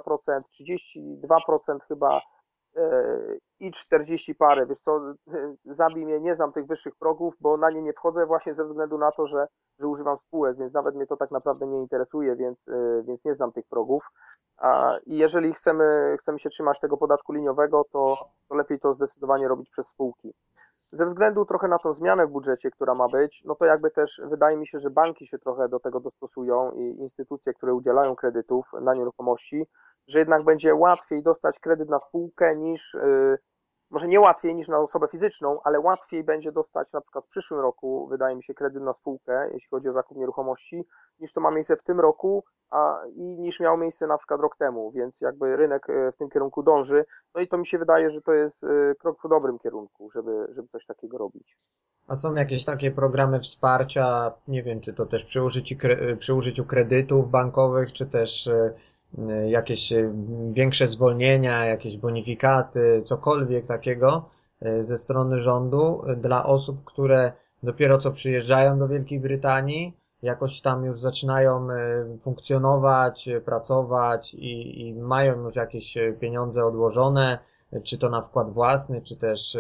32% 1.32 1.80
chyba 1.88 2.22
i 3.60 3.72
40 3.72 4.36
parę, 4.36 4.66
wiesz 4.66 4.80
co, 4.80 5.02
zabij 5.66 6.06
mnie, 6.06 6.20
nie 6.20 6.36
znam 6.36 6.52
tych 6.52 6.66
wyższych 6.66 6.96
progów, 6.96 7.34
bo 7.40 7.58
na 7.58 7.70
nie 7.70 7.82
nie 7.82 7.94
wchodzę 7.94 8.26
właśnie 8.26 8.54
ze 8.54 8.64
względu 8.64 8.98
na 8.98 9.12
to, 9.12 9.28
że, 9.28 9.48
że 9.80 9.88
używam 9.88 10.18
spółek, 10.18 10.58
więc 10.58 10.74
nawet 10.74 10.96
mnie 10.96 11.08
to 11.08 11.18
tak 11.18 11.32
naprawdę 11.32 11.68
nie 11.68 11.80
interesuje, 11.80 12.36
więc, 12.36 12.70
więc 13.08 13.26
nie 13.26 13.34
znam 13.34 13.52
tych 13.52 13.66
progów. 13.68 14.08
A, 14.58 14.98
I 15.06 15.18
jeżeli 15.18 15.54
chcemy, 15.54 16.18
chcemy 16.20 16.40
się 16.40 16.50
trzymać 16.50 16.80
tego 16.80 16.98
podatku 16.98 17.34
liniowego, 17.34 17.86
to, 17.92 18.30
to 18.50 18.56
lepiej 18.56 18.80
to 18.80 18.94
zdecydowanie 18.94 19.48
robić 19.48 19.70
przez 19.70 19.88
spółki. 19.88 20.34
Ze 20.92 21.06
względu 21.06 21.46
trochę 21.46 21.68
na 21.68 21.78
tą 21.78 21.94
zmianę 21.94 22.26
w 22.26 22.32
budżecie, 22.32 22.72
która 22.72 22.96
ma 22.96 23.08
być, 23.08 23.44
no 23.46 23.56
to 23.56 23.66
jakby 23.66 23.92
też 23.92 24.22
wydaje 24.30 24.58
mi 24.58 24.68
się, 24.68 24.80
że 24.80 24.90
banki 24.90 25.28
się 25.28 25.40
trochę 25.40 25.70
do 25.70 25.80
tego 25.80 26.00
dostosują 26.00 26.72
i 26.72 26.82
instytucje, 26.82 27.54
które 27.54 27.74
udzielają 27.74 28.16
kredytów 28.16 28.66
na 28.82 28.94
nieruchomości, 28.94 29.66
że 30.08 30.20
jednak 30.20 30.44
będzie 30.44 30.76
łatwiej 30.76 31.24
dostać 31.24 31.60
kredyt 31.60 31.90
na 31.90 32.00
spółkę 32.00 32.56
niż, 32.56 32.94
yy, 32.94 33.38
może 33.90 34.08
nie 34.08 34.20
łatwiej 34.20 34.56
niż 34.56 34.68
na 34.68 34.80
osobę 34.80 35.08
fizyczną, 35.08 35.60
ale 35.64 35.80
łatwiej 35.80 36.24
będzie 36.24 36.52
dostać 36.52 36.94
na 36.94 37.02
przykład 37.02 37.26
w 37.26 37.28
przyszłym 37.28 37.60
roku, 37.60 38.08
wydaje 38.08 38.36
mi 38.36 38.44
się, 38.44 38.54
kredyt 38.54 38.84
na 38.84 38.94
spółkę, 38.94 39.50
jeśli 39.54 39.70
chodzi 39.70 39.90
o 39.90 39.92
zakup 39.92 40.18
nieruchomości, 40.18 40.86
niż 41.20 41.34
to 41.34 41.42
ma 41.42 41.52
miejsce 41.52 41.76
w 41.76 41.84
tym 41.84 42.00
roku, 42.00 42.44
a 42.70 43.02
i 43.16 43.22
niż 43.22 43.60
miało 43.60 43.78
miejsce 43.78 44.08
na 44.08 44.18
przykład 44.18 44.42
rok 44.42 44.58
temu, 44.58 44.92
więc 44.92 45.22
jakby 45.22 45.56
rynek 45.56 45.90
y, 45.90 46.12
w 46.12 46.18
tym 46.18 46.30
kierunku 46.30 46.64
dąży. 46.64 47.06
No 47.36 47.42
i 47.42 47.48
to 47.48 47.58
mi 47.58 47.68
się 47.68 47.78
wydaje, 47.78 48.10
że 48.10 48.22
to 48.22 48.34
jest 48.34 48.64
y, 48.64 48.96
krok 49.00 49.18
w 49.24 49.30
dobrym 49.30 49.60
kierunku, 49.60 50.10
żeby, 50.12 50.48
żeby 50.50 50.68
coś 50.68 50.86
takiego 50.86 51.18
robić. 51.18 51.56
A 52.08 52.16
są 52.16 52.36
jakieś 52.36 52.66
takie 52.66 52.92
programy 52.92 53.40
wsparcia, 53.40 54.32
nie 54.48 54.64
wiem, 54.64 54.82
czy 54.82 54.94
to 54.94 55.06
też 55.06 55.26
przy 55.26 55.44
użyciu, 55.44 55.76
przy 56.20 56.34
użyciu 56.34 56.66
kredytów 56.66 57.30
bankowych, 57.32 57.94
czy 57.94 58.06
też 58.06 58.50
jakieś 59.48 59.92
y, 59.92 60.12
większe 60.52 60.88
zwolnienia, 60.88 61.66
jakieś 61.66 61.98
bonifikaty, 61.98 63.02
cokolwiek 63.06 63.66
takiego 63.66 64.30
y, 64.66 64.84
ze 64.84 64.98
strony 64.98 65.40
rządu 65.40 66.02
dla 66.18 66.46
osób, 66.46 66.84
które 66.86 67.34
dopiero 67.64 67.98
co 67.98 68.12
przyjeżdżają 68.12 68.80
do 68.80 68.88
Wielkiej 68.88 69.20
Brytanii, 69.20 69.98
jakoś 70.22 70.62
tam 70.62 70.86
już 70.86 71.00
zaczynają 71.00 71.68
funkcjonować, 72.22 73.30
pracować 73.46 74.34
i, 74.34 74.88
i 74.88 74.94
mają 74.94 75.44
już 75.44 75.56
jakieś 75.56 75.98
pieniądze 76.20 76.66
odłożone, 76.66 77.40
czy 77.84 77.98
to 77.98 78.10
na 78.10 78.22
wkład 78.22 78.54
własny, 78.54 79.02
czy 79.02 79.18
też 79.18 79.58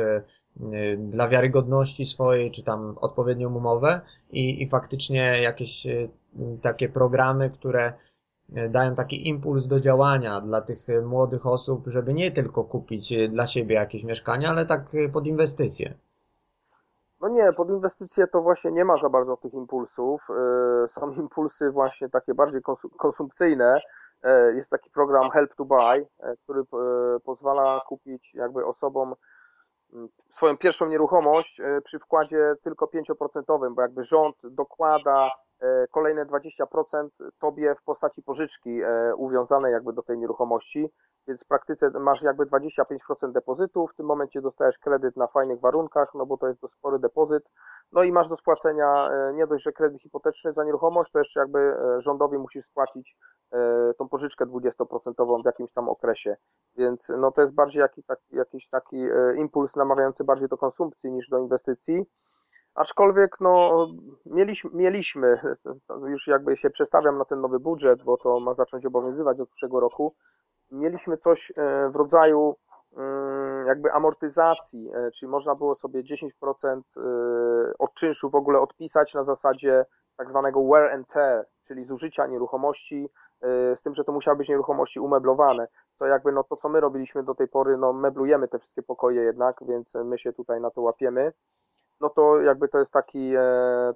dla 0.98 1.28
wiarygodności 1.28 2.06
swojej, 2.06 2.52
czy 2.52 2.64
tam 2.64 2.98
odpowiednią 3.02 3.56
umowę. 3.56 4.02
I, 4.32 4.64
i 4.64 4.70
faktycznie 4.70 5.42
jakieś 5.42 5.88
takie 6.62 6.90
programy, 6.90 7.50
które 7.50 7.94
dają 8.50 8.96
taki 8.96 9.28
impuls 9.30 9.68
do 9.68 9.80
działania 9.80 10.42
dla 10.42 10.62
tych 10.62 10.90
e, 10.90 11.02
młodych 11.02 11.46
osób, 11.46 11.84
żeby 11.88 12.14
nie 12.14 12.32
tylko 12.32 12.64
kupić 12.64 13.12
e, 13.12 13.28
dla 13.28 13.48
siebie 13.48 13.76
jakieś 13.76 14.04
mieszkania, 14.04 14.50
ale 14.50 14.66
tak 14.66 14.82
pod 15.14 15.28
inwestycje. 15.28 15.94
No 17.22 17.28
nie, 17.28 17.54
pod 17.54 17.70
inwestycje 17.70 18.28
to 18.28 18.42
właśnie 18.42 18.72
nie 18.72 18.86
ma 18.86 18.98
za 18.98 19.10
bardzo 19.10 19.38
tych 19.38 19.54
impulsów. 19.54 20.28
Są 20.88 21.12
impulsy 21.22 21.72
właśnie 21.72 22.10
takie 22.10 22.34
bardziej 22.34 22.62
konsumpcyjne. 22.98 23.80
Jest 24.56 24.72
taki 24.72 24.90
program 24.90 25.30
Help 25.30 25.56
to 25.56 25.66
Buy, 25.66 26.08
który 26.44 26.64
pozwala 27.24 27.82
kupić 27.88 28.34
jakby 28.34 28.66
osobom 28.66 29.16
swoją 30.30 30.58
pierwszą 30.58 30.86
nieruchomość 30.86 31.62
przy 31.84 32.00
wkładzie 32.00 32.54
tylko 32.62 32.86
5%, 32.86 33.76
bo 33.76 33.82
jakby 33.82 34.04
rząd 34.04 34.36
dokłada 34.44 35.30
E, 35.30 35.45
kolejne 35.92 36.26
20% 36.26 37.10
tobie 37.40 37.76
w 37.76 37.84
postaci 37.84 38.24
pożyczki 38.24 38.82
e, 38.82 39.16
uwiązanej 39.16 39.74
jakby 39.74 39.94
do 39.94 40.04
tej 40.04 40.18
nieruchomości, 40.18 40.90
więc 41.28 41.44
w 41.44 41.48
praktyce 41.48 41.90
masz 42.00 42.22
jakby 42.22 42.46
25% 42.46 43.32
depozytu, 43.32 43.88
w 43.88 43.96
tym 43.96 44.06
momencie 44.06 44.42
dostajesz 44.42 44.80
kredyt 44.80 45.18
na 45.18 45.28
fajnych 45.28 45.60
warunkach, 45.60 46.12
no 46.16 46.26
bo 46.26 46.38
to 46.38 46.48
jest 46.48 46.70
spory 46.70 47.00
depozyt, 47.00 47.44
no 47.92 48.04
i 48.04 48.12
masz 48.12 48.30
do 48.30 48.36
spłacenia 48.36 49.10
e, 49.10 49.34
nie 49.34 49.48
dość, 49.48 49.64
że 49.64 49.72
kredyt 49.72 50.02
hipoteczny 50.02 50.52
za 50.54 50.64
nieruchomość, 50.64 51.12
to 51.12 51.20
jeszcze 51.20 51.40
jakby 51.40 51.76
rządowi 51.98 52.38
musisz 52.38 52.66
spłacić 52.66 53.18
tą 53.98 54.10
pożyczkę 54.10 54.46
20% 54.46 55.42
w 55.44 55.46
jakimś 55.46 55.72
tam 55.72 55.90
okresie, 55.90 56.38
więc 56.78 57.14
no 57.18 57.32
to 57.32 57.42
jest 57.42 57.54
bardziej 57.54 57.82
jakiś 57.82 58.06
taki, 58.06 58.36
jakiś 58.36 58.70
taki 58.70 58.98
impuls 59.36 59.76
namawiający 59.76 60.24
bardziej 60.24 60.50
do 60.50 60.58
konsumpcji 60.58 61.12
niż 61.12 61.30
do 61.30 61.38
inwestycji, 61.38 62.06
Aczkolwiek 62.76 63.38
no, 63.40 63.88
mieliśmy, 64.26 64.70
mieliśmy, 64.74 65.40
już 66.14 66.28
jakby 66.28 66.58
się 66.58 66.70
przestawiam 66.70 67.18
na 67.18 67.26
ten 67.26 67.42
nowy 67.42 67.60
budżet, 67.60 68.04
bo 68.04 68.18
to 68.18 68.40
ma 68.40 68.54
zacząć 68.54 68.86
obowiązywać 68.86 69.42
od 69.42 69.50
przyszłego 69.50 69.80
roku, 69.80 70.16
mieliśmy 70.72 71.18
coś 71.18 71.54
e, 71.58 71.90
w 71.90 71.96
rodzaju 71.96 72.56
mm, 72.98 73.68
jakby 73.68 73.92
amortyzacji, 73.92 74.92
e, 74.94 75.12
czyli 75.12 75.32
można 75.32 75.56
było 75.56 75.76
sobie 75.76 76.04
10% 76.04 76.82
e, 76.98 77.02
od 77.80 77.94
czynszu 77.94 78.30
w 78.30 78.36
ogóle 78.36 78.60
odpisać 78.60 79.14
na 79.14 79.24
zasadzie 79.24 79.86
tak 80.18 80.30
zwanego 80.30 80.64
wear 80.64 80.94
and 80.94 81.08
tear, 81.08 81.48
czyli 81.64 81.84
zużycia 81.84 82.28
nieruchomości, 82.28 83.10
z 83.76 83.82
tym, 83.84 83.94
że 83.94 84.04
to 84.04 84.12
musiały 84.12 84.38
być 84.38 84.50
nieruchomości 84.50 85.00
umeblowane, 85.00 85.68
co 85.94 86.06
jakby 86.06 86.32
no 86.32 86.44
to, 86.44 86.56
co 86.56 86.70
my 86.70 86.80
robiliśmy 86.80 87.24
do 87.24 87.36
tej 87.36 87.48
pory, 87.48 87.78
no 87.78 87.94
meblujemy 87.94 88.48
te 88.48 88.60
wszystkie 88.60 88.84
pokoje 88.84 89.22
jednak, 89.22 89.60
więc 89.68 89.94
my 89.96 90.18
się 90.18 90.34
tutaj 90.34 90.62
na 90.62 90.72
to 90.72 90.82
łapiemy. 90.82 91.34
No 92.00 92.10
to 92.10 92.42
jakby 92.42 92.68
to 92.68 92.78
jest 92.78 92.94
taki, 92.94 93.34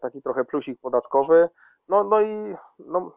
taki 0.01 0.21
trochę 0.21 0.45
plusik 0.45 0.79
podatkowy. 0.81 1.47
No, 1.87 2.03
no 2.03 2.21
i 2.21 2.55
no, 2.79 3.11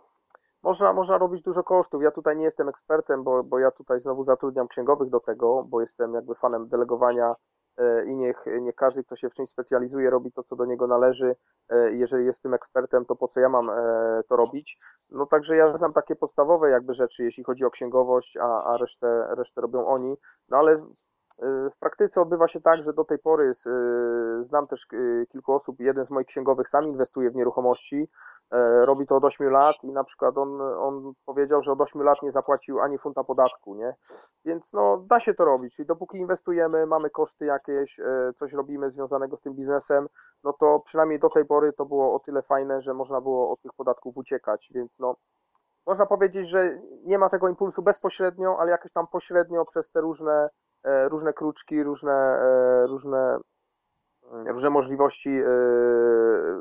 można, 0.62 0.92
można 0.92 1.18
robić 1.18 1.42
dużo 1.42 1.62
kosztów. 1.62 2.02
Ja 2.02 2.10
tutaj 2.10 2.36
nie 2.36 2.44
jestem 2.44 2.68
ekspertem, 2.68 3.24
bo, 3.24 3.44
bo 3.44 3.58
ja 3.58 3.70
tutaj 3.70 4.00
znowu 4.00 4.24
zatrudniam 4.24 4.68
księgowych 4.68 5.10
do 5.10 5.20
tego, 5.20 5.64
bo 5.64 5.80
jestem 5.80 6.14
jakby 6.14 6.34
fanem 6.34 6.68
delegowania 6.68 7.34
e, 7.76 8.04
i 8.04 8.16
niech, 8.16 8.44
niech 8.60 8.74
każdy, 8.74 9.04
kto 9.04 9.16
się 9.16 9.30
w 9.30 9.34
czymś 9.34 9.48
specjalizuje, 9.48 10.10
robi 10.10 10.32
to, 10.32 10.42
co 10.42 10.56
do 10.56 10.64
niego 10.64 10.86
należy. 10.86 11.36
E, 11.68 11.92
jeżeli 11.92 12.26
jest 12.26 12.42
tym 12.42 12.54
ekspertem, 12.54 13.04
to 13.04 13.16
po 13.16 13.28
co 13.28 13.40
ja 13.40 13.48
mam 13.48 13.70
e, 13.70 14.22
to 14.28 14.36
robić? 14.36 14.78
No 15.10 15.26
także 15.26 15.56
ja 15.56 15.76
znam 15.76 15.92
takie 15.92 16.16
podstawowe 16.16 16.70
jakby 16.70 16.94
rzeczy, 16.94 17.24
jeśli 17.24 17.44
chodzi 17.44 17.64
o 17.64 17.70
księgowość, 17.70 18.36
a, 18.36 18.64
a 18.64 18.76
resztę, 18.76 19.26
resztę 19.30 19.60
robią 19.60 19.86
oni. 19.86 20.16
No 20.48 20.56
ale 20.56 20.76
w 21.70 21.78
praktyce 21.80 22.20
odbywa 22.20 22.48
się 22.48 22.60
tak, 22.60 22.82
że 22.82 22.92
do 22.92 23.04
tej 23.04 23.18
pory 23.18 23.52
znam 24.40 24.66
też 24.66 24.86
kilku 25.28 25.52
osób. 25.52 25.80
Jeden 25.80 26.04
z 26.04 26.10
moich 26.10 26.26
księgowych 26.26 26.68
sam 26.68 26.84
inwestuje 26.84 27.30
w 27.30 27.34
nieruchomości, 27.34 28.08
robi 28.86 29.06
to 29.06 29.16
od 29.16 29.24
8 29.24 29.50
lat 29.50 29.76
i 29.82 29.92
na 29.92 30.04
przykład 30.04 30.38
on, 30.38 30.60
on 30.60 31.12
powiedział, 31.24 31.62
że 31.62 31.72
od 31.72 31.80
8 31.80 32.02
lat 32.02 32.22
nie 32.22 32.30
zapłacił 32.30 32.80
ani 32.80 32.98
funta 32.98 33.24
podatku, 33.24 33.74
nie? 33.74 33.94
Więc 34.44 34.72
no, 34.72 34.96
da 35.06 35.20
się 35.20 35.34
to 35.34 35.44
robić. 35.44 35.76
Czyli 35.76 35.86
dopóki 35.86 36.18
inwestujemy, 36.18 36.86
mamy 36.86 37.10
koszty 37.10 37.44
jakieś, 37.44 38.00
coś 38.34 38.52
robimy 38.52 38.90
związanego 38.90 39.36
z 39.36 39.42
tym 39.42 39.54
biznesem, 39.54 40.08
no 40.44 40.52
to 40.52 40.80
przynajmniej 40.84 41.18
do 41.18 41.28
tej 41.28 41.46
pory 41.46 41.72
to 41.72 41.86
było 41.86 42.14
o 42.14 42.18
tyle 42.18 42.42
fajne, 42.42 42.80
że 42.80 42.94
można 42.94 43.20
było 43.20 43.50
od 43.50 43.60
tych 43.60 43.72
podatków 43.72 44.16
uciekać, 44.16 44.70
więc 44.74 44.98
no, 44.98 45.16
można 45.86 46.06
powiedzieć, 46.06 46.48
że 46.48 46.80
nie 47.04 47.18
ma 47.18 47.28
tego 47.28 47.48
impulsu 47.48 47.82
bezpośrednio, 47.82 48.56
ale 48.60 48.70
jakoś 48.70 48.92
tam 48.92 49.06
pośrednio 49.06 49.64
przez 49.64 49.90
te 49.90 50.00
różne 50.00 50.48
różne 50.84 51.32
kruczki, 51.32 51.82
różne, 51.82 52.12
e, 52.12 52.86
różne, 52.86 53.38
mm, 54.32 54.46
różne 54.46 54.70
możliwości 54.70 55.30
e, 55.30 55.44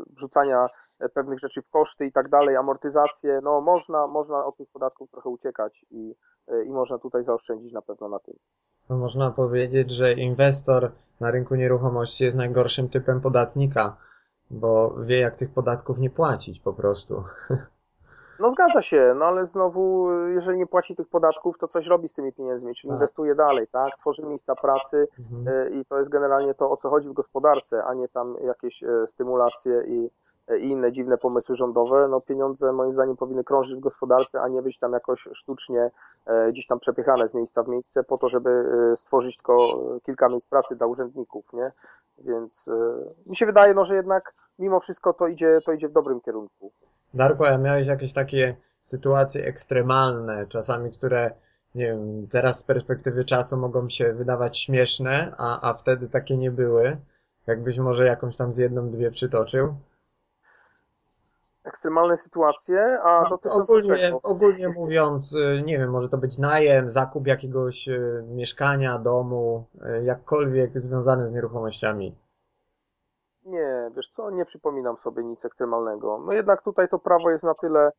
wrzucania 0.09 0.67
pewnych 1.13 1.39
rzeczy 1.39 1.61
w 1.61 1.69
koszty 1.69 2.05
i 2.05 2.11
tak 2.11 2.30
dalej, 2.30 2.55
amortyzacje, 2.55 3.39
no 3.43 3.61
można, 3.61 4.07
można 4.07 4.45
od 4.45 4.57
tych 4.57 4.69
podatków 4.69 5.11
trochę 5.11 5.30
uciekać 5.30 5.86
i, 5.91 6.15
i 6.65 6.69
można 6.69 6.97
tutaj 6.97 7.24
zaoszczędzić 7.24 7.74
na 7.74 7.82
pewno 7.82 8.09
na 8.09 8.19
tym. 8.19 8.36
No 8.89 8.97
można 8.97 9.32
powiedzieć, 9.32 9.91
że 9.91 10.13
inwestor 10.13 10.91
na 11.19 11.32
rynku 11.32 11.55
nieruchomości 11.55 12.24
jest 12.24 12.38
najgorszym 12.38 12.89
typem 12.89 13.22
podatnika, 13.22 13.97
bo 14.51 14.95
wie 15.03 15.19
jak 15.19 15.36
tych 15.36 15.53
podatków 15.53 15.99
nie 15.99 16.09
płacić 16.09 16.59
po 16.59 16.74
prostu. 16.74 17.24
No 18.41 18.51
zgadza 18.51 18.81
się, 18.81 19.13
no 19.19 19.25
ale 19.25 19.45
znowu, 19.45 20.11
jeżeli 20.27 20.57
nie 20.57 20.67
płaci 20.67 20.95
tych 20.95 21.07
podatków, 21.07 21.57
to 21.57 21.67
coś 21.67 21.87
robi 21.87 22.07
z 22.07 22.13
tymi 22.13 22.33
pieniędzmi, 22.33 22.75
czyli 22.75 22.89
tak. 22.89 22.97
inwestuje 22.97 23.35
dalej, 23.35 23.67
tak? 23.67 23.97
Tworzy 23.97 24.25
miejsca 24.25 24.55
pracy 24.55 25.07
mhm. 25.19 25.47
E, 25.47 25.69
i 25.69 25.85
to 25.85 25.99
jest 25.99 26.09
generalnie 26.09 26.53
to, 26.53 26.71
o 26.71 26.77
co 26.77 26.89
chodzi 26.89 27.09
w 27.09 27.13
gospodarce, 27.13 27.83
a 27.83 27.93
nie 27.93 28.07
tam 28.07 28.35
jakieś 28.43 28.83
e, 28.83 29.07
stymulacje 29.07 29.83
i, 29.87 30.09
e, 30.47 30.59
i 30.59 30.69
inne 30.69 30.91
dziwne 30.91 31.17
pomysły 31.17 31.55
rządowe. 31.55 32.07
No 32.07 32.21
pieniądze 32.21 32.73
moim 32.73 32.93
zdaniem 32.93 33.17
powinny 33.17 33.43
krążyć 33.43 33.75
w 33.75 33.79
gospodarce, 33.79 34.41
a 34.41 34.47
nie 34.47 34.61
być 34.61 34.79
tam 34.79 34.93
jakoś 34.93 35.27
sztucznie 35.33 35.91
gdzieś 36.49 36.67
tam 36.67 36.79
przepychane 36.79 37.27
z 37.27 37.33
miejsca 37.33 37.63
w 37.63 37.67
miejsce 37.67 38.03
po 38.03 38.17
to, 38.17 38.29
żeby 38.29 38.71
stworzyć 38.95 39.37
tylko 39.37 39.57
kilka 40.03 40.29
miejsc 40.29 40.47
pracy 40.47 40.75
dla 40.75 40.87
urzędników, 40.87 41.53
nie? 41.53 41.71
Więc 42.17 42.69
mi 43.29 43.35
się 43.35 43.45
wydaje, 43.45 43.73
no, 43.73 43.85
że 43.85 43.95
jednak 43.95 44.33
mimo 44.59 44.79
wszystko 44.79 45.13
to 45.13 45.27
idzie, 45.27 45.57
to 45.65 45.71
idzie 45.71 45.89
w 45.89 45.91
dobrym 45.91 46.21
kierunku. 46.21 46.71
Darku, 47.14 47.45
a 47.45 47.57
miałeś 47.57 47.88
jakieś 47.88 48.14
takie 48.14 48.55
sytuacje 48.82 49.45
ekstremalne, 49.45 50.47
czasami, 50.47 50.91
które, 50.91 51.32
nie 51.76 51.86
wiem, 51.86 52.28
teraz 52.28 52.59
z 52.59 52.64
perspektywy 52.64 53.26
czasu 53.26 53.57
mogą 53.57 53.89
się 53.89 54.14
wydawać 54.14 54.59
śmieszne, 54.59 55.34
a, 55.38 55.70
a 55.70 55.74
wtedy 55.74 56.09
takie 56.09 56.38
nie 56.38 56.51
były? 56.51 56.97
Jakbyś 57.47 57.78
może 57.78 58.05
jakąś 58.05 58.38
tam 58.38 58.53
z 58.53 58.57
jedną, 58.57 58.91
dwie 58.91 59.12
przytoczył? 59.12 59.76
Ekstremalne 61.64 62.18
sytuacje, 62.18 62.99
a 63.03 63.30
dotyczące 63.30 63.64
ogólnie, 63.64 63.97
czego? 63.97 64.22
ogólnie 64.22 64.70
mówiąc, 64.70 65.34
y, 65.34 65.62
nie 65.66 65.78
wiem, 65.78 65.89
może 65.89 66.09
to 66.09 66.18
być 66.18 66.38
najem, 66.38 66.89
zakup 66.89 67.28
jakiegoś 67.28 67.88
y, 67.88 68.24
mieszkania, 68.28 68.99
domu, 68.99 69.66
y, 69.76 70.03
jakkolwiek 70.03 70.80
związane 70.80 71.28
z 71.28 71.32
nieruchomościami. 71.32 72.16
Nie, 73.45 73.91
wiesz 73.95 74.09
co, 74.09 74.29
nie 74.29 74.45
przypominam 74.45 74.97
sobie 74.97 75.23
nic 75.23 75.45
ekstremalnego. 75.45 76.23
No 76.25 76.33
jednak 76.33 76.63
tutaj 76.63 76.87
to 76.87 76.99
prawo 76.99 77.31
jest 77.31 77.43
na 77.43 77.53
tyle, 77.53 77.91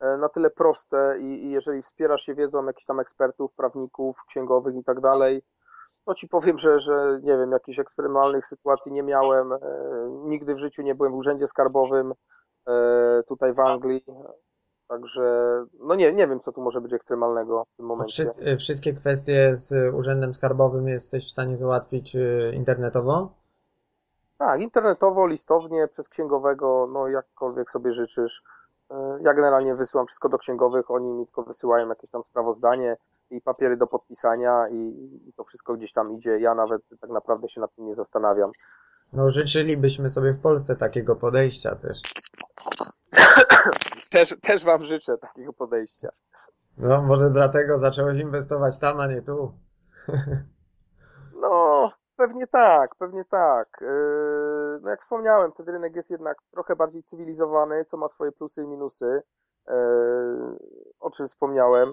e, 0.00 0.16
na 0.16 0.28
tyle 0.28 0.50
proste 0.50 1.16
i, 1.18 1.44
i 1.44 1.50
jeżeli 1.50 1.82
wspierasz 1.82 2.22
się 2.22 2.34
wiedzą 2.34 2.64
jakichś 2.66 2.86
tam 2.86 3.00
ekspertów, 3.00 3.52
prawników, 3.54 4.24
księgowych 4.28 4.76
i 4.76 4.84
tak 4.84 5.00
dalej, 5.00 5.42
to 6.04 6.14
ci 6.14 6.28
powiem, 6.28 6.58
że, 6.58 6.80
że 6.80 7.20
nie 7.22 7.36
wiem, 7.38 7.52
jakichś 7.52 7.78
ekstremalnych 7.78 8.46
sytuacji 8.46 8.92
nie 8.92 9.02
miałem. 9.02 9.52
E, 9.52 9.58
nigdy 10.24 10.54
w 10.54 10.58
życiu 10.58 10.82
nie 10.82 10.94
byłem 10.94 11.12
w 11.12 11.16
urzędzie 11.16 11.46
skarbowym 11.46 12.12
e, 12.68 13.20
tutaj 13.28 13.54
w 13.54 13.60
Anglii. 13.60 14.04
Także, 14.88 15.22
no 15.80 15.94
nie, 15.94 16.12
nie 16.12 16.28
wiem, 16.28 16.40
co 16.40 16.52
tu 16.52 16.62
może 16.62 16.80
być 16.80 16.94
ekstremalnego 16.94 17.64
w 17.64 17.76
tym 17.76 17.86
momencie. 17.86 18.26
Wszystkie 18.58 18.94
kwestie 18.94 19.54
z 19.54 19.94
urzędem 19.94 20.34
skarbowym 20.34 20.88
jesteś 20.88 21.26
w 21.26 21.30
stanie 21.30 21.56
załatwić 21.56 22.16
internetowo? 22.52 23.32
Tak, 24.38 24.60
internetowo, 24.60 25.26
listownie, 25.26 25.88
przez 25.88 26.08
księgowego, 26.08 26.88
no 26.92 27.08
jakkolwiek 27.08 27.70
sobie 27.70 27.92
życzysz. 27.92 28.42
E, 28.90 29.18
ja 29.22 29.34
generalnie 29.34 29.74
wysyłam 29.74 30.06
wszystko 30.06 30.28
do 30.28 30.38
księgowych, 30.38 30.90
oni 30.90 31.12
mi 31.12 31.26
tylko 31.26 31.42
wysyłają 31.42 31.88
jakieś 31.88 32.10
tam 32.10 32.22
sprawozdanie 32.22 32.96
i 33.30 33.40
papiery 33.40 33.76
do 33.76 33.86
podpisania 33.86 34.68
i, 34.68 34.76
i 35.28 35.32
to 35.32 35.44
wszystko 35.44 35.74
gdzieś 35.74 35.92
tam 35.92 36.12
idzie. 36.12 36.38
Ja 36.38 36.54
nawet 36.54 36.82
tak 37.00 37.10
naprawdę 37.10 37.48
się 37.48 37.60
nad 37.60 37.74
tym 37.74 37.86
nie 37.86 37.94
zastanawiam. 37.94 38.50
No 39.12 39.30
życzylibyśmy 39.30 40.10
sobie 40.10 40.32
w 40.32 40.40
Polsce 40.40 40.76
takiego 40.76 41.16
podejścia 41.16 41.76
też. 41.76 42.00
też, 44.10 44.36
też 44.42 44.64
wam 44.64 44.84
życzę 44.84 45.18
takiego 45.18 45.52
podejścia. 45.52 46.08
No 46.76 47.02
może 47.02 47.30
dlatego 47.30 47.78
zacząłeś 47.78 48.18
inwestować 48.18 48.78
tam, 48.78 49.00
a 49.00 49.06
nie 49.06 49.22
tu. 49.22 49.52
no, 51.42 51.88
Pewnie 52.18 52.46
tak, 52.46 52.94
pewnie 52.94 53.24
tak. 53.24 53.68
Yy, 53.80 54.80
no 54.82 54.90
jak 54.90 55.00
wspomniałem, 55.00 55.52
ten 55.52 55.66
rynek 55.66 55.96
jest 55.96 56.10
jednak 56.10 56.38
trochę 56.50 56.76
bardziej 56.76 57.02
cywilizowany, 57.02 57.84
co 57.84 57.96
ma 57.96 58.08
swoje 58.08 58.32
plusy 58.32 58.62
i 58.62 58.66
minusy, 58.66 59.22
yy, 59.68 59.74
o 61.00 61.10
czym 61.10 61.26
wspomniałem. 61.26 61.88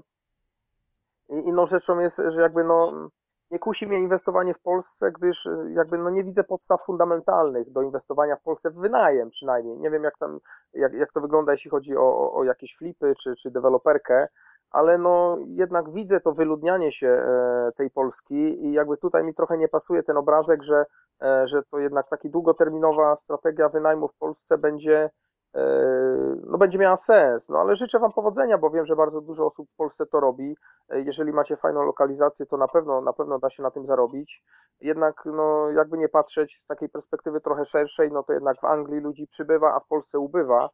I 1.30 1.48
inną 1.48 1.66
rzeczą 1.66 2.00
jest, 2.00 2.22
że 2.28 2.42
jakby 2.42 2.64
no, 2.64 3.10
nie 3.52 3.60
kusi 3.60 3.88
mnie 3.88 4.00
inwestowanie 4.00 4.54
w 4.54 4.60
Polsce, 4.60 5.12
gdyż 5.12 5.46
yy, 5.46 5.72
jakby 5.72 5.98
no 5.98 6.10
nie 6.10 6.24
widzę 6.24 6.44
podstaw 6.44 6.86
fundamentalnych 6.86 7.72
do 7.72 7.82
inwestowania 7.82 8.36
w 8.36 8.42
Polsce 8.42 8.72
w 8.72 8.76
wynajem 8.76 9.30
przynajmniej. 9.30 9.78
Nie 9.78 9.92
wiem 9.92 10.04
jak 10.04 10.18
tam, 10.18 10.40
jak, 10.74 10.94
jak 10.94 11.12
to 11.12 11.22
wygląda, 11.22 11.52
jeśli 11.52 11.72
chodzi 11.72 11.98
o, 11.98 12.02
o, 12.02 12.34
o 12.34 12.44
jakieś 12.44 12.78
flipy 12.78 13.14
czy, 13.24 13.36
czy 13.36 13.52
deweloperkę, 13.52 14.28
ale 14.72 14.98
no 14.98 15.38
jednak 15.48 15.92
widzę 15.92 16.20
to 16.20 16.32
wyludnianie 16.32 16.92
się 16.92 17.08
e, 17.08 17.72
tej 17.76 17.90
Polski 17.92 18.66
i 18.66 18.74
jakby 18.74 18.98
tutaj 18.98 19.24
mi 19.24 19.34
trochę 19.34 19.58
nie 19.58 19.68
pasuje 19.68 20.04
ten 20.04 20.18
obrazek, 20.18 20.64
że, 20.64 20.86
e, 21.22 21.48
że 21.48 21.64
to 21.64 21.80
jednak 21.80 22.10
taki 22.10 22.30
długoterminowa 22.30 23.16
strategia 23.16 23.70
wynajmu 23.70 24.08
w 24.08 24.14
Polsce 24.14 24.58
będzie 24.58 25.10
e, 25.56 25.96
no 26.48 26.58
będzie 26.58 26.80
miała 26.80 26.98
sens, 26.98 27.50
no 27.50 27.60
ale 27.60 27.76
życzę 27.76 28.00
Wam 28.00 28.12
powodzenia, 28.12 28.58
bo 28.58 28.70
wiem, 28.70 28.86
że 28.86 28.96
bardzo 28.96 29.22
dużo 29.22 29.46
osób 29.46 29.70
w 29.72 29.76
Polsce 29.76 30.06
to 30.06 30.20
robi. 30.20 30.58
Jeżeli 30.90 31.34
macie 31.34 31.58
fajną 31.58 31.84
lokalizację, 31.84 32.46
to 32.46 32.58
na 32.58 32.68
pewno, 32.68 33.02
na 33.02 33.14
pewno 33.14 33.40
da 33.40 33.50
się 33.50 33.64
na 33.64 33.72
tym 33.72 33.86
zarobić. 33.86 34.44
Jednak, 34.82 35.24
no, 35.26 35.70
jakby 35.70 35.98
nie 35.98 36.10
patrzeć 36.10 36.58
z 36.58 36.66
takiej 36.66 36.90
perspektywy 36.90 37.42
trochę 37.42 37.66
szerszej, 37.66 38.12
no 38.12 38.24
to 38.24 38.34
jednak 38.34 38.60
w 38.60 38.66
Anglii 38.66 39.02
ludzi 39.02 39.28
przybywa, 39.28 39.76
a 39.76 39.80
w 39.80 39.88
Polsce 39.88 40.20
ubywa. 40.20 40.70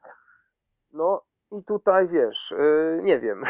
No 0.94 1.22
i 1.52 1.64
tutaj 1.64 2.08
wiesz, 2.08 2.54
yy, 2.58 3.02
nie 3.04 3.20
wiem. 3.20 3.43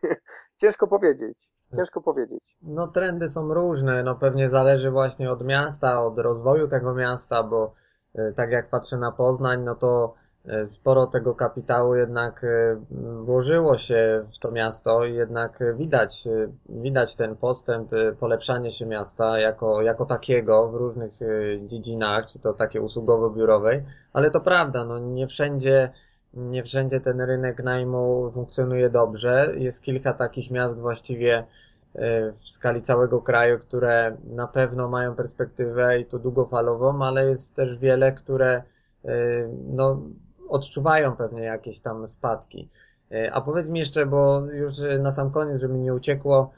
Ciężko 0.60 0.86
powiedzieć. 0.86 1.50
Ciężko 1.76 2.00
powiedzieć. 2.00 2.56
No 2.62 2.88
trendy 2.88 3.28
są 3.28 3.54
różne, 3.54 4.02
no 4.02 4.14
pewnie 4.14 4.48
zależy 4.48 4.90
właśnie 4.90 5.30
od 5.30 5.44
miasta, 5.44 6.04
od 6.04 6.18
rozwoju 6.18 6.68
tego 6.68 6.94
miasta, 6.94 7.42
bo 7.42 7.74
yy, 8.14 8.32
tak 8.36 8.50
jak 8.50 8.70
patrzę 8.70 8.96
na 8.96 9.12
Poznań, 9.12 9.62
no 9.64 9.74
to 9.74 10.14
yy, 10.44 10.68
sporo 10.68 11.06
tego 11.06 11.34
kapitału 11.34 11.94
jednak 11.94 12.44
y, 12.44 12.76
włożyło 13.22 13.76
się 13.76 14.24
w 14.34 14.38
to 14.38 14.54
miasto 14.54 15.04
i 15.04 15.14
jednak 15.14 15.76
widać, 15.76 16.26
y, 16.26 16.52
widać 16.68 17.16
ten 17.16 17.36
postęp, 17.36 17.92
y, 17.92 18.16
polepszanie 18.20 18.72
się 18.72 18.86
miasta 18.86 19.38
jako, 19.38 19.82
jako 19.82 20.06
takiego 20.06 20.68
w 20.68 20.74
różnych 20.74 21.12
dziedzinach, 21.66 22.26
czy 22.26 22.38
to 22.38 22.52
takie 22.52 22.82
usługowo-biurowej, 22.82 23.82
ale 24.12 24.30
to 24.30 24.40
prawda, 24.40 24.84
no 24.84 24.98
nie 24.98 25.26
wszędzie 25.26 25.92
nie 26.38 26.62
wszędzie 26.64 27.00
ten 27.00 27.20
rynek 27.20 27.64
najmu 27.64 28.30
funkcjonuje 28.34 28.90
dobrze. 28.90 29.52
Jest 29.56 29.82
kilka 29.82 30.12
takich 30.12 30.50
miast 30.50 30.78
właściwie 30.78 31.44
e, 31.94 32.32
w 32.32 32.48
skali 32.48 32.82
całego 32.82 33.22
kraju, 33.22 33.58
które 33.58 34.16
na 34.24 34.46
pewno 34.46 34.88
mają 34.88 35.14
perspektywę 35.14 36.00
i 36.00 36.06
to 36.06 36.18
długofalową, 36.18 37.02
ale 37.02 37.26
jest 37.26 37.54
też 37.54 37.78
wiele, 37.78 38.12
które 38.12 38.62
e, 39.04 39.12
no, 39.68 40.02
odczuwają 40.48 41.16
pewnie 41.16 41.42
jakieś 41.42 41.80
tam 41.80 42.06
spadki. 42.06 42.68
E, 43.12 43.32
a 43.32 43.40
powiedz 43.40 43.68
mi 43.68 43.78
jeszcze, 43.78 44.06
bo 44.06 44.40
już 44.40 44.72
na 44.98 45.10
sam 45.10 45.30
koniec, 45.30 45.60
żeby 45.60 45.74
mi 45.74 45.80
nie 45.80 45.94
uciekło, 45.94 46.50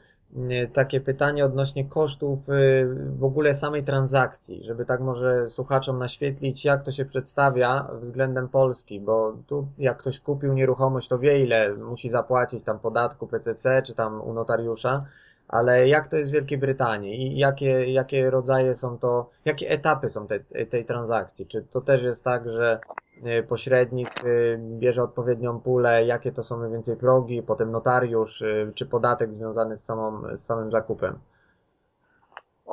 takie 0.73 1.01
pytanie 1.01 1.45
odnośnie 1.45 1.85
kosztów 1.85 2.49
y, 2.49 2.87
w 3.19 3.23
ogóle 3.23 3.53
samej 3.53 3.83
transakcji, 3.83 4.63
żeby 4.63 4.85
tak 4.85 5.01
może 5.01 5.49
słuchaczom 5.49 5.99
naświetlić, 5.99 6.65
jak 6.65 6.83
to 6.83 6.91
się 6.91 7.05
przedstawia 7.05 7.87
względem 8.01 8.49
Polski, 8.49 8.99
bo 8.99 9.33
tu 9.47 9.67
jak 9.77 9.97
ktoś 9.97 10.19
kupił 10.19 10.53
nieruchomość, 10.53 11.07
to 11.07 11.19
wie 11.19 11.43
ile 11.43 11.69
musi 11.87 12.09
zapłacić 12.09 12.63
tam 12.63 12.79
podatku 12.79 13.27
PCC 13.27 13.81
czy 13.85 13.95
tam 13.95 14.21
u 14.21 14.33
notariusza, 14.33 15.05
ale 15.47 15.87
jak 15.87 16.07
to 16.07 16.17
jest 16.17 16.31
w 16.31 16.33
Wielkiej 16.33 16.57
Brytanii 16.57 17.21
i 17.21 17.37
jakie, 17.37 17.91
jakie 17.91 18.29
rodzaje 18.29 18.75
są 18.75 18.97
to, 18.97 19.29
jakie 19.45 19.69
etapy 19.69 20.09
są 20.09 20.27
te, 20.27 20.39
tej 20.65 20.85
transakcji? 20.85 21.47
Czy 21.47 21.63
to 21.63 21.81
też 21.81 22.03
jest 22.03 22.23
tak, 22.23 22.49
że 22.51 22.79
y, 22.97 23.00
pośrednik 23.49 24.25
y, 24.25 24.59
bierze 24.61 25.01
odpowiednią 25.01 25.59
pulę, 25.59 26.05
jakie 26.05 26.31
to 26.31 26.43
są 26.43 26.57
mniej 26.57 26.71
więcej 26.71 26.95
progi, 26.97 27.43
potem 27.43 27.71
notariusz, 27.71 28.41
y, 28.41 28.71
czy 28.75 28.85
podatek 28.85 29.33
związany 29.33 29.77
z, 29.77 29.83
samą, 29.83 30.21
z 30.35 30.45
samym 30.45 30.71
zakupem? 30.71 31.19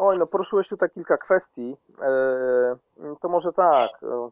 Oj, 0.01 0.17
no 0.19 0.27
poruszyłeś 0.27 0.69
tutaj 0.69 0.91
kilka 0.91 1.17
kwestii. 1.17 1.77
E, 2.03 2.77
to 3.21 3.29
może 3.29 3.53
tak. 3.53 3.91
E, 4.03 4.31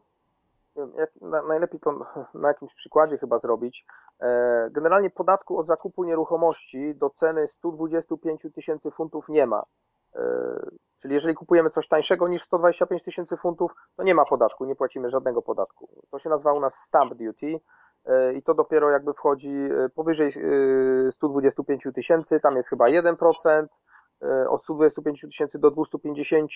jak, 0.95 1.09
najlepiej 1.47 1.79
to 1.79 1.91
na 2.33 2.47
jakimś 2.47 2.73
przykładzie 2.73 3.17
chyba 3.17 3.37
zrobić. 3.37 3.85
E, 4.19 4.69
generalnie 4.71 5.09
podatku 5.09 5.57
od 5.59 5.67
zakupu 5.67 6.03
nieruchomości 6.03 6.95
do 6.95 7.09
ceny 7.09 7.47
125 7.47 8.47
tysięcy 8.55 8.91
funtów 8.91 9.29
nie 9.29 9.45
ma. 9.45 9.63
E, 10.15 10.21
czyli 11.01 11.13
jeżeli 11.13 11.35
kupujemy 11.35 11.69
coś 11.69 11.87
tańszego 11.87 12.27
niż 12.27 12.41
125 12.41 13.03
tysięcy 13.03 13.37
funtów, 13.37 13.71
to 13.95 14.03
nie 14.03 14.15
ma 14.15 14.25
podatku, 14.25 14.65
nie 14.65 14.75
płacimy 14.75 15.09
żadnego 15.09 15.41
podatku. 15.41 15.89
To 16.11 16.17
się 16.17 16.29
nazywa 16.29 16.53
u 16.53 16.59
nas 16.59 16.75
stamp 16.75 17.13
duty 17.13 17.59
e, 18.05 18.33
i 18.33 18.43
to 18.43 18.53
dopiero 18.53 18.89
jakby 18.89 19.13
wchodzi 19.13 19.69
powyżej 19.95 20.31
125 21.11 21.87
tysięcy, 21.95 22.39
tam 22.39 22.55
jest 22.55 22.69
chyba 22.69 22.85
1%, 22.85 23.67
E, 24.23 24.49
od 24.49 24.63
125 24.63 25.21
tysięcy 25.21 25.59
do 25.59 25.71
250, 25.71 26.51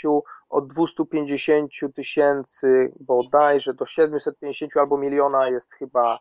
od 0.50 0.68
250 0.68 1.72
tysięcy 1.96 2.92
bodajże 3.08 3.74
do 3.74 3.86
750 3.86 4.78
albo 4.78 4.98
miliona 4.98 5.48
jest 5.48 5.74
chyba 5.74 6.20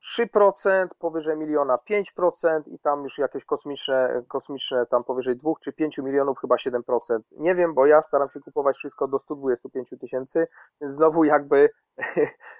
3%, 0.00 0.88
powyżej 0.98 1.36
miliona 1.36 1.78
5% 1.90 2.62
i 2.66 2.78
tam 2.78 3.04
już 3.04 3.18
jakieś 3.18 3.44
kosmiczne, 3.44 4.22
kosmiczne 4.28 4.86
tam 4.86 5.04
powyżej 5.04 5.36
2 5.36 5.52
czy 5.60 5.72
5 5.72 5.98
milionów 5.98 6.38
chyba 6.38 6.56
7%. 6.56 7.18
Nie 7.30 7.54
wiem, 7.54 7.74
bo 7.74 7.86
ja 7.86 8.02
staram 8.02 8.30
się 8.30 8.40
kupować 8.40 8.76
wszystko 8.76 9.08
do 9.08 9.18
125 9.18 9.90
tysięcy, 10.00 10.46
więc 10.80 10.94
znowu 10.94 11.24
jakby 11.24 11.70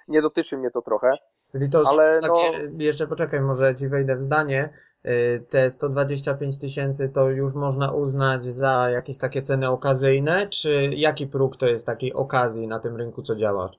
nie 0.07 0.21
dotyczy 0.21 0.57
mnie 0.57 0.71
to 0.71 0.81
trochę. 0.81 1.09
Czyli 1.51 1.69
to 1.69 1.83
ale 1.87 2.19
takie, 2.19 2.67
no... 2.69 2.83
jeszcze 2.83 3.07
poczekaj, 3.07 3.41
może 3.41 3.75
ci 3.75 3.87
wejdę 3.87 4.15
w 4.15 4.21
zdanie. 4.21 4.73
Y, 5.05 5.45
te 5.49 5.69
125 5.69 6.59
tysięcy 6.59 7.09
to 7.09 7.29
już 7.29 7.53
można 7.53 7.91
uznać 7.91 8.43
za 8.43 8.89
jakieś 8.89 9.17
takie 9.17 9.41
ceny 9.41 9.69
okazyjne, 9.69 10.47
czy 10.49 10.89
jaki 10.95 11.27
próg 11.27 11.57
to 11.57 11.65
jest 11.65 11.85
takiej 11.85 12.13
okazji 12.13 12.67
na 12.67 12.79
tym 12.79 12.95
rynku, 12.95 13.23
co 13.23 13.35
działa? 13.35 13.71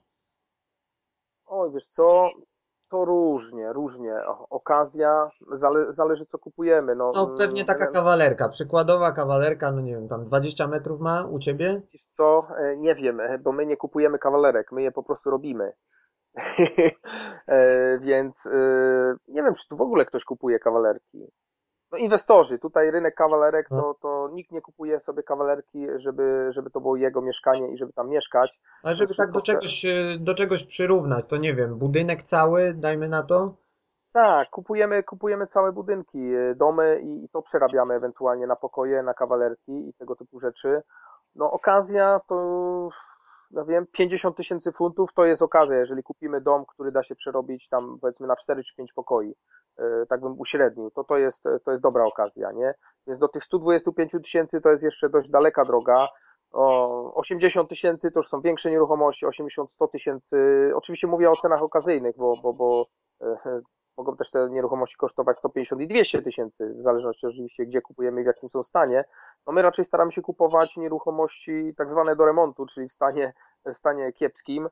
Oj, 1.46 1.70
wiesz 1.72 1.86
co, 1.86 2.30
to 2.92 3.04
różnie, 3.04 3.72
różnie. 3.72 4.12
Okazja, 4.50 5.24
zale, 5.52 5.92
zależy 5.92 6.26
co 6.26 6.38
kupujemy. 6.38 6.94
No, 6.94 7.12
no 7.14 7.26
pewnie 7.38 7.64
taka 7.64 7.86
kawalerka, 7.86 8.48
przykładowa 8.48 9.12
kawalerka, 9.12 9.72
no 9.72 9.80
nie 9.80 9.92
wiem, 9.92 10.08
tam 10.08 10.24
20 10.24 10.66
metrów 10.66 11.00
ma 11.00 11.26
u 11.26 11.38
Ciebie? 11.38 11.82
Wiesz 11.92 12.04
co, 12.04 12.46
e, 12.58 12.76
nie 12.76 12.94
wiem, 12.94 13.20
e, 13.20 13.38
bo 13.38 13.52
my 13.52 13.66
nie 13.66 13.76
kupujemy 13.76 14.18
kawalerek, 14.18 14.72
my 14.72 14.82
je 14.82 14.92
po 14.92 15.02
prostu 15.02 15.30
robimy. 15.30 15.72
E, 17.48 17.98
więc 17.98 18.48
nie 19.28 19.42
wiem, 19.42 19.54
czy 19.54 19.68
tu 19.68 19.76
w 19.76 19.80
ogóle 19.80 20.04
ktoś 20.04 20.24
kupuje 20.24 20.58
kawalerki 20.58 21.26
no 21.92 21.98
inwestorzy, 21.98 22.58
tutaj 22.58 22.90
rynek 22.90 23.14
kawalerek, 23.14 23.68
to, 23.68 23.76
no. 23.76 23.94
to 23.94 24.30
nikt 24.32 24.52
nie 24.52 24.60
kupuje 24.60 25.00
sobie 25.00 25.22
kawalerki, 25.22 25.86
żeby, 25.96 26.46
żeby 26.50 26.70
to 26.70 26.80
było 26.80 26.96
jego 26.96 27.20
mieszkanie 27.20 27.72
i 27.72 27.76
żeby 27.76 27.92
tam 27.92 28.08
mieszkać. 28.08 28.60
Ale 28.82 28.94
żeby 28.94 29.14
tak 29.14 29.30
do 29.30 29.40
czegoś, 29.40 29.84
e, 29.84 30.18
do 30.20 30.34
czegoś 30.34 30.64
przyrównać, 30.64 31.26
to 31.26 31.36
nie 31.36 31.54
wiem, 31.54 31.78
budynek 31.78 32.22
cały, 32.22 32.74
dajmy 32.74 33.08
na 33.08 33.22
to? 33.22 33.54
Tak, 34.12 34.50
kupujemy, 34.50 35.02
kupujemy 35.02 35.46
całe 35.46 35.72
budynki, 35.72 36.34
e, 36.34 36.54
domy 36.54 37.00
i, 37.02 37.24
i 37.24 37.28
to 37.28 37.42
przerabiamy 37.42 37.94
ewentualnie 37.94 38.46
na 38.46 38.56
pokoje, 38.56 39.02
na 39.02 39.14
kawalerki 39.14 39.88
i 39.88 39.94
tego 39.94 40.16
typu 40.16 40.38
rzeczy. 40.38 40.82
No 41.34 41.50
okazja 41.50 42.20
to 42.28 42.88
no 43.52 43.64
wiem, 43.64 43.86
50 43.92 44.36
tysięcy 44.36 44.72
funtów 44.72 45.12
to 45.14 45.24
jest 45.24 45.42
okazja, 45.42 45.76
jeżeli 45.76 46.02
kupimy 46.02 46.40
dom, 46.40 46.64
który 46.66 46.92
da 46.92 47.02
się 47.02 47.14
przerobić 47.14 47.68
tam 47.68 47.98
powiedzmy 48.00 48.26
na 48.26 48.36
4 48.36 48.64
czy 48.64 48.76
5 48.76 48.92
pokoi, 48.92 49.34
e, 49.78 50.06
tak 50.08 50.20
bym 50.20 50.40
uśrednił, 50.40 50.90
to 50.90 51.04
to 51.04 51.16
jest, 51.16 51.44
to 51.64 51.70
jest 51.70 51.82
dobra 51.82 52.04
okazja, 52.04 52.52
nie? 52.52 52.74
Więc 53.06 53.18
do 53.18 53.28
tych 53.28 53.44
125 53.44 54.12
tysięcy 54.12 54.60
to 54.60 54.70
jest 54.70 54.84
jeszcze 54.84 55.08
dość 55.08 55.28
daleka 55.28 55.64
droga. 55.64 56.08
O 56.52 57.14
80 57.14 57.68
tysięcy 57.68 58.10
to 58.10 58.18
już 58.18 58.28
są 58.28 58.40
większe 58.40 58.70
nieruchomości, 58.70 59.26
80-100 59.26 59.90
tysięcy, 59.92 60.70
oczywiście 60.74 61.06
mówię 61.06 61.30
o 61.30 61.36
cenach 61.36 61.62
okazyjnych, 61.62 62.16
bo, 62.16 62.34
bo, 62.42 62.52
bo 62.52 62.86
e, 63.20 63.60
mogą 63.96 64.16
też 64.16 64.30
te 64.30 64.50
nieruchomości 64.50 64.96
kosztować 64.96 65.36
150 65.36 65.82
i 65.82 65.88
200 65.88 66.22
tysięcy, 66.22 66.74
w 66.78 66.82
zależności 66.82 67.26
oczywiście 67.26 67.66
gdzie 67.66 67.82
kupujemy 67.82 68.20
i 68.20 68.24
w 68.24 68.26
jakim 68.26 68.50
są 68.50 68.62
stanie. 68.62 69.04
No 69.46 69.52
my 69.52 69.62
raczej 69.62 69.84
staramy 69.84 70.12
się 70.12 70.22
kupować 70.22 70.76
nieruchomości 70.76 71.74
tak 71.76 71.90
zwane 71.90 72.16
do 72.16 72.24
remontu, 72.24 72.66
czyli 72.66 72.88
w 72.88 72.92
stanie, 72.92 73.32
w 73.64 73.74
stanie 73.74 74.12
kiepskim, 74.12 74.68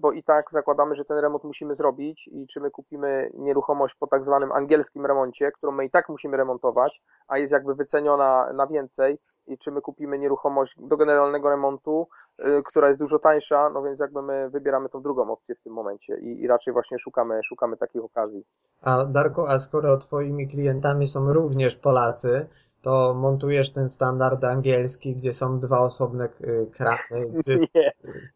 bo 0.00 0.12
i 0.12 0.22
tak 0.22 0.50
zakładamy, 0.50 0.94
że 0.94 1.04
ten 1.04 1.18
remont 1.18 1.44
musimy 1.44 1.74
zrobić 1.74 2.28
i 2.32 2.46
czy 2.46 2.60
my 2.60 2.70
kupimy 2.70 3.30
nieruchomość 3.34 3.94
po 3.94 4.06
tak 4.06 4.24
zwanym 4.24 4.52
angielskim 4.52 5.06
remoncie, 5.06 5.52
którą 5.52 5.72
my 5.72 5.84
i 5.84 5.90
tak 5.90 6.08
musimy 6.08 6.36
remontować, 6.36 7.02
a 7.28 7.38
jest 7.38 7.52
jakby 7.52 7.74
wyceniona 7.74 8.52
na 8.52 8.66
więcej 8.66 9.18
i 9.46 9.58
czy 9.58 9.72
my 9.72 9.80
kupimy 9.80 10.18
nieruchomość 10.18 10.74
do 10.80 10.96
generalnego 10.96 11.50
remontu, 11.50 12.08
e, 12.38 12.62
która 12.62 12.88
jest 12.88 13.00
dużo 13.00 13.18
tańsza, 13.18 13.70
no 13.70 13.82
więc 13.82 14.00
jakby 14.00 14.22
my 14.22 14.50
wybieramy 14.50 14.88
tą 14.88 15.02
drugą 15.02 15.22
opcję 15.22 15.54
w 15.54 15.60
tym 15.60 15.72
momencie 15.72 16.16
i, 16.20 16.42
i 16.42 16.48
raczej 16.48 16.72
właśnie 16.72 16.98
szukamy, 16.98 17.40
szukamy 17.44 17.76
takich 17.76 18.04
okazji. 18.04 18.44
A 18.82 19.04
Darko, 19.04 19.48
a 19.48 19.58
skoro 19.58 19.96
twoimi 19.96 20.48
klientami 20.48 21.06
są 21.06 21.32
również 21.32 21.76
Polacy, 21.76 22.46
to 22.86 23.14
montujesz 23.14 23.72
ten 23.72 23.88
standard 23.88 24.44
angielski, 24.44 25.16
gdzie 25.16 25.32
są 25.32 25.60
dwa 25.60 25.80
osobne 25.80 26.28
y, 26.40 26.70
krasy. 26.76 27.14
Czy... 27.44 27.58
Nie, 27.74 27.92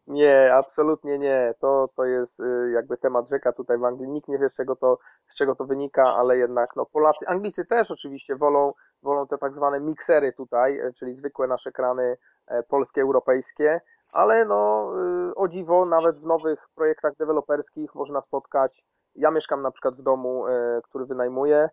nie, 0.07 0.53
absolutnie 0.53 1.19
nie. 1.19 1.53
To, 1.59 1.89
to 1.95 2.05
jest 2.05 2.39
y, 2.39 2.71
jakby 2.71 2.97
temat 2.97 3.29
rzeka 3.29 3.53
tutaj 3.53 3.77
w 3.77 3.83
Anglii. 3.83 4.09
Nikt 4.09 4.27
nie 4.27 4.37
wie, 4.37 4.49
z 4.49 4.55
czego 4.55 4.75
to, 4.75 4.97
z 5.27 5.35
czego 5.35 5.55
to 5.55 5.65
wynika, 5.65 6.03
ale 6.03 6.37
jednak 6.37 6.75
no, 6.75 6.85
Polacy, 6.85 7.27
Anglicy 7.27 7.65
też 7.65 7.91
oczywiście 7.91 8.35
wolą, 8.35 8.73
wolą 9.03 9.27
te 9.27 9.37
tak 9.37 9.55
zwane 9.55 9.79
miksery 9.79 10.33
tutaj, 10.33 10.79
y, 10.79 10.93
czyli 10.93 11.13
zwykłe 11.13 11.47
nasze 11.47 11.71
krany 11.71 12.17
e, 12.47 12.63
polskie, 12.63 13.01
europejskie, 13.01 13.81
ale 14.13 14.45
no 14.45 14.91
o 15.35 15.47
dziwo, 15.47 15.85
nawet 15.85 16.15
w 16.15 16.25
nowych 16.25 16.69
projektach 16.75 17.15
deweloperskich 17.15 17.95
można 17.95 18.21
spotkać. 18.21 18.85
Ja 19.15 19.31
mieszkam 19.31 19.61
na 19.61 19.71
przykład 19.71 19.95
w 19.95 20.01
domu, 20.01 20.47
e, 20.47 20.81
który 20.83 21.05
wynajmuję 21.05 21.69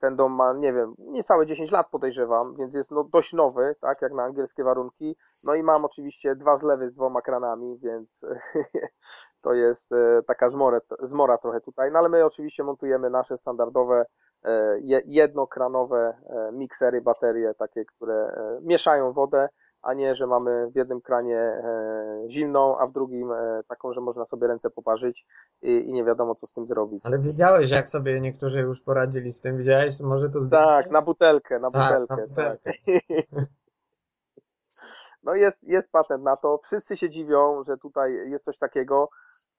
ten 0.00 0.16
dom 0.16 0.32
ma, 0.32 0.52
nie 0.52 0.72
wiem, 0.72 0.94
niecałe 0.98 1.46
10 1.46 1.70
lat 1.70 1.90
podejrzewam, 1.90 2.54
więc 2.56 2.74
jest 2.74 2.90
no 2.90 3.04
dość 3.04 3.32
nowy, 3.32 3.74
tak, 3.80 4.02
jak 4.02 4.12
na 4.12 4.22
angielskie 4.22 4.64
warunki. 4.64 5.16
No 5.44 5.54
i 5.54 5.62
mam 5.62 5.84
oczywiście 5.84 6.36
dwa 6.36 6.56
zlewy 6.56 6.88
z 6.88 6.94
dwoma 6.94 7.22
kranami, 7.22 7.78
więc 7.78 8.26
to 9.44 9.54
jest 9.54 9.92
e, 9.92 10.22
taka 10.26 10.48
zmora, 10.48 10.80
zmora 11.02 11.38
trochę 11.38 11.60
tutaj. 11.60 11.92
No 11.92 11.98
ale 11.98 12.08
my 12.08 12.24
oczywiście 12.24 12.64
montujemy 12.64 13.10
nasze 13.10 13.38
standardowe 13.38 14.04
e, 14.44 14.78
jednokranowe 15.06 16.16
miksery, 16.52 17.00
baterie, 17.00 17.54
takie, 17.54 17.84
które 17.84 18.36
mieszają 18.62 19.12
wodę 19.12 19.48
a 19.82 19.94
nie, 19.94 20.14
że 20.14 20.26
mamy 20.26 20.70
w 20.70 20.76
jednym 20.76 21.00
kranie 21.00 21.38
e, 21.38 22.24
zimną, 22.28 22.78
a 22.78 22.86
w 22.86 22.92
drugim 22.92 23.32
e, 23.32 23.62
taką, 23.68 23.92
że 23.92 24.00
można 24.00 24.24
sobie 24.24 24.46
ręce 24.46 24.70
poparzyć 24.70 25.26
i, 25.62 25.70
i 25.70 25.92
nie 25.92 26.04
wiadomo, 26.04 26.34
co 26.34 26.46
z 26.46 26.52
tym 26.52 26.66
zrobić. 26.66 27.00
Ale 27.04 27.18
widziałeś, 27.18 27.70
jak 27.70 27.88
sobie 27.88 28.20
niektórzy 28.20 28.60
już 28.60 28.80
poradzili 28.80 29.32
z 29.32 29.40
tym, 29.40 29.58
widziałeś? 29.58 30.00
Może 30.00 30.30
to 30.30 30.38
Tak, 30.50 30.90
na 30.90 31.02
butelkę, 31.02 31.58
na 31.58 31.70
tak, 31.70 32.00
butelkę. 32.00 32.22
Na 32.22 32.28
butelkę. 32.28 32.70
Tak. 33.34 33.44
No 35.22 35.34
jest, 35.34 35.62
jest 35.62 35.92
patent 35.92 36.24
na 36.24 36.36
to. 36.36 36.58
Wszyscy 36.58 36.96
się 36.96 37.10
dziwią, 37.10 37.64
że 37.64 37.76
tutaj 37.78 38.30
jest 38.30 38.44
coś 38.44 38.58
takiego, 38.58 39.08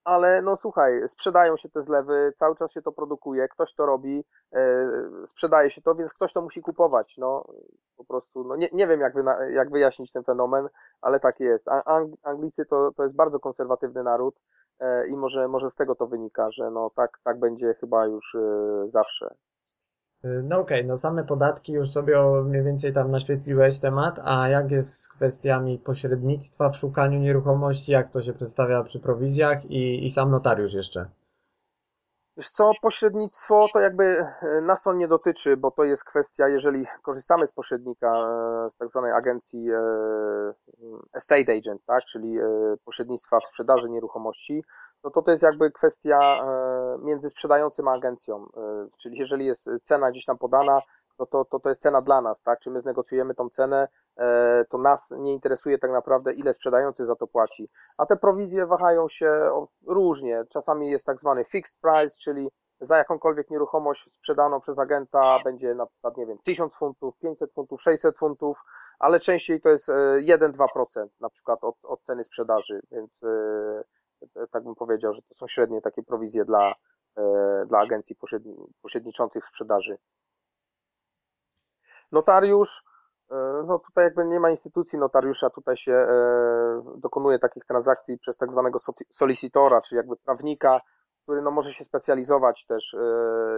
ale 0.04 0.42
no 0.42 0.56
słuchaj, 0.56 1.08
sprzedają 1.08 1.56
się 1.56 1.68
te 1.68 1.82
zlewy, 1.82 2.32
cały 2.36 2.56
czas 2.56 2.72
się 2.72 2.82
to 2.82 2.92
produkuje, 2.92 3.48
ktoś 3.48 3.74
to 3.74 3.86
robi, 3.86 4.24
e, 4.52 4.88
sprzedaje 5.26 5.70
się 5.70 5.82
to, 5.82 5.94
więc 5.94 6.14
ktoś 6.14 6.32
to 6.32 6.42
musi 6.42 6.62
kupować. 6.62 7.18
No 7.18 7.44
po 7.96 8.04
prostu, 8.04 8.44
no 8.44 8.56
nie, 8.56 8.68
nie 8.72 8.86
wiem 8.86 9.00
jak, 9.00 9.14
wy, 9.14 9.24
jak 9.52 9.70
wyjaśnić 9.70 10.12
ten 10.12 10.24
fenomen, 10.24 10.68
ale 11.00 11.20
tak 11.20 11.40
jest. 11.40 11.68
Anglicy 12.22 12.66
to, 12.66 12.92
to 12.96 13.02
jest 13.02 13.16
bardzo 13.16 13.40
konserwatywny 13.40 14.02
naród 14.02 14.40
e, 14.80 15.08
i 15.08 15.16
może, 15.16 15.48
może 15.48 15.70
z 15.70 15.74
tego 15.74 15.94
to 15.94 16.06
wynika, 16.06 16.50
że 16.50 16.70
no 16.70 16.90
tak, 16.90 17.18
tak 17.24 17.38
będzie 17.38 17.74
chyba 17.74 18.06
już 18.06 18.34
e, 18.34 18.84
zawsze. 18.86 19.34
No 20.24 20.58
okej, 20.60 20.78
okay, 20.78 20.88
no 20.88 20.96
same 20.96 21.24
podatki 21.24 21.72
już 21.72 21.90
sobie 21.90 22.22
mniej 22.44 22.62
więcej 22.62 22.92
tam 22.92 23.10
naświetliłeś 23.10 23.78
temat, 23.78 24.20
a 24.24 24.48
jak 24.48 24.70
jest 24.70 25.00
z 25.00 25.08
kwestiami 25.08 25.78
pośrednictwa 25.78 26.70
w 26.70 26.76
szukaniu 26.76 27.20
nieruchomości, 27.20 27.92
jak 27.92 28.10
to 28.10 28.22
się 28.22 28.32
przedstawia 28.32 28.82
przy 28.82 29.00
prowizjach 29.00 29.64
i, 29.64 30.06
i 30.06 30.10
sam 30.10 30.30
notariusz 30.30 30.74
jeszcze? 30.74 31.06
Wiesz 32.36 32.50
co, 32.50 32.72
pośrednictwo 32.82 33.66
to 33.72 33.80
jakby 33.80 34.04
e, 34.04 34.60
nas 34.60 34.82
to 34.82 34.92
nie 34.92 35.08
dotyczy, 35.08 35.56
bo 35.56 35.70
to 35.70 35.84
jest 35.84 36.04
kwestia, 36.04 36.48
jeżeli 36.48 36.86
korzystamy 37.02 37.46
z 37.46 37.52
pośrednika, 37.52 38.10
e, 38.10 38.70
z 38.70 38.76
tak 38.76 38.88
zwanej 38.90 39.12
agencji 39.12 39.70
e, 39.70 39.78
estate 41.12 41.52
agent, 41.52 41.84
tak, 41.86 42.04
czyli 42.04 42.38
pośrednictwa 42.84 43.40
w 43.40 43.44
sprzedaży 43.44 43.90
nieruchomości, 43.90 44.64
no 45.04 45.10
to 45.10 45.22
to 45.22 45.30
jest 45.30 45.42
jakby 45.42 45.70
kwestia 45.70 46.18
między 47.02 47.30
sprzedającym 47.30 47.88
a 47.88 47.92
agencją, 47.92 48.46
czyli 48.98 49.18
jeżeli 49.18 49.46
jest 49.46 49.70
cena 49.82 50.10
gdzieś 50.10 50.24
tam 50.24 50.38
podana, 50.38 50.80
no 51.18 51.26
to, 51.26 51.44
to 51.44 51.60
to 51.60 51.68
jest 51.68 51.82
cena 51.82 52.02
dla 52.02 52.20
nas, 52.20 52.42
tak? 52.42 52.60
Czy 52.60 52.70
my 52.70 52.80
znegocjujemy 52.80 53.34
tą 53.34 53.50
cenę, 53.50 53.88
e, 54.16 54.64
to 54.70 54.78
nas 54.78 55.14
nie 55.18 55.32
interesuje 55.32 55.78
tak 55.78 55.90
naprawdę, 55.90 56.32
ile 56.32 56.52
sprzedający 56.52 57.06
za 57.06 57.16
to 57.16 57.26
płaci. 57.26 57.68
A 57.98 58.06
te 58.06 58.16
prowizje 58.16 58.66
wahają 58.66 59.08
się 59.08 59.50
różnie. 59.86 60.44
Czasami 60.48 60.90
jest 60.90 61.06
tak 61.06 61.18
zwany 61.18 61.44
fixed 61.44 61.80
price, 61.80 62.16
czyli 62.18 62.48
za 62.80 62.98
jakąkolwiek 62.98 63.50
nieruchomość 63.50 64.12
sprzedaną 64.12 64.60
przez 64.60 64.78
agenta 64.78 65.38
będzie 65.44 65.74
na 65.74 65.86
przykład, 65.86 66.16
nie 66.16 66.26
wiem, 66.26 66.38
1000 66.44 66.74
funtów, 66.74 67.18
500 67.18 67.52
funtów, 67.52 67.82
600 67.82 68.18
funtów, 68.18 68.58
ale 68.98 69.20
częściej 69.20 69.60
to 69.60 69.68
jest 69.68 69.88
1-2% 69.88 71.00
e, 71.00 71.08
na 71.20 71.30
przykład 71.30 71.64
od, 71.64 71.76
od 71.82 72.02
ceny 72.02 72.24
sprzedaży, 72.24 72.80
więc 72.92 73.22
e, 73.22 74.46
tak 74.50 74.64
bym 74.64 74.74
powiedział, 74.74 75.14
że 75.14 75.22
to 75.22 75.34
są 75.34 75.48
średnie 75.48 75.80
takie 75.80 76.02
prowizje 76.02 76.44
dla, 76.44 76.74
dla 77.66 77.78
agencji 77.78 78.16
pośredniczących 78.82 79.44
sprzedaży. 79.44 79.98
Notariusz, 82.12 82.84
e, 83.30 83.64
no 83.66 83.78
tutaj 83.78 84.04
jakby 84.04 84.24
nie 84.24 84.40
ma 84.40 84.50
instytucji 84.50 84.98
notariusza, 84.98 85.50
tutaj 85.50 85.76
się 85.76 85.92
e, 85.92 86.82
dokonuje 86.96 87.38
takich 87.38 87.64
transakcji 87.64 88.18
przez 88.18 88.36
tak 88.36 88.52
zwanego 88.52 88.78
solicitora, 89.10 89.80
czyli 89.80 89.96
jakby 89.96 90.16
prawnika, 90.16 90.80
który 91.22 91.42
no 91.42 91.50
może 91.50 91.72
się 91.72 91.84
specjalizować 91.84 92.66
też 92.66 92.94
e, 92.94 92.98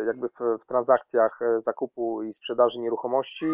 jakby 0.07 0.29
w, 0.29 0.63
w 0.63 0.67
transakcjach 0.67 1.39
zakupu 1.59 2.23
i 2.23 2.33
sprzedaży 2.33 2.81
nieruchomości. 2.81 3.47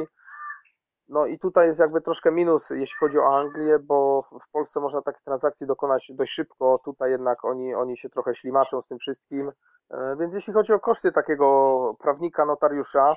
No 1.09 1.27
i 1.27 1.39
tutaj 1.39 1.67
jest 1.67 1.81
jakby 1.81 2.01
troszkę 2.01 2.33
minus, 2.33 2.71
jeśli 2.71 2.97
chodzi 2.99 3.19
o 3.19 3.39
Anglię, 3.39 3.79
bo 3.79 4.23
w 4.23 4.51
Polsce 4.51 4.81
można 4.81 5.03
takich 5.03 5.23
transakcji 5.23 5.67
dokonać 5.67 6.13
dość 6.15 6.33
szybko, 6.33 6.81
tutaj 6.85 7.11
jednak 7.11 7.45
oni, 7.45 7.75
oni 7.75 7.97
się 7.97 8.11
trochę 8.11 8.35
ślimaczą 8.35 8.83
z 8.83 8.89
tym 8.89 8.99
wszystkim. 8.99 9.53
Więc 10.19 10.35
jeśli 10.35 10.53
chodzi 10.53 10.73
o 10.73 10.81
koszty 10.81 11.13
takiego 11.13 11.97
prawnika, 11.99 12.47
notariusza, 12.47 13.17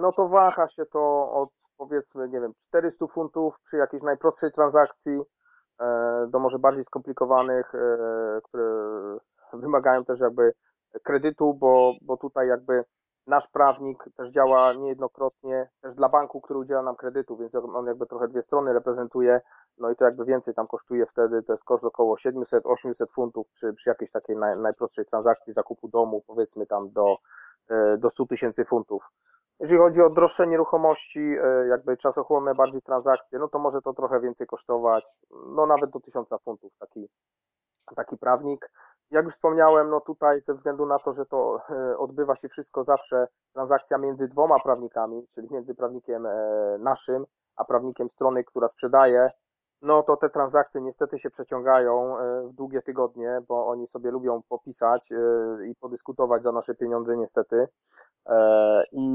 no 0.00 0.12
to 0.12 0.28
waha 0.28 0.68
się 0.68 0.86
to 0.86 1.32
od 1.32 1.50
powiedzmy, 1.76 2.28
nie 2.28 2.40
wiem, 2.40 2.52
400 2.54 3.06
funtów 3.06 3.60
przy 3.60 3.76
jakiejś 3.76 4.02
najprostszej 4.02 4.52
transakcji 4.52 5.20
e, 5.80 6.26
do 6.30 6.38
może 6.38 6.58
bardziej 6.58 6.84
skomplikowanych, 6.84 7.74
e, 7.74 8.40
które 8.44 8.64
wymagają 9.52 10.04
też 10.04 10.20
jakby 10.20 10.52
kredytu, 11.02 11.54
bo, 11.54 11.92
bo 12.02 12.16
tutaj 12.16 12.48
jakby 12.48 12.84
nasz 13.26 13.48
prawnik 13.48 14.04
też 14.16 14.30
działa 14.30 14.72
niejednokrotnie 14.72 15.70
też 15.80 15.94
dla 15.94 16.08
banku, 16.08 16.40
który 16.40 16.58
udziela 16.58 16.82
nam 16.82 16.96
kredytu, 16.96 17.36
więc 17.36 17.54
on 17.54 17.86
jakby 17.86 18.06
trochę 18.06 18.28
dwie 18.28 18.42
strony 18.42 18.72
reprezentuje, 18.72 19.40
no 19.78 19.90
i 19.90 19.96
to 19.96 20.04
jakby 20.04 20.24
więcej 20.24 20.54
tam 20.54 20.66
kosztuje 20.66 21.06
wtedy, 21.06 21.42
to 21.42 21.52
jest 21.52 21.64
koszt 21.64 21.84
około 21.84 22.14
700-800 22.14 23.12
funtów 23.14 23.48
przy, 23.48 23.72
przy 23.72 23.90
jakiejś 23.90 24.10
takiej 24.10 24.36
naj, 24.36 24.58
najprostszej 24.58 25.04
transakcji 25.04 25.52
zakupu 25.52 25.88
domu, 25.88 26.22
powiedzmy 26.26 26.66
tam 26.66 26.90
do, 26.90 27.16
e, 27.68 27.98
do 27.98 28.10
100 28.10 28.26
tysięcy 28.26 28.64
funtów. 28.64 29.10
Jeżeli 29.60 29.80
chodzi 29.80 30.02
o 30.02 30.10
droższe 30.10 30.46
nieruchomości, 30.46 31.20
e, 31.20 31.66
jakby 31.68 31.96
czasochłonne 31.96 32.54
bardziej 32.54 32.82
transakcje, 32.82 33.38
no 33.38 33.48
to 33.48 33.58
może 33.58 33.82
to 33.82 33.92
trochę 33.92 34.20
więcej 34.20 34.46
kosztować, 34.46 35.04
no 35.30 35.66
nawet 35.66 35.90
do 35.90 36.00
1000 36.00 36.30
funtów 36.44 36.76
taki, 36.76 37.08
taki 37.96 38.18
prawnik. 38.18 38.70
Jak 39.10 39.24
już 39.24 39.34
wspomniałem, 39.34 39.90
no 39.90 40.00
tutaj 40.00 40.40
ze 40.40 40.54
względu 40.54 40.86
na 40.86 40.98
to, 40.98 41.12
że 41.12 41.26
to 41.26 41.60
e, 41.70 41.98
odbywa 41.98 42.36
się 42.36 42.48
wszystko 42.48 42.82
zawsze 42.82 43.28
transakcja 43.52 43.98
między 43.98 44.28
dwoma 44.28 44.58
prawnikami, 44.58 45.26
czyli 45.26 45.48
między 45.50 45.74
prawnikiem 45.74 46.26
e, 46.26 46.32
naszym, 46.78 47.24
a 47.56 47.64
prawnikiem 47.64 48.08
strony, 48.08 48.44
która 48.44 48.68
sprzedaje, 48.68 49.30
no 49.82 50.02
to 50.02 50.16
te 50.16 50.30
transakcje 50.30 50.80
niestety 50.80 51.18
się 51.18 51.30
przeciągają 51.30 52.18
e, 52.18 52.46
w 52.48 52.52
długie 52.52 52.82
tygodnie, 52.82 53.40
bo 53.48 53.66
oni 53.66 53.86
sobie 53.86 54.10
lubią 54.10 54.42
popisać 54.48 55.12
e, 55.12 55.16
i 55.66 55.74
podyskutować 55.74 56.42
za 56.42 56.52
nasze 56.52 56.74
pieniądze 56.74 57.16
niestety. 57.16 57.66
E, 58.26 58.84
I 58.92 59.08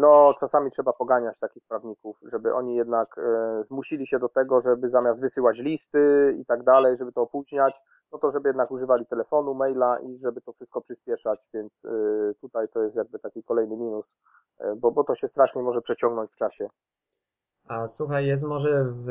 no 0.00 0.34
czasami 0.40 0.70
trzeba 0.70 0.92
poganiać 0.92 1.38
takich 1.38 1.64
prawników, 1.68 2.20
żeby 2.22 2.54
oni 2.54 2.74
jednak 2.76 3.20
zmusili 3.60 4.06
się 4.06 4.18
do 4.18 4.28
tego, 4.28 4.60
żeby 4.60 4.90
zamiast 4.90 5.20
wysyłać 5.20 5.58
listy 5.58 6.34
i 6.38 6.44
tak 6.46 6.62
dalej, 6.62 6.96
żeby 6.96 7.12
to 7.12 7.22
opóźniać, 7.22 7.80
no 8.12 8.18
to 8.18 8.30
żeby 8.30 8.48
jednak 8.48 8.70
używali 8.70 9.06
telefonu, 9.06 9.54
maila 9.54 9.98
i 9.98 10.16
żeby 10.16 10.40
to 10.40 10.52
wszystko 10.52 10.80
przyspieszać, 10.80 11.48
więc 11.54 11.82
tutaj 12.40 12.68
to 12.68 12.82
jest 12.82 12.96
jakby 12.96 13.18
taki 13.18 13.42
kolejny 13.42 13.76
minus, 13.76 14.16
bo, 14.76 14.90
bo 14.90 15.04
to 15.04 15.14
się 15.14 15.28
strasznie 15.28 15.62
może 15.62 15.80
przeciągnąć 15.80 16.30
w 16.30 16.36
czasie. 16.36 16.66
A 17.70 17.88
słuchaj, 17.88 18.26
jest 18.26 18.44
może 18.44 18.84
w, 18.84 19.08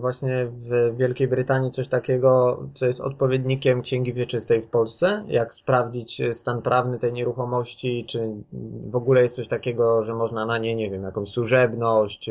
właśnie 0.00 0.46
w 0.46 0.96
Wielkiej 0.96 1.28
Brytanii 1.28 1.70
coś 1.70 1.88
takiego, 1.88 2.62
co 2.74 2.86
jest 2.86 3.00
odpowiednikiem 3.00 3.82
księgi 3.82 4.12
wieczystej 4.12 4.62
w 4.62 4.70
Polsce? 4.70 5.24
Jak 5.26 5.54
sprawdzić 5.54 6.22
stan 6.32 6.62
prawny 6.62 6.98
tej 6.98 7.12
nieruchomości? 7.12 8.06
Czy 8.08 8.44
w 8.90 8.96
ogóle 8.96 9.22
jest 9.22 9.36
coś 9.36 9.48
takiego, 9.48 10.04
że 10.04 10.14
można 10.14 10.46
na 10.46 10.58
nie, 10.58 10.74
nie 10.74 10.90
wiem, 10.90 11.02
jakąś 11.02 11.28
służebność, 11.28 12.30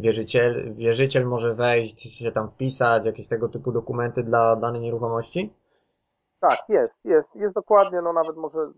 wierzyciel, 0.00 0.74
wierzyciel 0.74 1.26
może 1.26 1.54
wejść, 1.54 2.18
się 2.18 2.32
tam 2.32 2.50
wpisać, 2.50 3.06
jakieś 3.06 3.28
tego 3.28 3.48
typu 3.48 3.72
dokumenty 3.72 4.22
dla 4.22 4.56
danej 4.56 4.80
nieruchomości? 4.80 5.52
Tak, 6.40 6.58
jest, 6.68 7.04
jest, 7.04 7.36
jest 7.36 7.54
dokładnie, 7.54 8.02
no 8.02 8.12
nawet 8.12 8.36
może 8.36 8.70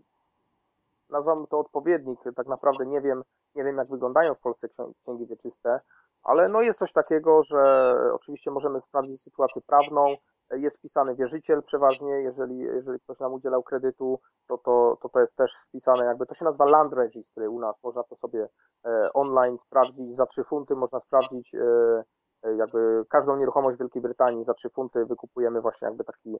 nazwamy 1.09 1.47
to 1.47 1.59
odpowiednik, 1.59 2.19
tak 2.35 2.47
naprawdę 2.47 2.85
nie 2.85 3.01
wiem, 3.01 3.23
nie 3.55 3.63
wiem 3.63 3.77
jak 3.77 3.89
wyglądają 3.89 4.33
w 4.33 4.39
Polsce 4.39 4.67
księgi 5.01 5.27
wieczyste, 5.27 5.79
ale 6.23 6.49
no 6.49 6.61
jest 6.61 6.79
coś 6.79 6.91
takiego, 6.91 7.43
że 7.43 7.93
oczywiście 8.13 8.51
możemy 8.51 8.81
sprawdzić 8.81 9.21
sytuację 9.21 9.61
prawną, 9.67 10.15
jest 10.51 10.77
wpisany 10.77 11.15
wierzyciel 11.15 11.63
przeważnie, 11.63 12.21
jeżeli, 12.21 12.57
jeżeli 12.57 12.99
ktoś 12.99 13.19
nam 13.19 13.33
udzielał 13.33 13.63
kredytu, 13.63 14.19
to, 14.47 14.57
to, 14.57 14.97
to 15.01 15.09
to 15.09 15.19
jest 15.19 15.35
też 15.35 15.51
wpisane 15.67 16.05
jakby, 16.05 16.25
to 16.25 16.33
się 16.33 16.45
nazywa 16.45 16.65
land 16.65 16.93
registry 16.93 17.49
u 17.49 17.59
nas, 17.59 17.83
można 17.83 18.03
to 18.03 18.15
sobie 18.15 18.47
e, 18.85 19.09
online 19.13 19.57
sprawdzić, 19.57 20.15
za 20.15 20.25
3 20.25 20.43
funty 20.43 20.75
można 20.75 20.99
sprawdzić 20.99 21.55
e, 21.55 22.03
e, 22.43 22.55
jakby 22.55 23.05
każdą 23.09 23.35
nieruchomość 23.35 23.77
w 23.77 23.79
Wielkiej 23.79 24.01
Brytanii. 24.01 24.43
Za 24.43 24.53
3 24.53 24.69
funty 24.69 25.05
wykupujemy 25.05 25.61
właśnie 25.61 25.87
jakby 25.87 26.03
taki 26.03 26.37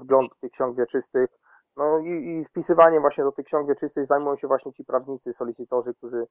wgląd 0.00 0.38
tych 0.40 0.50
ksiąg 0.50 0.76
wieczystych, 0.76 1.28
no 1.76 1.98
i, 1.98 2.08
i 2.08 2.44
wpisywaniem 2.44 3.00
właśnie 3.00 3.24
do 3.24 3.32
tych 3.32 3.44
ksiąg 3.44 3.68
wieczystych 3.68 4.04
zajmują 4.04 4.36
się 4.36 4.48
właśnie 4.48 4.72
ci 4.72 4.84
prawnicy, 4.84 5.32
solicytorzy, 5.32 5.94
którzy 5.94 6.26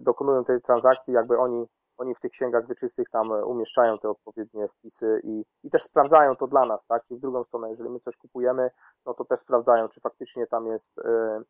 dokonują 0.00 0.44
tej 0.44 0.60
transakcji, 0.60 1.14
jakby 1.14 1.38
oni 1.38 1.66
oni 1.98 2.14
w 2.14 2.20
tych 2.20 2.30
księgach 2.30 2.68
wieczystych 2.68 3.10
tam 3.10 3.32
e, 3.32 3.44
umieszczają 3.44 3.98
te 3.98 4.08
odpowiednie 4.08 4.68
wpisy 4.68 5.20
i, 5.24 5.44
i 5.64 5.70
też 5.70 5.82
sprawdzają 5.82 6.36
to 6.36 6.46
dla 6.46 6.66
nas, 6.66 6.86
tak? 6.86 7.02
Czyli 7.04 7.18
w 7.18 7.20
drugą 7.20 7.44
stronę, 7.44 7.68
jeżeli 7.70 7.90
my 7.90 7.98
coś 7.98 8.16
kupujemy, 8.16 8.70
no 9.06 9.14
to 9.14 9.24
też 9.24 9.38
sprawdzają, 9.38 9.88
czy 9.88 10.00
faktycznie 10.00 10.46
tam 10.46 10.66
jest, 10.66 10.96
yy, 10.96 11.44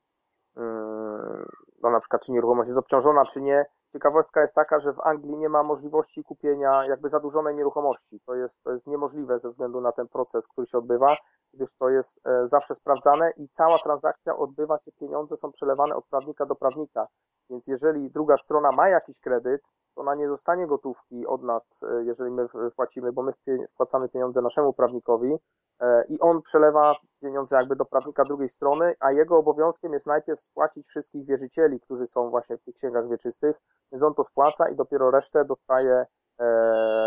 yy, 0.57 1.47
no 1.83 1.91
na 1.91 2.01
przykład, 2.01 2.23
czy 2.23 2.33
nieruchomość 2.33 2.69
jest 2.69 2.79
obciążona, 2.79 3.25
czy 3.25 3.43
nie. 3.43 3.67
Ciekawostka 3.93 4.41
jest 4.41 4.55
taka, 4.55 4.79
że 4.79 4.93
w 4.93 5.01
Anglii 5.01 5.37
nie 5.37 5.49
ma 5.49 5.63
możliwości 5.63 6.25
kupienia 6.25 6.85
jakby 6.85 7.09
zadłużonej 7.09 7.55
nieruchomości. 7.55 8.21
To 8.21 8.35
jest, 8.35 8.63
to 8.63 8.73
jest 8.73 8.87
niemożliwe 8.87 9.39
ze 9.39 9.49
względu 9.49 9.81
na 9.81 9.93
ten 9.93 10.09
proces, 10.09 10.49
który 10.49 10.67
się 10.67 10.79
odbywa, 10.79 11.17
gdyż 11.55 11.75
to 11.75 11.89
jest 11.89 12.21
zawsze 12.43 12.75
sprawdzane 12.75 13.31
i 13.37 13.49
cała 13.49 13.79
transakcja 13.79 14.37
odbywa 14.37 14.79
się, 14.79 14.93
pieniądze 14.93 15.37
są 15.37 15.53
przelewane 15.53 15.97
od 15.97 16.07
prawnika 16.07 16.47
do 16.47 16.55
prawnika. 16.55 17.07
Więc 17.51 17.67
jeżeli 17.67 18.11
druga 18.11 18.37
strona 18.37 18.71
ma 18.77 18.89
jakiś 18.89 19.21
kredyt, 19.21 19.63
to 19.95 20.01
ona 20.01 20.15
nie 20.15 20.29
dostanie 20.29 20.67
gotówki 20.67 21.27
od 21.27 21.43
nas, 21.43 21.83
e, 21.83 22.05
jeżeli 22.05 22.31
my 22.31 22.47
wpłacimy, 22.73 23.13
bo 23.13 23.23
my 23.23 23.33
wpłacamy 23.69 24.09
pieniądze 24.09 24.43
naszemu 24.43 24.73
prawnikowi 24.73 25.37
e, 25.81 26.05
i 26.09 26.21
on 26.21 26.43
przelewa 26.43 26.97
pieniądze 27.21 27.57
jakby 27.57 27.77
do 27.77 27.85
prawnika 27.85 28.25
drugiej 28.25 28.49
strony, 28.49 28.95
a 29.01 29.13
jego 29.13 29.39
obowiązkiem 29.39 29.93
jest 29.93 30.07
najpierw 30.07 30.41
spłacić 30.41 30.87
wszystkich 30.87 31.27
wierzycieli, 31.27 31.81
którzy 31.81 32.07
są 32.07 32.31
właśnie 32.31 32.57
w 32.57 32.63
tych 32.63 32.75
księgach 32.75 33.09
wieczystych, 33.09 33.57
więc 33.93 34.03
on 34.03 34.15
to 34.15 34.23
spłaca 34.23 34.69
i 34.69 34.77
dopiero 34.77 35.11
resztę 35.11 35.45
dostaje 35.45 36.07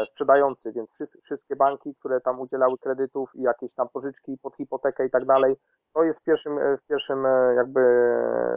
sprzedający, 0.05 0.73
więc 0.73 0.93
wszystkie 1.23 1.55
banki, 1.55 1.95
które 1.95 2.21
tam 2.21 2.39
udzielały 2.39 2.77
kredytów 2.77 3.31
i 3.35 3.41
jakieś 3.41 3.73
tam 3.73 3.89
pożyczki 3.89 4.37
pod 4.41 4.55
hipotekę 4.55 5.05
i 5.05 5.09
tak 5.09 5.25
dalej, 5.25 5.55
to 5.93 6.03
jest 6.03 6.21
w 6.21 6.23
pierwszym, 6.23 6.59
w 6.77 6.87
pierwszym 6.87 7.23
jakby 7.55 7.79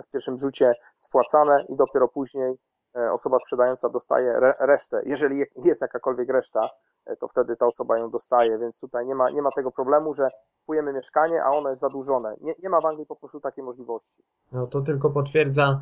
w 0.06 0.10
pierwszym 0.12 0.38
rzucie 0.38 0.72
spłacane 0.98 1.64
i 1.68 1.76
dopiero 1.76 2.08
później 2.08 2.58
E, 2.96 3.12
osoba 3.12 3.38
sprzedająca 3.38 3.88
dostaje 3.88 4.40
resztę. 4.60 5.02
Jeżeli 5.06 5.44
jest 5.64 5.82
jakakolwiek 5.82 6.28
reszta, 6.28 6.60
e, 7.06 7.16
to 7.16 7.28
wtedy 7.28 7.56
ta 7.56 7.66
osoba 7.66 7.98
ją 7.98 8.10
dostaje, 8.10 8.58
więc 8.58 8.80
tutaj 8.80 9.06
nie 9.06 9.14
ma, 9.14 9.30
nie 9.30 9.42
ma 9.42 9.50
tego 9.50 9.70
problemu, 9.70 10.14
że 10.14 10.28
kupujemy 10.60 10.92
mieszkanie, 10.92 11.42
a 11.44 11.50
ono 11.50 11.68
jest 11.68 11.80
zadłużone. 11.80 12.36
Nie, 12.40 12.54
nie 12.62 12.68
ma 12.68 12.80
w 12.80 12.86
Anglii 12.86 13.06
po 13.06 13.16
prostu 13.16 13.40
takiej 13.40 13.64
możliwości. 13.64 14.22
No 14.52 14.66
to 14.66 14.80
tylko 14.80 15.10
potwierdza 15.10 15.80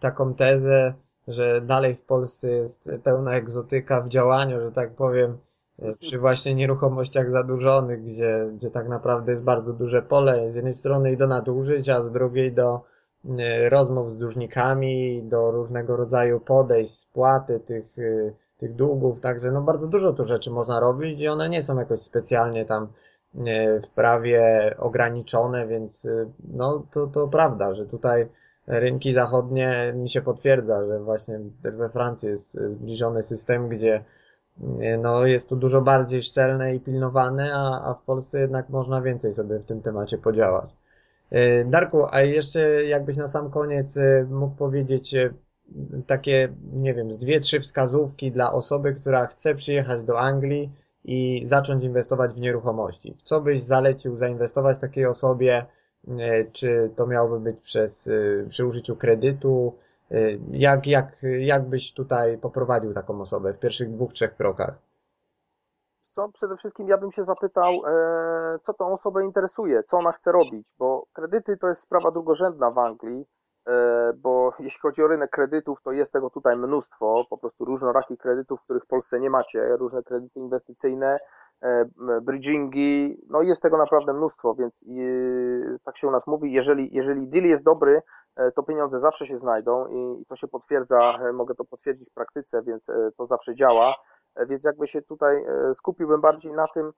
taką 0.00 0.34
tezę, 0.34 0.94
że 1.28 1.60
dalej 1.60 1.94
w 1.94 2.02
Polsce 2.02 2.50
jest 2.50 2.88
pełna 3.04 3.32
egzotyka 3.32 4.00
w 4.00 4.08
działaniu, 4.08 4.60
że 4.60 4.72
tak 4.72 4.94
powiem. 4.94 5.38
przy 6.00 6.18
właśnie 6.18 6.54
nieruchomościach 6.54 7.30
zadłużonych, 7.30 8.04
gdzie, 8.04 8.50
gdzie 8.54 8.70
tak 8.70 8.88
naprawdę 8.88 9.32
jest 9.32 9.44
bardzo 9.44 9.72
duże 9.72 10.02
pole 10.02 10.52
z 10.52 10.56
jednej 10.56 10.72
strony 10.72 11.12
i 11.12 11.16
do 11.16 11.26
nadużyć, 11.26 11.88
a 11.88 12.02
z 12.02 12.12
drugiej 12.12 12.52
do 12.52 12.80
rozmów 13.68 14.12
z 14.12 14.18
dłużnikami, 14.18 15.22
do 15.22 15.50
różnego 15.50 15.96
rodzaju 15.96 16.40
podejść, 16.40 16.98
spłaty 16.98 17.60
tych, 17.60 17.86
tych 18.56 18.74
długów, 18.74 19.20
także 19.20 19.52
no 19.52 19.62
bardzo 19.62 19.86
dużo 19.86 20.12
tu 20.12 20.24
rzeczy 20.24 20.50
można 20.50 20.80
robić 20.80 21.20
i 21.20 21.28
one 21.28 21.48
nie 21.48 21.62
są 21.62 21.78
jakoś 21.78 22.00
specjalnie 22.00 22.64
tam 22.64 22.88
w 23.84 23.90
prawie 23.94 24.74
ograniczone, 24.78 25.66
więc 25.66 26.08
no 26.48 26.86
to, 26.90 27.06
to 27.06 27.28
prawda, 27.28 27.74
że 27.74 27.86
tutaj 27.86 28.28
rynki 28.68 29.12
zachodnie 29.12 29.92
mi 29.96 30.10
się 30.10 30.22
potwierdza, 30.22 30.86
że 30.86 31.00
właśnie 31.00 31.40
we 31.62 31.88
Francji 31.88 32.28
jest 32.28 32.60
zbliżony 32.60 33.22
system, 33.22 33.68
gdzie 33.68 34.04
no, 35.02 35.26
jest 35.26 35.48
to 35.48 35.56
dużo 35.56 35.80
bardziej 35.80 36.22
szczelne 36.22 36.74
i 36.74 36.80
pilnowane, 36.80 37.54
a, 37.54 37.90
a 37.90 37.94
w 37.94 38.02
Polsce 38.02 38.40
jednak 38.40 38.68
można 38.68 39.02
więcej 39.02 39.32
sobie 39.32 39.58
w 39.58 39.64
tym 39.64 39.82
temacie 39.82 40.18
podziałać. 40.18 40.70
E, 41.30 41.64
Darku, 41.64 42.06
a 42.10 42.20
jeszcze 42.20 42.84
jakbyś 42.84 43.16
na 43.16 43.28
sam 43.28 43.50
koniec 43.50 43.96
e, 43.96 44.26
mógł 44.30 44.56
powiedzieć 44.56 45.14
e, 45.14 45.30
takie, 46.06 46.48
nie 46.72 46.94
wiem, 46.94 47.12
z 47.12 47.18
dwie, 47.18 47.40
trzy 47.40 47.60
wskazówki 47.60 48.32
dla 48.32 48.52
osoby, 48.52 48.92
która 48.92 49.26
chce 49.26 49.54
przyjechać 49.54 50.02
do 50.02 50.20
Anglii 50.20 50.72
i 51.04 51.42
zacząć 51.46 51.84
inwestować 51.84 52.32
w 52.32 52.40
nieruchomości. 52.40 53.14
W 53.18 53.22
co 53.22 53.40
byś 53.40 53.62
zalecił 53.62 54.16
zainwestować 54.16 54.78
takiej 54.78 55.06
osobie, 55.06 55.66
E, 55.66 55.77
czy 56.52 56.90
to 56.96 57.06
miałoby 57.06 57.40
być 57.40 57.60
przez, 57.60 58.08
e, 58.08 58.48
przy 58.48 58.66
użyciu 58.66 58.96
kredytu? 58.96 59.74
E, 60.10 60.16
jak, 60.50 60.86
jak, 60.86 61.22
jak 61.40 61.68
byś 61.68 61.92
tutaj 61.94 62.38
poprowadził 62.38 62.94
taką 62.94 63.20
osobę 63.20 63.52
w 63.52 63.58
pierwszych 63.58 63.90
dwóch, 63.90 64.12
trzech 64.12 64.36
krokach? 64.36 64.74
Co, 66.02 66.28
przede 66.28 66.56
wszystkim 66.56 66.88
ja 66.88 66.98
bym 66.98 67.10
się 67.10 67.24
zapytał, 67.24 67.72
co 68.62 68.74
tą 68.74 68.86
osobę 68.86 69.24
interesuje, 69.24 69.82
co 69.82 69.98
ona 69.98 70.12
chce 70.12 70.32
robić, 70.32 70.74
bo 70.78 71.06
kredyty 71.12 71.56
to 71.56 71.68
jest 71.68 71.80
sprawa 71.80 72.10
drugorzędna 72.10 72.70
w 72.70 72.78
Anglii, 72.78 73.24
bo 74.16 74.52
jeśli 74.60 74.80
chodzi 74.80 75.02
o 75.02 75.06
rynek 75.06 75.30
kredytów, 75.30 75.82
to 75.82 75.92
jest 75.92 76.12
tego 76.12 76.30
tutaj 76.30 76.56
mnóstwo, 76.56 77.24
po 77.30 77.38
prostu 77.38 77.64
różnorakich 77.64 78.18
kredytów, 78.18 78.62
których 78.62 78.84
w 78.84 78.86
Polsce 78.86 79.20
nie 79.20 79.30
macie, 79.30 79.76
różne 79.76 80.02
kredyty 80.02 80.40
inwestycyjne, 80.40 81.16
E, 81.16 81.47
bridgingi, 82.22 83.22
no 83.28 83.42
jest 83.42 83.62
tego 83.62 83.78
naprawdę 83.78 84.12
mnóstwo, 84.12 84.54
więc 84.54 84.84
tak 85.84 85.96
się 85.96 86.06
u 86.08 86.10
nas 86.10 86.26
mówi, 86.26 86.52
jeżeli, 86.52 86.94
jeżeli 86.94 87.28
deal 87.28 87.44
jest 87.44 87.64
dobry, 87.64 88.02
e, 88.36 88.52
to 88.52 88.62
pieniądze 88.62 88.98
zawsze 88.98 89.26
się 89.26 89.38
znajdą 89.38 89.86
i 89.86 90.24
to 90.28 90.36
się 90.36 90.48
potwierdza, 90.48 91.18
e, 91.20 91.32
mogę 91.32 91.54
to 91.54 91.64
potwierdzić 91.64 92.10
w 92.10 92.14
praktyce, 92.14 92.62
więc 92.62 92.90
to 93.16 93.26
zawsze 93.26 93.54
działa, 93.54 93.94
więc 94.48 94.64
jakby 94.64 94.86
się 94.86 95.02
tutaj 95.02 95.44
skupiłbym 95.74 96.20
bardziej 96.20 96.52
na 96.52 96.66
tym, 96.74 96.90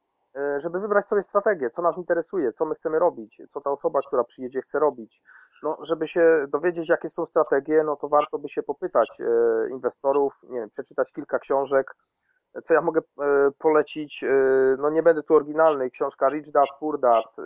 żeby 0.58 0.80
wybrać 0.80 1.06
sobie 1.06 1.22
strategię, 1.22 1.70
co 1.70 1.82
nas 1.82 1.98
interesuje, 1.98 2.52
co 2.52 2.64
my 2.64 2.74
chcemy 2.74 2.98
robić, 2.98 3.42
co 3.48 3.60
ta 3.60 3.70
osoba, 3.70 4.00
która 4.06 4.24
przyjedzie, 4.24 4.60
chce 4.60 4.78
robić. 4.78 5.22
No, 5.62 5.78
żeby 5.82 6.08
się 6.08 6.46
dowiedzieć, 6.48 6.88
jakie 6.88 7.08
są 7.08 7.26
strategie, 7.26 7.82
no 7.84 7.96
to 7.96 8.08
warto 8.08 8.38
by 8.38 8.48
się 8.48 8.62
popytać 8.62 9.18
inwestorów, 9.70 10.32
nie 10.48 10.60
wiem, 10.60 10.70
przeczytać 10.70 11.12
kilka 11.12 11.38
książek, 11.38 11.94
co 12.62 12.74
ja 12.74 12.82
mogę 12.82 13.00
e, 13.00 13.50
polecić? 13.58 14.24
E, 14.24 14.36
no 14.78 14.90
nie 14.90 15.02
będę 15.02 15.22
tu 15.22 15.34
oryginalny. 15.34 15.90
Książka 15.90 16.28
Rich 16.28 16.50
Dad, 16.50 16.68
Poor 16.80 17.00
Dad 17.00 17.38
e, 17.38 17.42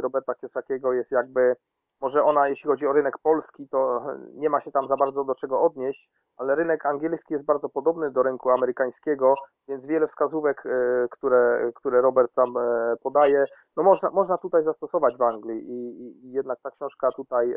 Roberta 0.00 0.34
Kiosakiego 0.34 0.92
jest 0.92 1.12
jakby, 1.12 1.56
może 2.00 2.22
ona 2.22 2.48
jeśli 2.48 2.68
chodzi 2.68 2.86
o 2.86 2.92
rynek 2.92 3.18
polski, 3.18 3.68
to 3.68 4.06
nie 4.34 4.50
ma 4.50 4.60
się 4.60 4.70
tam 4.70 4.88
za 4.88 4.96
bardzo 4.96 5.24
do 5.24 5.34
czego 5.34 5.62
odnieść, 5.62 6.10
ale 6.36 6.54
rynek 6.54 6.86
angielski 6.86 7.34
jest 7.34 7.44
bardzo 7.44 7.68
podobny 7.68 8.10
do 8.10 8.22
rynku 8.22 8.50
amerykańskiego, 8.50 9.34
więc 9.68 9.86
wiele 9.86 10.06
wskazówek, 10.06 10.62
które, 11.10 11.72
które 11.74 12.00
Robert 12.00 12.34
tam 12.34 12.54
podaje, 13.02 13.44
no 13.76 13.82
można, 13.82 14.10
można 14.10 14.38
tutaj 14.38 14.62
zastosować 14.62 15.16
w 15.18 15.22
Anglii 15.22 15.70
i, 15.70 16.26
i 16.26 16.32
jednak 16.32 16.60
ta 16.60 16.70
książka 16.70 17.12
tutaj 17.12 17.56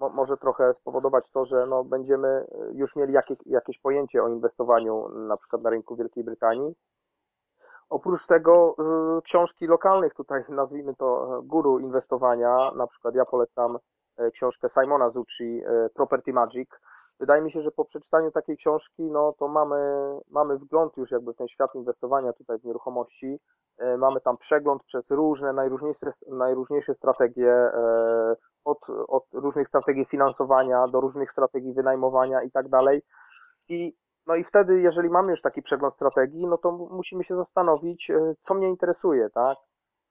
mo, 0.00 0.08
może 0.08 0.36
trochę 0.36 0.74
spowodować 0.74 1.30
to, 1.30 1.44
że 1.44 1.56
no, 1.70 1.84
będziemy 1.84 2.28
e, 2.28 2.46
już 2.72 2.96
mieli 2.96 3.12
jakie, 3.12 3.34
jakieś 3.46 3.78
pojęcie 3.78 4.22
o 4.22 4.28
inwestowaniu 4.28 5.08
na 5.08 5.36
przykład 5.36 5.62
na 5.62 5.70
rynku 5.70 5.96
Wielkiej 5.96 6.24
Brytanii. 6.24 6.74
Oprócz 7.90 8.26
tego 8.26 8.76
y, 9.18 9.22
książki 9.22 9.66
lokalnych, 9.66 10.14
tutaj 10.14 10.42
nazwijmy 10.48 10.94
to 10.94 11.40
guru 11.44 11.78
inwestowania, 11.78 12.70
na 12.76 12.86
przykład 12.86 13.14
ja 13.14 13.24
polecam 13.24 13.78
książkę 14.32 14.68
Simona 14.68 15.10
Zucci 15.10 15.62
Property 15.94 16.32
Magic. 16.32 16.68
Wydaje 17.20 17.42
mi 17.42 17.50
się, 17.50 17.62
że 17.62 17.70
po 17.70 17.84
przeczytaniu 17.84 18.30
takiej 18.30 18.56
książki, 18.56 19.02
no 19.02 19.32
to 19.32 19.48
mamy, 19.48 19.76
mamy 20.30 20.56
wgląd 20.56 20.96
już 20.96 21.10
jakby 21.10 21.32
w 21.32 21.36
ten 21.36 21.48
świat 21.48 21.74
inwestowania 21.74 22.32
tutaj 22.32 22.58
w 22.58 22.64
nieruchomości. 22.64 23.40
Mamy 23.98 24.20
tam 24.20 24.36
przegląd 24.36 24.84
przez 24.84 25.10
różne, 25.10 25.52
najróżniejsze, 25.52 26.10
najróżniejsze 26.28 26.94
strategie 26.94 27.70
od, 28.68 28.86
od 29.08 29.24
różnych 29.32 29.68
strategii 29.68 30.04
finansowania 30.04 30.86
do 30.88 31.00
różnych 31.00 31.32
strategii 31.32 31.74
wynajmowania 31.74 32.42
i 32.42 32.50
tak 32.50 32.68
dalej. 32.68 33.02
I 33.68 33.96
no 34.26 34.34
i 34.34 34.44
wtedy, 34.44 34.80
jeżeli 34.80 35.10
mamy 35.10 35.30
już 35.30 35.42
taki 35.42 35.62
przegląd 35.62 35.94
strategii, 35.94 36.46
no 36.46 36.58
to 36.58 36.72
musimy 36.72 37.24
się 37.24 37.34
zastanowić, 37.34 38.10
e, 38.10 38.34
co 38.38 38.54
mnie 38.54 38.68
interesuje, 38.68 39.30
tak? 39.30 39.56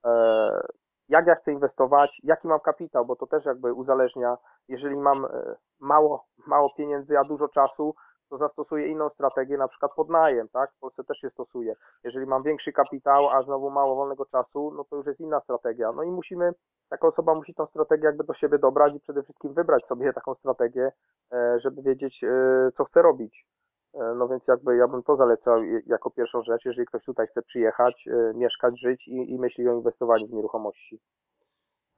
E, 0.05 0.68
jak 1.10 1.28
ja 1.28 1.36
chcę 1.36 1.51
inwestować, 1.51 2.22
jaki 2.24 2.47
mam 2.47 2.60
kapitał, 2.60 3.05
bo 3.05 3.16
to 3.16 3.28
też 3.28 3.45
jakby 3.45 3.74
uzależnia, 3.74 4.38
jeżeli 4.68 4.99
mam 4.99 5.26
e, 5.26 5.55
mało, 5.80 6.26
mało 6.47 6.74
pieniędzy, 6.78 7.20
a 7.20 7.24
dużo 7.24 7.47
czasu, 7.47 7.95
to 8.30 8.38
zastosuję 8.38 8.88
inną 8.88 9.10
strategię, 9.10 9.58
na 9.58 9.68
przykład 9.68 9.94
podnajem, 9.96 10.50
tak? 10.50 10.72
W 10.74 10.80
Polsce 10.80 11.04
też 11.04 11.18
się 11.18 11.30
stosuje. 11.30 11.74
Jeżeli 12.04 12.26
mam 12.26 12.44
większy 12.44 12.72
kapitał, 12.72 13.30
a 13.30 13.42
znowu 13.42 13.70
mało 13.70 13.96
wolnego 13.96 14.26
czasu, 14.26 14.72
no 14.76 14.84
to 14.84 14.96
już 14.96 15.08
jest 15.08 15.22
inna 15.22 15.40
strategia. 15.40 15.90
No 15.96 16.04
i 16.04 16.12
musimy, 16.12 16.52
taka 16.90 17.08
osoba 17.08 17.36
musi 17.36 17.54
tą 17.54 17.66
strategię 17.66 18.06
jakby 18.06 18.24
do 18.24 18.34
siebie 18.34 18.60
dobrać 18.60 18.96
i 18.96 19.00
przede 19.00 19.24
wszystkim 19.24 19.54
wybrać 19.54 19.86
sobie 19.86 20.14
taką 20.14 20.36
strategię, 20.36 20.92
e, 21.34 21.60
żeby 21.60 21.82
wiedzieć, 21.82 22.24
e, 22.24 22.72
co 22.74 22.86
chce 22.86 23.02
robić. 23.02 23.48
E, 23.94 24.14
no 24.18 24.28
więc 24.28 24.48
jakby 24.48 24.78
ja 24.78 24.88
bym 24.88 25.04
to 25.04 25.16
zalecał 25.16 25.64
jako 25.86 26.12
pierwszą 26.12 26.42
rzecz, 26.42 26.66
jeżeli 26.66 26.88
ktoś 26.88 27.06
tutaj 27.06 27.28
chce 27.28 27.42
przyjechać, 27.42 28.10
mieszkać, 28.36 28.80
żyć 28.80 29.08
i, 29.08 29.32
i 29.32 29.40
myśli 29.40 29.70
o 29.70 29.74
inwestowaniu 29.74 30.28
w 30.28 30.34
nieruchomości. 30.34 31.00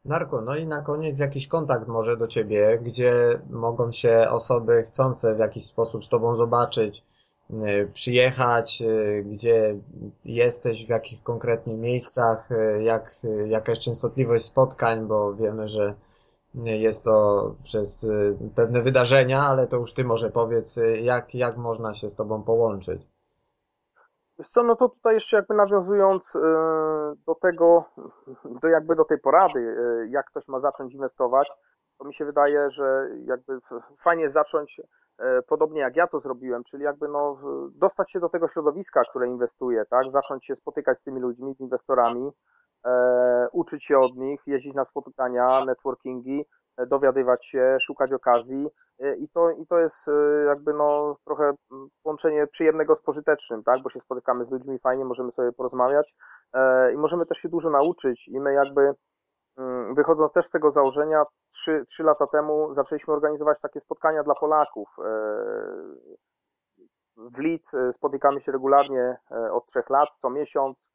Narko, 0.05 0.41
no 0.41 0.55
i 0.55 0.67
na 0.67 0.81
koniec 0.81 1.19
jakiś 1.19 1.47
kontakt 1.47 1.87
może 1.87 2.17
do 2.17 2.27
Ciebie, 2.27 2.79
gdzie 2.83 3.41
mogą 3.49 3.91
się 3.91 4.25
osoby 4.29 4.83
chcące 4.83 5.35
w 5.35 5.39
jakiś 5.39 5.65
sposób 5.65 6.05
z 6.05 6.09
Tobą 6.09 6.35
zobaczyć, 6.35 7.03
y, 7.51 7.91
przyjechać, 7.93 8.81
y, 8.81 9.23
gdzie 9.27 9.75
jesteś, 10.25 10.85
w 10.85 10.89
jakich 10.89 11.23
konkretnych 11.23 11.79
miejscach, 11.79 12.51
y, 12.51 12.83
jak, 12.83 13.21
jaka 13.47 13.71
jest 13.71 13.81
częstotliwość 13.81 14.45
spotkań, 14.45 15.07
bo 15.07 15.33
wiemy, 15.33 15.67
że 15.67 15.95
jest 16.65 17.03
to 17.03 17.55
przez 17.63 18.07
pewne 18.55 18.81
wydarzenia, 18.81 19.41
ale 19.41 19.67
to 19.67 19.77
już 19.77 19.93
Ty 19.93 20.03
może 20.03 20.31
powiedz, 20.31 20.79
jak, 21.01 21.35
jak 21.35 21.57
można 21.57 21.93
się 21.93 22.09
z 22.09 22.15
Tobą 22.15 22.43
połączyć. 22.43 23.07
Wiesz 24.39 24.49
co, 24.49 24.63
no 24.63 24.75
to 24.75 24.89
tutaj 24.89 25.13
jeszcze 25.13 25.37
jakby 25.37 25.55
nawiązując 25.55 26.35
e, 26.35 26.39
do 27.25 27.35
tego, 27.35 27.85
do 28.61 28.67
jakby 28.67 28.95
do 28.95 29.05
tej 29.05 29.19
porady, 29.19 29.59
e, 29.59 30.07
jak 30.07 30.25
ktoś 30.25 30.47
ma 30.47 30.59
zacząć 30.59 30.93
inwestować, 30.93 31.51
to 31.97 32.05
mi 32.05 32.13
się 32.13 32.25
wydaje, 32.25 32.69
że 32.69 33.09
jakby 33.25 33.59
fajnie 33.99 34.29
zacząć 34.29 34.81
e, 35.19 35.41
podobnie 35.41 35.81
jak 35.81 35.95
ja 35.95 36.07
to 36.07 36.19
zrobiłem, 36.19 36.63
czyli 36.63 36.83
jakby 36.83 37.07
no 37.07 37.35
dostać 37.71 38.11
się 38.11 38.19
do 38.19 38.29
tego 38.29 38.47
środowiska, 38.47 39.01
które 39.09 39.27
inwestuje, 39.27 39.85
tak, 39.85 40.03
zacząć 40.11 40.45
się 40.45 40.55
spotykać 40.55 40.99
z 40.99 41.03
tymi 41.03 41.19
ludźmi, 41.19 41.55
z 41.55 41.61
inwestorami, 41.61 42.31
uczyć 43.51 43.85
się 43.85 43.99
od 43.99 44.15
nich, 44.15 44.41
jeździć 44.47 44.73
na 44.73 44.83
spotkania, 44.83 45.65
networkingi, 45.65 46.45
dowiadywać 46.87 47.45
się, 47.45 47.77
szukać 47.81 48.13
okazji 48.13 48.67
e, 48.99 49.15
i 49.15 49.29
to, 49.29 49.49
i 49.49 49.65
to 49.65 49.79
jest 49.79 50.07
e, 50.07 50.11
jakby 50.45 50.73
no 50.73 51.15
trochę 51.25 51.53
połączenie 52.03 52.47
przyjemnego 52.47 52.95
z 52.95 53.01
pożytecznym, 53.01 53.63
tak, 53.63 53.81
bo 53.81 53.89
się 53.89 53.99
spotykamy 53.99 54.45
z 54.45 54.51
ludźmi 54.51 54.79
fajnie, 54.79 55.05
możemy 55.05 55.31
sobie 55.31 55.51
porozmawiać 55.51 56.15
e, 56.53 56.93
i 56.93 56.97
możemy 56.97 57.25
też 57.25 57.37
się 57.37 57.49
dużo 57.49 57.69
nauczyć 57.69 58.27
i 58.27 58.39
my 58.39 58.53
jakby 58.53 58.93
mm, 59.57 59.95
wychodząc 59.95 60.31
też 60.31 60.45
z 60.45 60.51
tego 60.51 60.71
założenia, 60.71 61.23
trzy, 61.51 61.85
trzy 61.89 62.03
lata 62.03 62.27
temu 62.27 62.73
zaczęliśmy 62.73 63.13
organizować 63.13 63.59
takie 63.59 63.79
spotkania 63.79 64.23
dla 64.23 64.35
Polaków. 64.35 64.89
W 67.17 67.39
Lidz 67.39 67.75
spotykamy 67.91 68.39
się 68.39 68.51
regularnie 68.51 69.17
od 69.51 69.65
trzech 69.65 69.89
lat, 69.89 70.09
co 70.09 70.29
miesiąc, 70.29 70.91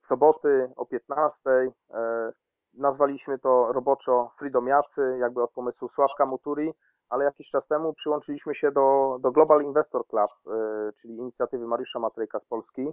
w 0.00 0.06
soboty 0.06 0.72
o 0.76 0.86
15. 0.86 1.50
Nazwaliśmy 2.74 3.38
to 3.38 3.72
roboczo 3.72 4.30
Freedomiacy, 4.38 5.16
jakby 5.20 5.42
od 5.42 5.52
pomysłu 5.52 5.88
Sławka 5.88 6.26
Muturi, 6.26 6.72
ale 7.08 7.24
jakiś 7.24 7.50
czas 7.50 7.68
temu 7.68 7.94
przyłączyliśmy 7.94 8.54
się 8.54 8.72
do, 8.72 9.18
do 9.20 9.32
Global 9.32 9.62
Investor 9.62 10.06
Club, 10.06 10.30
y, 10.46 10.92
czyli 10.92 11.16
inicjatywy 11.16 11.66
Mariusza 11.66 11.98
Matryjka 11.98 12.40
z 12.40 12.46
Polski. 12.46 12.92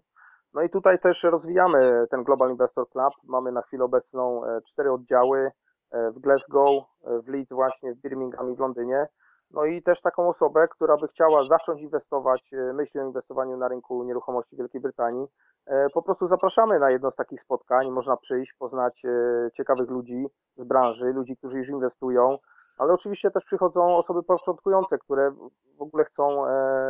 No 0.54 0.62
i 0.62 0.70
tutaj 0.70 1.00
też 1.00 1.24
rozwijamy 1.24 2.08
ten 2.10 2.24
Global 2.24 2.50
Investor 2.50 2.90
Club. 2.90 3.14
Mamy 3.24 3.52
na 3.52 3.62
chwilę 3.62 3.84
obecną 3.84 4.46
e, 4.46 4.62
cztery 4.62 4.92
oddziały 4.92 5.52
e, 5.92 6.12
w 6.12 6.20
Glasgow, 6.20 6.84
e, 7.04 7.22
w 7.22 7.30
Leeds 7.30 7.54
właśnie, 7.54 7.94
w 7.94 8.02
Birmingham 8.02 8.52
i 8.52 8.56
w 8.56 8.60
Londynie. 8.60 9.08
No 9.52 9.66
i 9.66 9.84
też 9.84 10.02
taką 10.02 10.30
osobę, 10.30 10.68
która 10.68 10.98
by 10.98 11.08
chciała 11.08 11.44
zacząć 11.44 11.82
inwestować, 11.82 12.54
e, 12.54 12.74
myśli 12.74 13.00
o 13.00 13.04
inwestowaniu 13.04 13.58
na 13.58 13.68
rynku 13.68 14.04
nieruchomości 14.04 14.58
Wielkiej 14.58 14.82
Brytanii. 14.82 15.28
E, 15.66 15.86
po 15.94 16.02
prostu 16.02 16.28
zapraszamy 16.28 16.80
na 16.80 16.92
jedno 16.92 17.12
z 17.12 17.16
takich 17.16 17.42
spotkań. 17.42 17.92
Można 17.92 18.18
przyjść, 18.18 18.54
poznać 18.54 19.06
e, 19.06 19.10
ciekawych 19.54 19.90
ludzi 19.90 20.28
z 20.56 20.66
branży, 20.66 21.06
ludzi, 21.06 21.38
którzy 21.38 21.58
już 21.58 21.70
inwestują, 21.70 22.38
ale 22.78 22.94
oczywiście 22.94 23.32
też 23.32 23.46
przychodzą 23.46 23.96
osoby 23.98 24.24
początkujące, 24.24 24.98
które 24.98 25.32
w 25.78 25.82
ogóle 25.82 26.04
chcą 26.04 26.46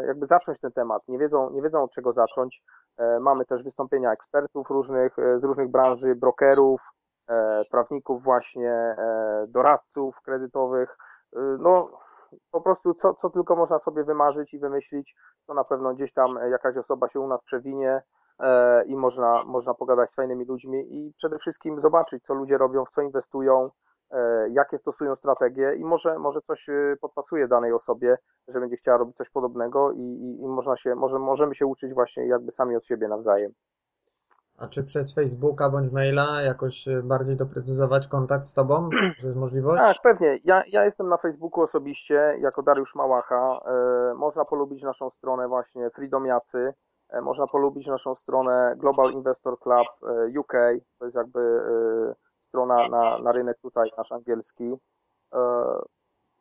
jakby 0.07 0.25
zacząć 0.25 0.59
ten 0.59 0.71
temat. 0.71 1.03
Nie 1.07 1.19
wiedzą, 1.19 1.49
nie 1.49 1.61
wiedzą 1.61 1.83
od 1.83 1.91
czego 1.91 2.11
zacząć. 2.11 2.63
Mamy 3.19 3.45
też 3.45 3.63
wystąpienia 3.63 4.11
ekspertów 4.11 4.69
różnych, 4.69 5.15
z 5.35 5.43
różnych 5.43 5.71
branży, 5.71 6.15
brokerów, 6.15 6.81
prawników 7.71 8.23
właśnie, 8.23 8.95
doradców 9.47 10.21
kredytowych. 10.21 10.97
No, 11.59 11.87
po 12.51 12.61
prostu 12.61 12.93
co, 12.93 13.13
co 13.13 13.29
tylko 13.29 13.55
można 13.55 13.79
sobie 13.79 14.03
wymarzyć 14.03 14.53
i 14.53 14.59
wymyślić, 14.59 15.15
to 15.47 15.53
na 15.53 15.63
pewno 15.63 15.93
gdzieś 15.93 16.13
tam 16.13 16.39
jakaś 16.51 16.77
osoba 16.77 17.07
się 17.07 17.19
u 17.19 17.27
nas 17.27 17.43
przewinie 17.43 18.01
e, 18.39 18.83
i 18.85 18.95
można, 18.95 19.43
można 19.43 19.73
pogadać 19.73 20.09
z 20.09 20.15
fajnymi 20.15 20.45
ludźmi 20.45 20.85
i 20.89 21.13
przede 21.17 21.37
wszystkim 21.37 21.79
zobaczyć, 21.79 22.23
co 22.23 22.33
ludzie 22.33 22.57
robią, 22.57 22.85
w 22.85 22.89
co 22.89 23.01
inwestują, 23.01 23.69
e, 24.11 24.49
jakie 24.49 24.77
stosują 24.77 25.15
strategie 25.15 25.75
i 25.75 25.83
może, 25.85 26.19
może 26.19 26.41
coś 26.41 26.69
e, 26.69 26.95
podpasuje 27.01 27.47
danej 27.47 27.73
osobie, 27.73 28.15
że 28.47 28.59
będzie 28.59 28.75
chciała 28.75 28.97
robić 28.97 29.15
coś 29.15 29.29
podobnego 29.29 29.91
i, 29.91 30.01
i, 30.01 30.41
i 30.41 30.47
można 30.47 30.75
się, 30.75 30.95
może, 30.95 31.19
możemy 31.19 31.55
się 31.55 31.65
uczyć 31.65 31.93
właśnie 31.93 32.27
jakby 32.27 32.51
sami 32.51 32.75
od 32.75 32.85
siebie 32.85 33.07
nawzajem. 33.07 33.51
A 34.57 34.67
czy 34.67 34.83
przez 34.83 35.13
Facebooka 35.13 35.69
bądź 35.69 35.91
maila 35.91 36.41
jakoś 36.41 36.87
e, 36.87 37.01
bardziej 37.03 37.35
doprecyzować 37.35 38.07
kontakt 38.07 38.45
z 38.45 38.53
Tobą? 38.53 38.89
Czy 39.19 39.27
jest 39.27 39.39
możliwość? 39.39 39.81
Tak, 39.81 39.97
pewnie. 40.03 40.39
Ja, 40.43 40.63
ja 40.67 40.85
jestem 40.85 41.09
na 41.09 41.17
Facebooku 41.17 41.63
osobiście 41.63 42.37
jako 42.39 42.63
Dariusz 42.63 42.95
Małacha. 42.95 43.59
E, 43.65 44.13
można 44.13 44.45
polubić 44.45 44.83
naszą 44.83 45.09
stronę 45.09 45.47
właśnie 45.47 45.89
Freedomiacy. 45.89 46.73
E, 47.09 47.21
można 47.21 47.47
polubić 47.47 47.87
naszą 47.87 48.15
stronę 48.15 48.75
Global 48.77 49.11
Investor 49.11 49.59
Club 49.59 49.87
e, 50.03 50.39
UK. 50.39 50.53
To 50.99 51.05
jest 51.05 51.17
jakby 51.17 51.61
strona 52.39 52.75
na, 52.89 53.17
na 53.17 53.31
rynek 53.31 53.57
tutaj 53.61 53.89
nasz 53.97 54.11
angielski. 54.11 54.73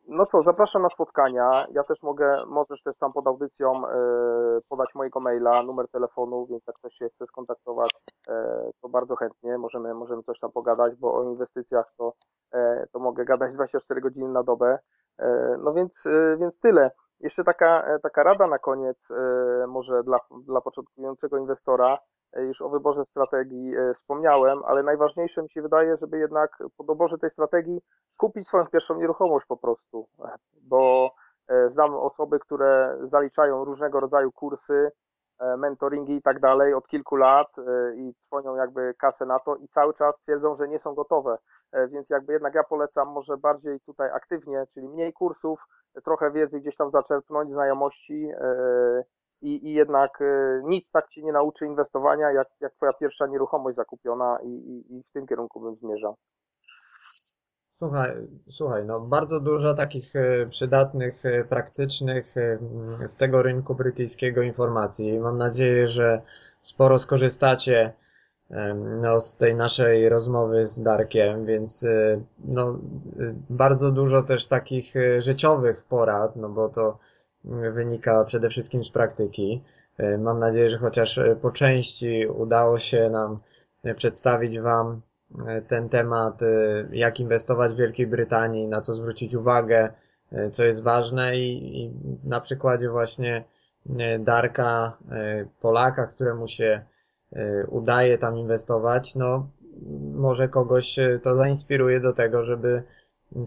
No 0.07 0.25
co, 0.25 0.41
zapraszam 0.41 0.81
na 0.81 0.89
spotkania. 0.89 1.65
Ja 1.71 1.83
też 1.83 2.03
mogę, 2.03 2.43
możesz 2.47 2.81
też 2.81 2.97
tam 2.97 3.13
pod 3.13 3.27
audycją 3.27 3.87
e, 3.87 4.59
podać 4.69 4.95
mojego 4.95 5.19
maila, 5.19 5.63
numer 5.63 5.87
telefonu, 5.89 6.47
więc 6.49 6.63
jak 6.67 6.75
ktoś 6.75 6.93
się 6.93 7.09
chce 7.09 7.25
skontaktować, 7.25 7.91
e, 8.27 8.69
to 8.81 8.89
bardzo 8.89 9.15
chętnie 9.15 9.57
możemy, 9.57 9.93
możemy 9.93 10.23
coś 10.23 10.39
tam 10.39 10.51
pogadać, 10.51 10.95
bo 10.95 11.13
o 11.13 11.23
inwestycjach 11.23 11.93
to, 11.97 12.13
e, 12.53 12.87
to 12.91 12.99
mogę 12.99 13.25
gadać 13.25 13.53
24 13.55 14.01
godziny 14.01 14.29
na 14.29 14.43
dobę. 14.43 14.79
No 15.59 15.73
więc, 15.73 16.07
więc 16.39 16.59
tyle. 16.59 16.91
Jeszcze 17.19 17.43
taka, 17.43 17.99
taka 18.03 18.23
rada 18.23 18.47
na 18.47 18.59
koniec, 18.59 19.13
może 19.67 20.03
dla, 20.03 20.19
dla 20.45 20.61
początkującego 20.61 21.37
inwestora. 21.37 21.97
Już 22.35 22.61
o 22.61 22.69
wyborze 22.69 23.05
strategii 23.05 23.73
wspomniałem, 23.93 24.59
ale 24.65 24.83
najważniejsze 24.83 25.43
mi 25.43 25.49
się 25.49 25.61
wydaje, 25.61 25.97
żeby 25.97 26.17
jednak 26.17 26.57
po 26.77 26.83
doborze 26.83 27.17
tej 27.17 27.29
strategii 27.29 27.81
kupić 28.17 28.47
swoją 28.47 28.65
pierwszą 28.67 28.97
nieruchomość 28.97 29.45
po 29.45 29.57
prostu, 29.57 30.07
bo 30.61 31.11
znam 31.67 31.95
osoby, 31.95 32.39
które 32.39 32.97
zaliczają 33.01 33.65
różnego 33.65 33.99
rodzaju 33.99 34.31
kursy, 34.31 34.91
E, 35.39 35.57
mentoringi 35.57 36.15
i 36.15 36.21
tak 36.21 36.39
dalej 36.39 36.73
od 36.73 36.87
kilku 36.87 37.15
lat 37.15 37.59
e, 37.59 37.95
i 37.95 38.13
trwonią 38.13 38.55
jakby 38.55 38.93
kasę 38.93 39.25
na 39.25 39.39
to 39.39 39.55
i 39.55 39.67
cały 39.67 39.93
czas 39.93 40.19
twierdzą, 40.19 40.55
że 40.55 40.67
nie 40.67 40.79
są 40.79 40.93
gotowe. 40.93 41.37
E, 41.71 41.87
więc 41.87 42.09
jakby 42.09 42.33
jednak 42.33 42.55
ja 42.55 42.63
polecam 42.63 43.07
może 43.07 43.37
bardziej 43.37 43.79
tutaj 43.79 44.09
aktywnie, 44.11 44.65
czyli 44.73 44.89
mniej 44.89 45.13
kursów, 45.13 45.67
trochę 46.03 46.31
wiedzy 46.31 46.59
gdzieś 46.59 46.75
tam 46.75 46.91
zaczerpnąć, 46.91 47.51
znajomości 47.51 48.29
i, 49.41 49.67
i 49.67 49.73
jednak 49.73 50.19
nic 50.63 50.91
tak 50.91 51.07
ci 51.09 51.23
nie 51.23 51.31
nauczy 51.31 51.65
inwestowania, 51.65 52.31
jak, 52.31 52.47
jak 52.61 52.73
twoja 52.73 52.93
pierwsza 52.93 53.27
nieruchomość 53.27 53.75
zakupiona 53.75 54.39
i, 54.43 54.49
i, 54.49 54.97
i 54.97 55.03
w 55.03 55.11
tym 55.11 55.27
kierunku 55.27 55.61
bym 55.61 55.75
zmierzał. 55.75 56.15
Słuchaj, 57.77 58.11
słuchaj, 58.49 58.85
no 58.85 58.99
bardzo 58.99 59.39
dużo 59.39 59.73
takich 59.73 60.15
e, 60.15 60.45
przydatnych, 60.49 61.25
e, 61.25 61.43
praktycznych 61.43 62.37
e, 62.37 63.07
z 63.07 63.15
tego 63.15 63.41
rynku 63.41 63.75
brytyjskiego 63.75 64.41
informacji. 64.41 65.19
Mam 65.19 65.37
nadzieję, 65.37 65.87
że 65.87 66.21
sporo 66.61 66.99
skorzystacie 66.99 67.93
no, 69.01 69.19
z 69.19 69.37
tej 69.37 69.55
naszej 69.55 70.09
rozmowy 70.09 70.65
z 70.65 70.79
Darkiem, 70.79 71.45
więc 71.45 71.85
no, 72.45 72.79
bardzo 73.49 73.91
dużo 73.91 74.23
też 74.23 74.47
takich 74.47 74.93
życiowych 75.17 75.85
porad, 75.89 76.35
no 76.35 76.49
bo 76.49 76.69
to 76.69 76.97
wynika 77.73 78.23
przede 78.23 78.49
wszystkim 78.49 78.83
z 78.83 78.89
praktyki. 78.89 79.63
Mam 80.19 80.39
nadzieję, 80.39 80.69
że 80.69 80.77
chociaż 80.77 81.19
po 81.41 81.51
części 81.51 82.27
udało 82.27 82.79
się 82.79 83.09
nam 83.09 83.39
przedstawić 83.95 84.59
Wam 84.59 85.01
E, 85.47 85.61
ten 85.61 85.89
temat, 85.89 86.41
e, 86.41 86.47
jak 86.91 87.19
inwestować 87.19 87.73
w 87.73 87.77
Wielkiej 87.77 88.07
Brytanii, 88.07 88.67
na 88.67 88.81
co 88.81 88.93
zwrócić 88.93 89.35
uwagę, 89.35 89.89
e, 90.31 90.51
co 90.51 90.65
jest 90.65 90.83
ważne 90.83 91.37
i, 91.37 91.81
i 91.83 91.91
na 92.23 92.41
przykładzie 92.41 92.89
właśnie 92.89 93.43
Darka, 94.19 94.97
Polaka, 95.61 96.07
któremu 96.07 96.47
się 96.47 96.81
udaje 97.67 98.17
tam 98.17 98.37
inwestować, 98.37 99.15
no 99.15 99.49
może 100.13 100.49
kogoś 100.49 100.99
to 101.23 101.35
zainspiruje 101.35 101.99
do 101.99 102.13
tego, 102.13 102.45
żeby 102.45 102.83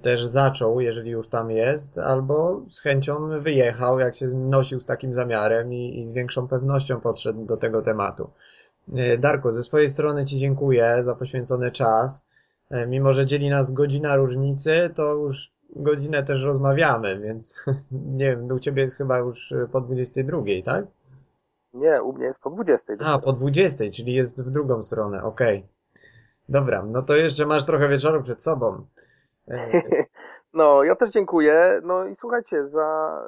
też 0.03 0.25
zaczął, 0.25 0.81
jeżeli 0.81 1.11
już 1.11 1.29
tam 1.29 1.51
jest, 1.51 1.99
albo 1.99 2.63
z 2.71 2.81
chęcią 2.81 3.41
wyjechał, 3.41 3.99
jak 3.99 4.17
się 4.17 4.27
nosił 4.27 4.81
z 4.81 4.87
takim 4.87 5.15
zamiarem 5.15 5.73
i, 5.73 5.99
i 5.99 6.05
z 6.05 6.13
większą 6.13 6.49
pewnością 6.49 7.01
podszedł 7.01 7.45
do 7.45 7.57
tego 7.57 7.83
tematu. 7.83 8.31
E, 8.95 9.19
Darku, 9.19 9.51
ze 9.51 9.65
swojej 9.65 9.89
strony 9.89 10.25
Ci 10.25 10.39
dziękuję 10.39 10.99
za 11.05 11.15
poświęcony 11.15 11.73
czas. 11.73 12.27
E, 12.71 12.87
mimo, 12.87 13.13
że 13.13 13.27
dzieli 13.27 13.51
nas 13.51 13.73
godzina 13.73 14.17
różnicy, 14.17 14.91
to 14.95 15.15
już 15.15 15.53
godzinę 15.77 16.23
też 16.23 16.43
rozmawiamy, 16.43 17.21
więc 17.21 17.55
nie 18.19 18.27
wiem, 18.31 18.53
u 18.53 18.59
Ciebie 18.59 18.83
jest 18.83 18.97
chyba 18.97 19.19
już 19.19 19.55
po 19.73 19.81
22, 19.81 20.43
tak? 20.65 20.87
Nie, 21.75 22.03
u 22.03 22.13
mnie 22.13 22.25
jest 22.25 22.43
po 22.43 22.51
20. 22.51 22.93
A, 23.01 23.19
po 23.19 23.33
20, 23.33 23.85
czyli 23.93 24.13
jest 24.13 24.43
w 24.43 24.51
drugą 24.51 24.83
stronę, 24.83 25.23
okej. 25.23 25.59
Okay. 25.59 25.69
Dobra, 26.49 26.83
no 26.83 27.03
to 27.03 27.17
jeszcze 27.17 27.47
masz 27.47 27.67
trochę 27.67 27.89
wieczoru 27.89 28.23
przed 28.23 28.43
sobą. 28.43 28.87
E, 29.51 29.71
no, 30.53 30.85
ja 30.85 30.97
też 30.97 31.11
dziękuję. 31.11 31.81
No 31.85 32.05
i 32.05 32.15
słuchajcie, 32.15 32.67
za... 32.67 33.21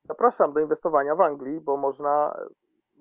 zapraszam 0.00 0.52
do 0.52 0.60
inwestowania 0.60 1.14
w 1.14 1.20
Anglii, 1.20 1.60
bo 1.60 1.76
można 1.76 2.34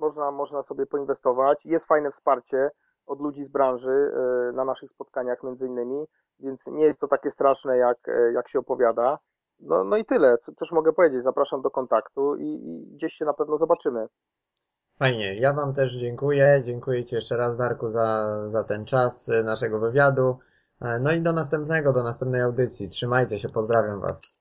można, 0.01 0.31
można 0.31 0.61
sobie 0.61 0.85
poinwestować. 0.85 1.65
Jest 1.65 1.87
fajne 1.87 2.11
wsparcie 2.11 2.69
od 3.05 3.21
ludzi 3.21 3.43
z 3.43 3.49
branży 3.49 3.91
y, 4.49 4.53
na 4.53 4.65
naszych 4.65 4.89
spotkaniach 4.89 5.43
między 5.43 5.67
innymi, 5.67 6.05
więc 6.39 6.67
nie 6.67 6.85
jest 6.85 7.01
to 7.01 7.07
takie 7.07 7.29
straszne, 7.29 7.77
jak, 7.77 8.07
y, 8.07 8.31
jak 8.33 8.49
się 8.49 8.59
opowiada. 8.59 9.19
No, 9.59 9.83
no 9.83 9.97
i 9.97 10.05
tyle, 10.05 10.37
co 10.37 10.51
też 10.51 10.71
mogę 10.71 10.93
powiedzieć. 10.93 11.23
Zapraszam 11.23 11.61
do 11.61 11.69
kontaktu 11.69 12.35
i, 12.35 12.45
i 12.45 12.95
gdzieś 12.95 13.13
się 13.13 13.25
na 13.25 13.33
pewno 13.33 13.57
zobaczymy. 13.57 14.07
Fajnie, 14.99 15.35
ja 15.35 15.53
Wam 15.53 15.73
też 15.73 15.93
dziękuję. 15.93 16.61
Dziękuję 16.65 17.05
Ci 17.05 17.15
jeszcze 17.15 17.37
raz, 17.37 17.57
Darku, 17.57 17.89
za, 17.89 18.39
za 18.47 18.63
ten 18.63 18.85
czas 18.85 19.31
naszego 19.43 19.79
wywiadu. 19.79 20.39
E, 20.81 20.99
no 20.99 21.11
i 21.11 21.21
do 21.21 21.33
następnego, 21.33 21.93
do 21.93 22.03
następnej 22.03 22.41
audycji. 22.41 22.89
Trzymajcie 22.89 23.39
się, 23.39 23.49
pozdrawiam 23.49 24.01
Was. 24.01 24.40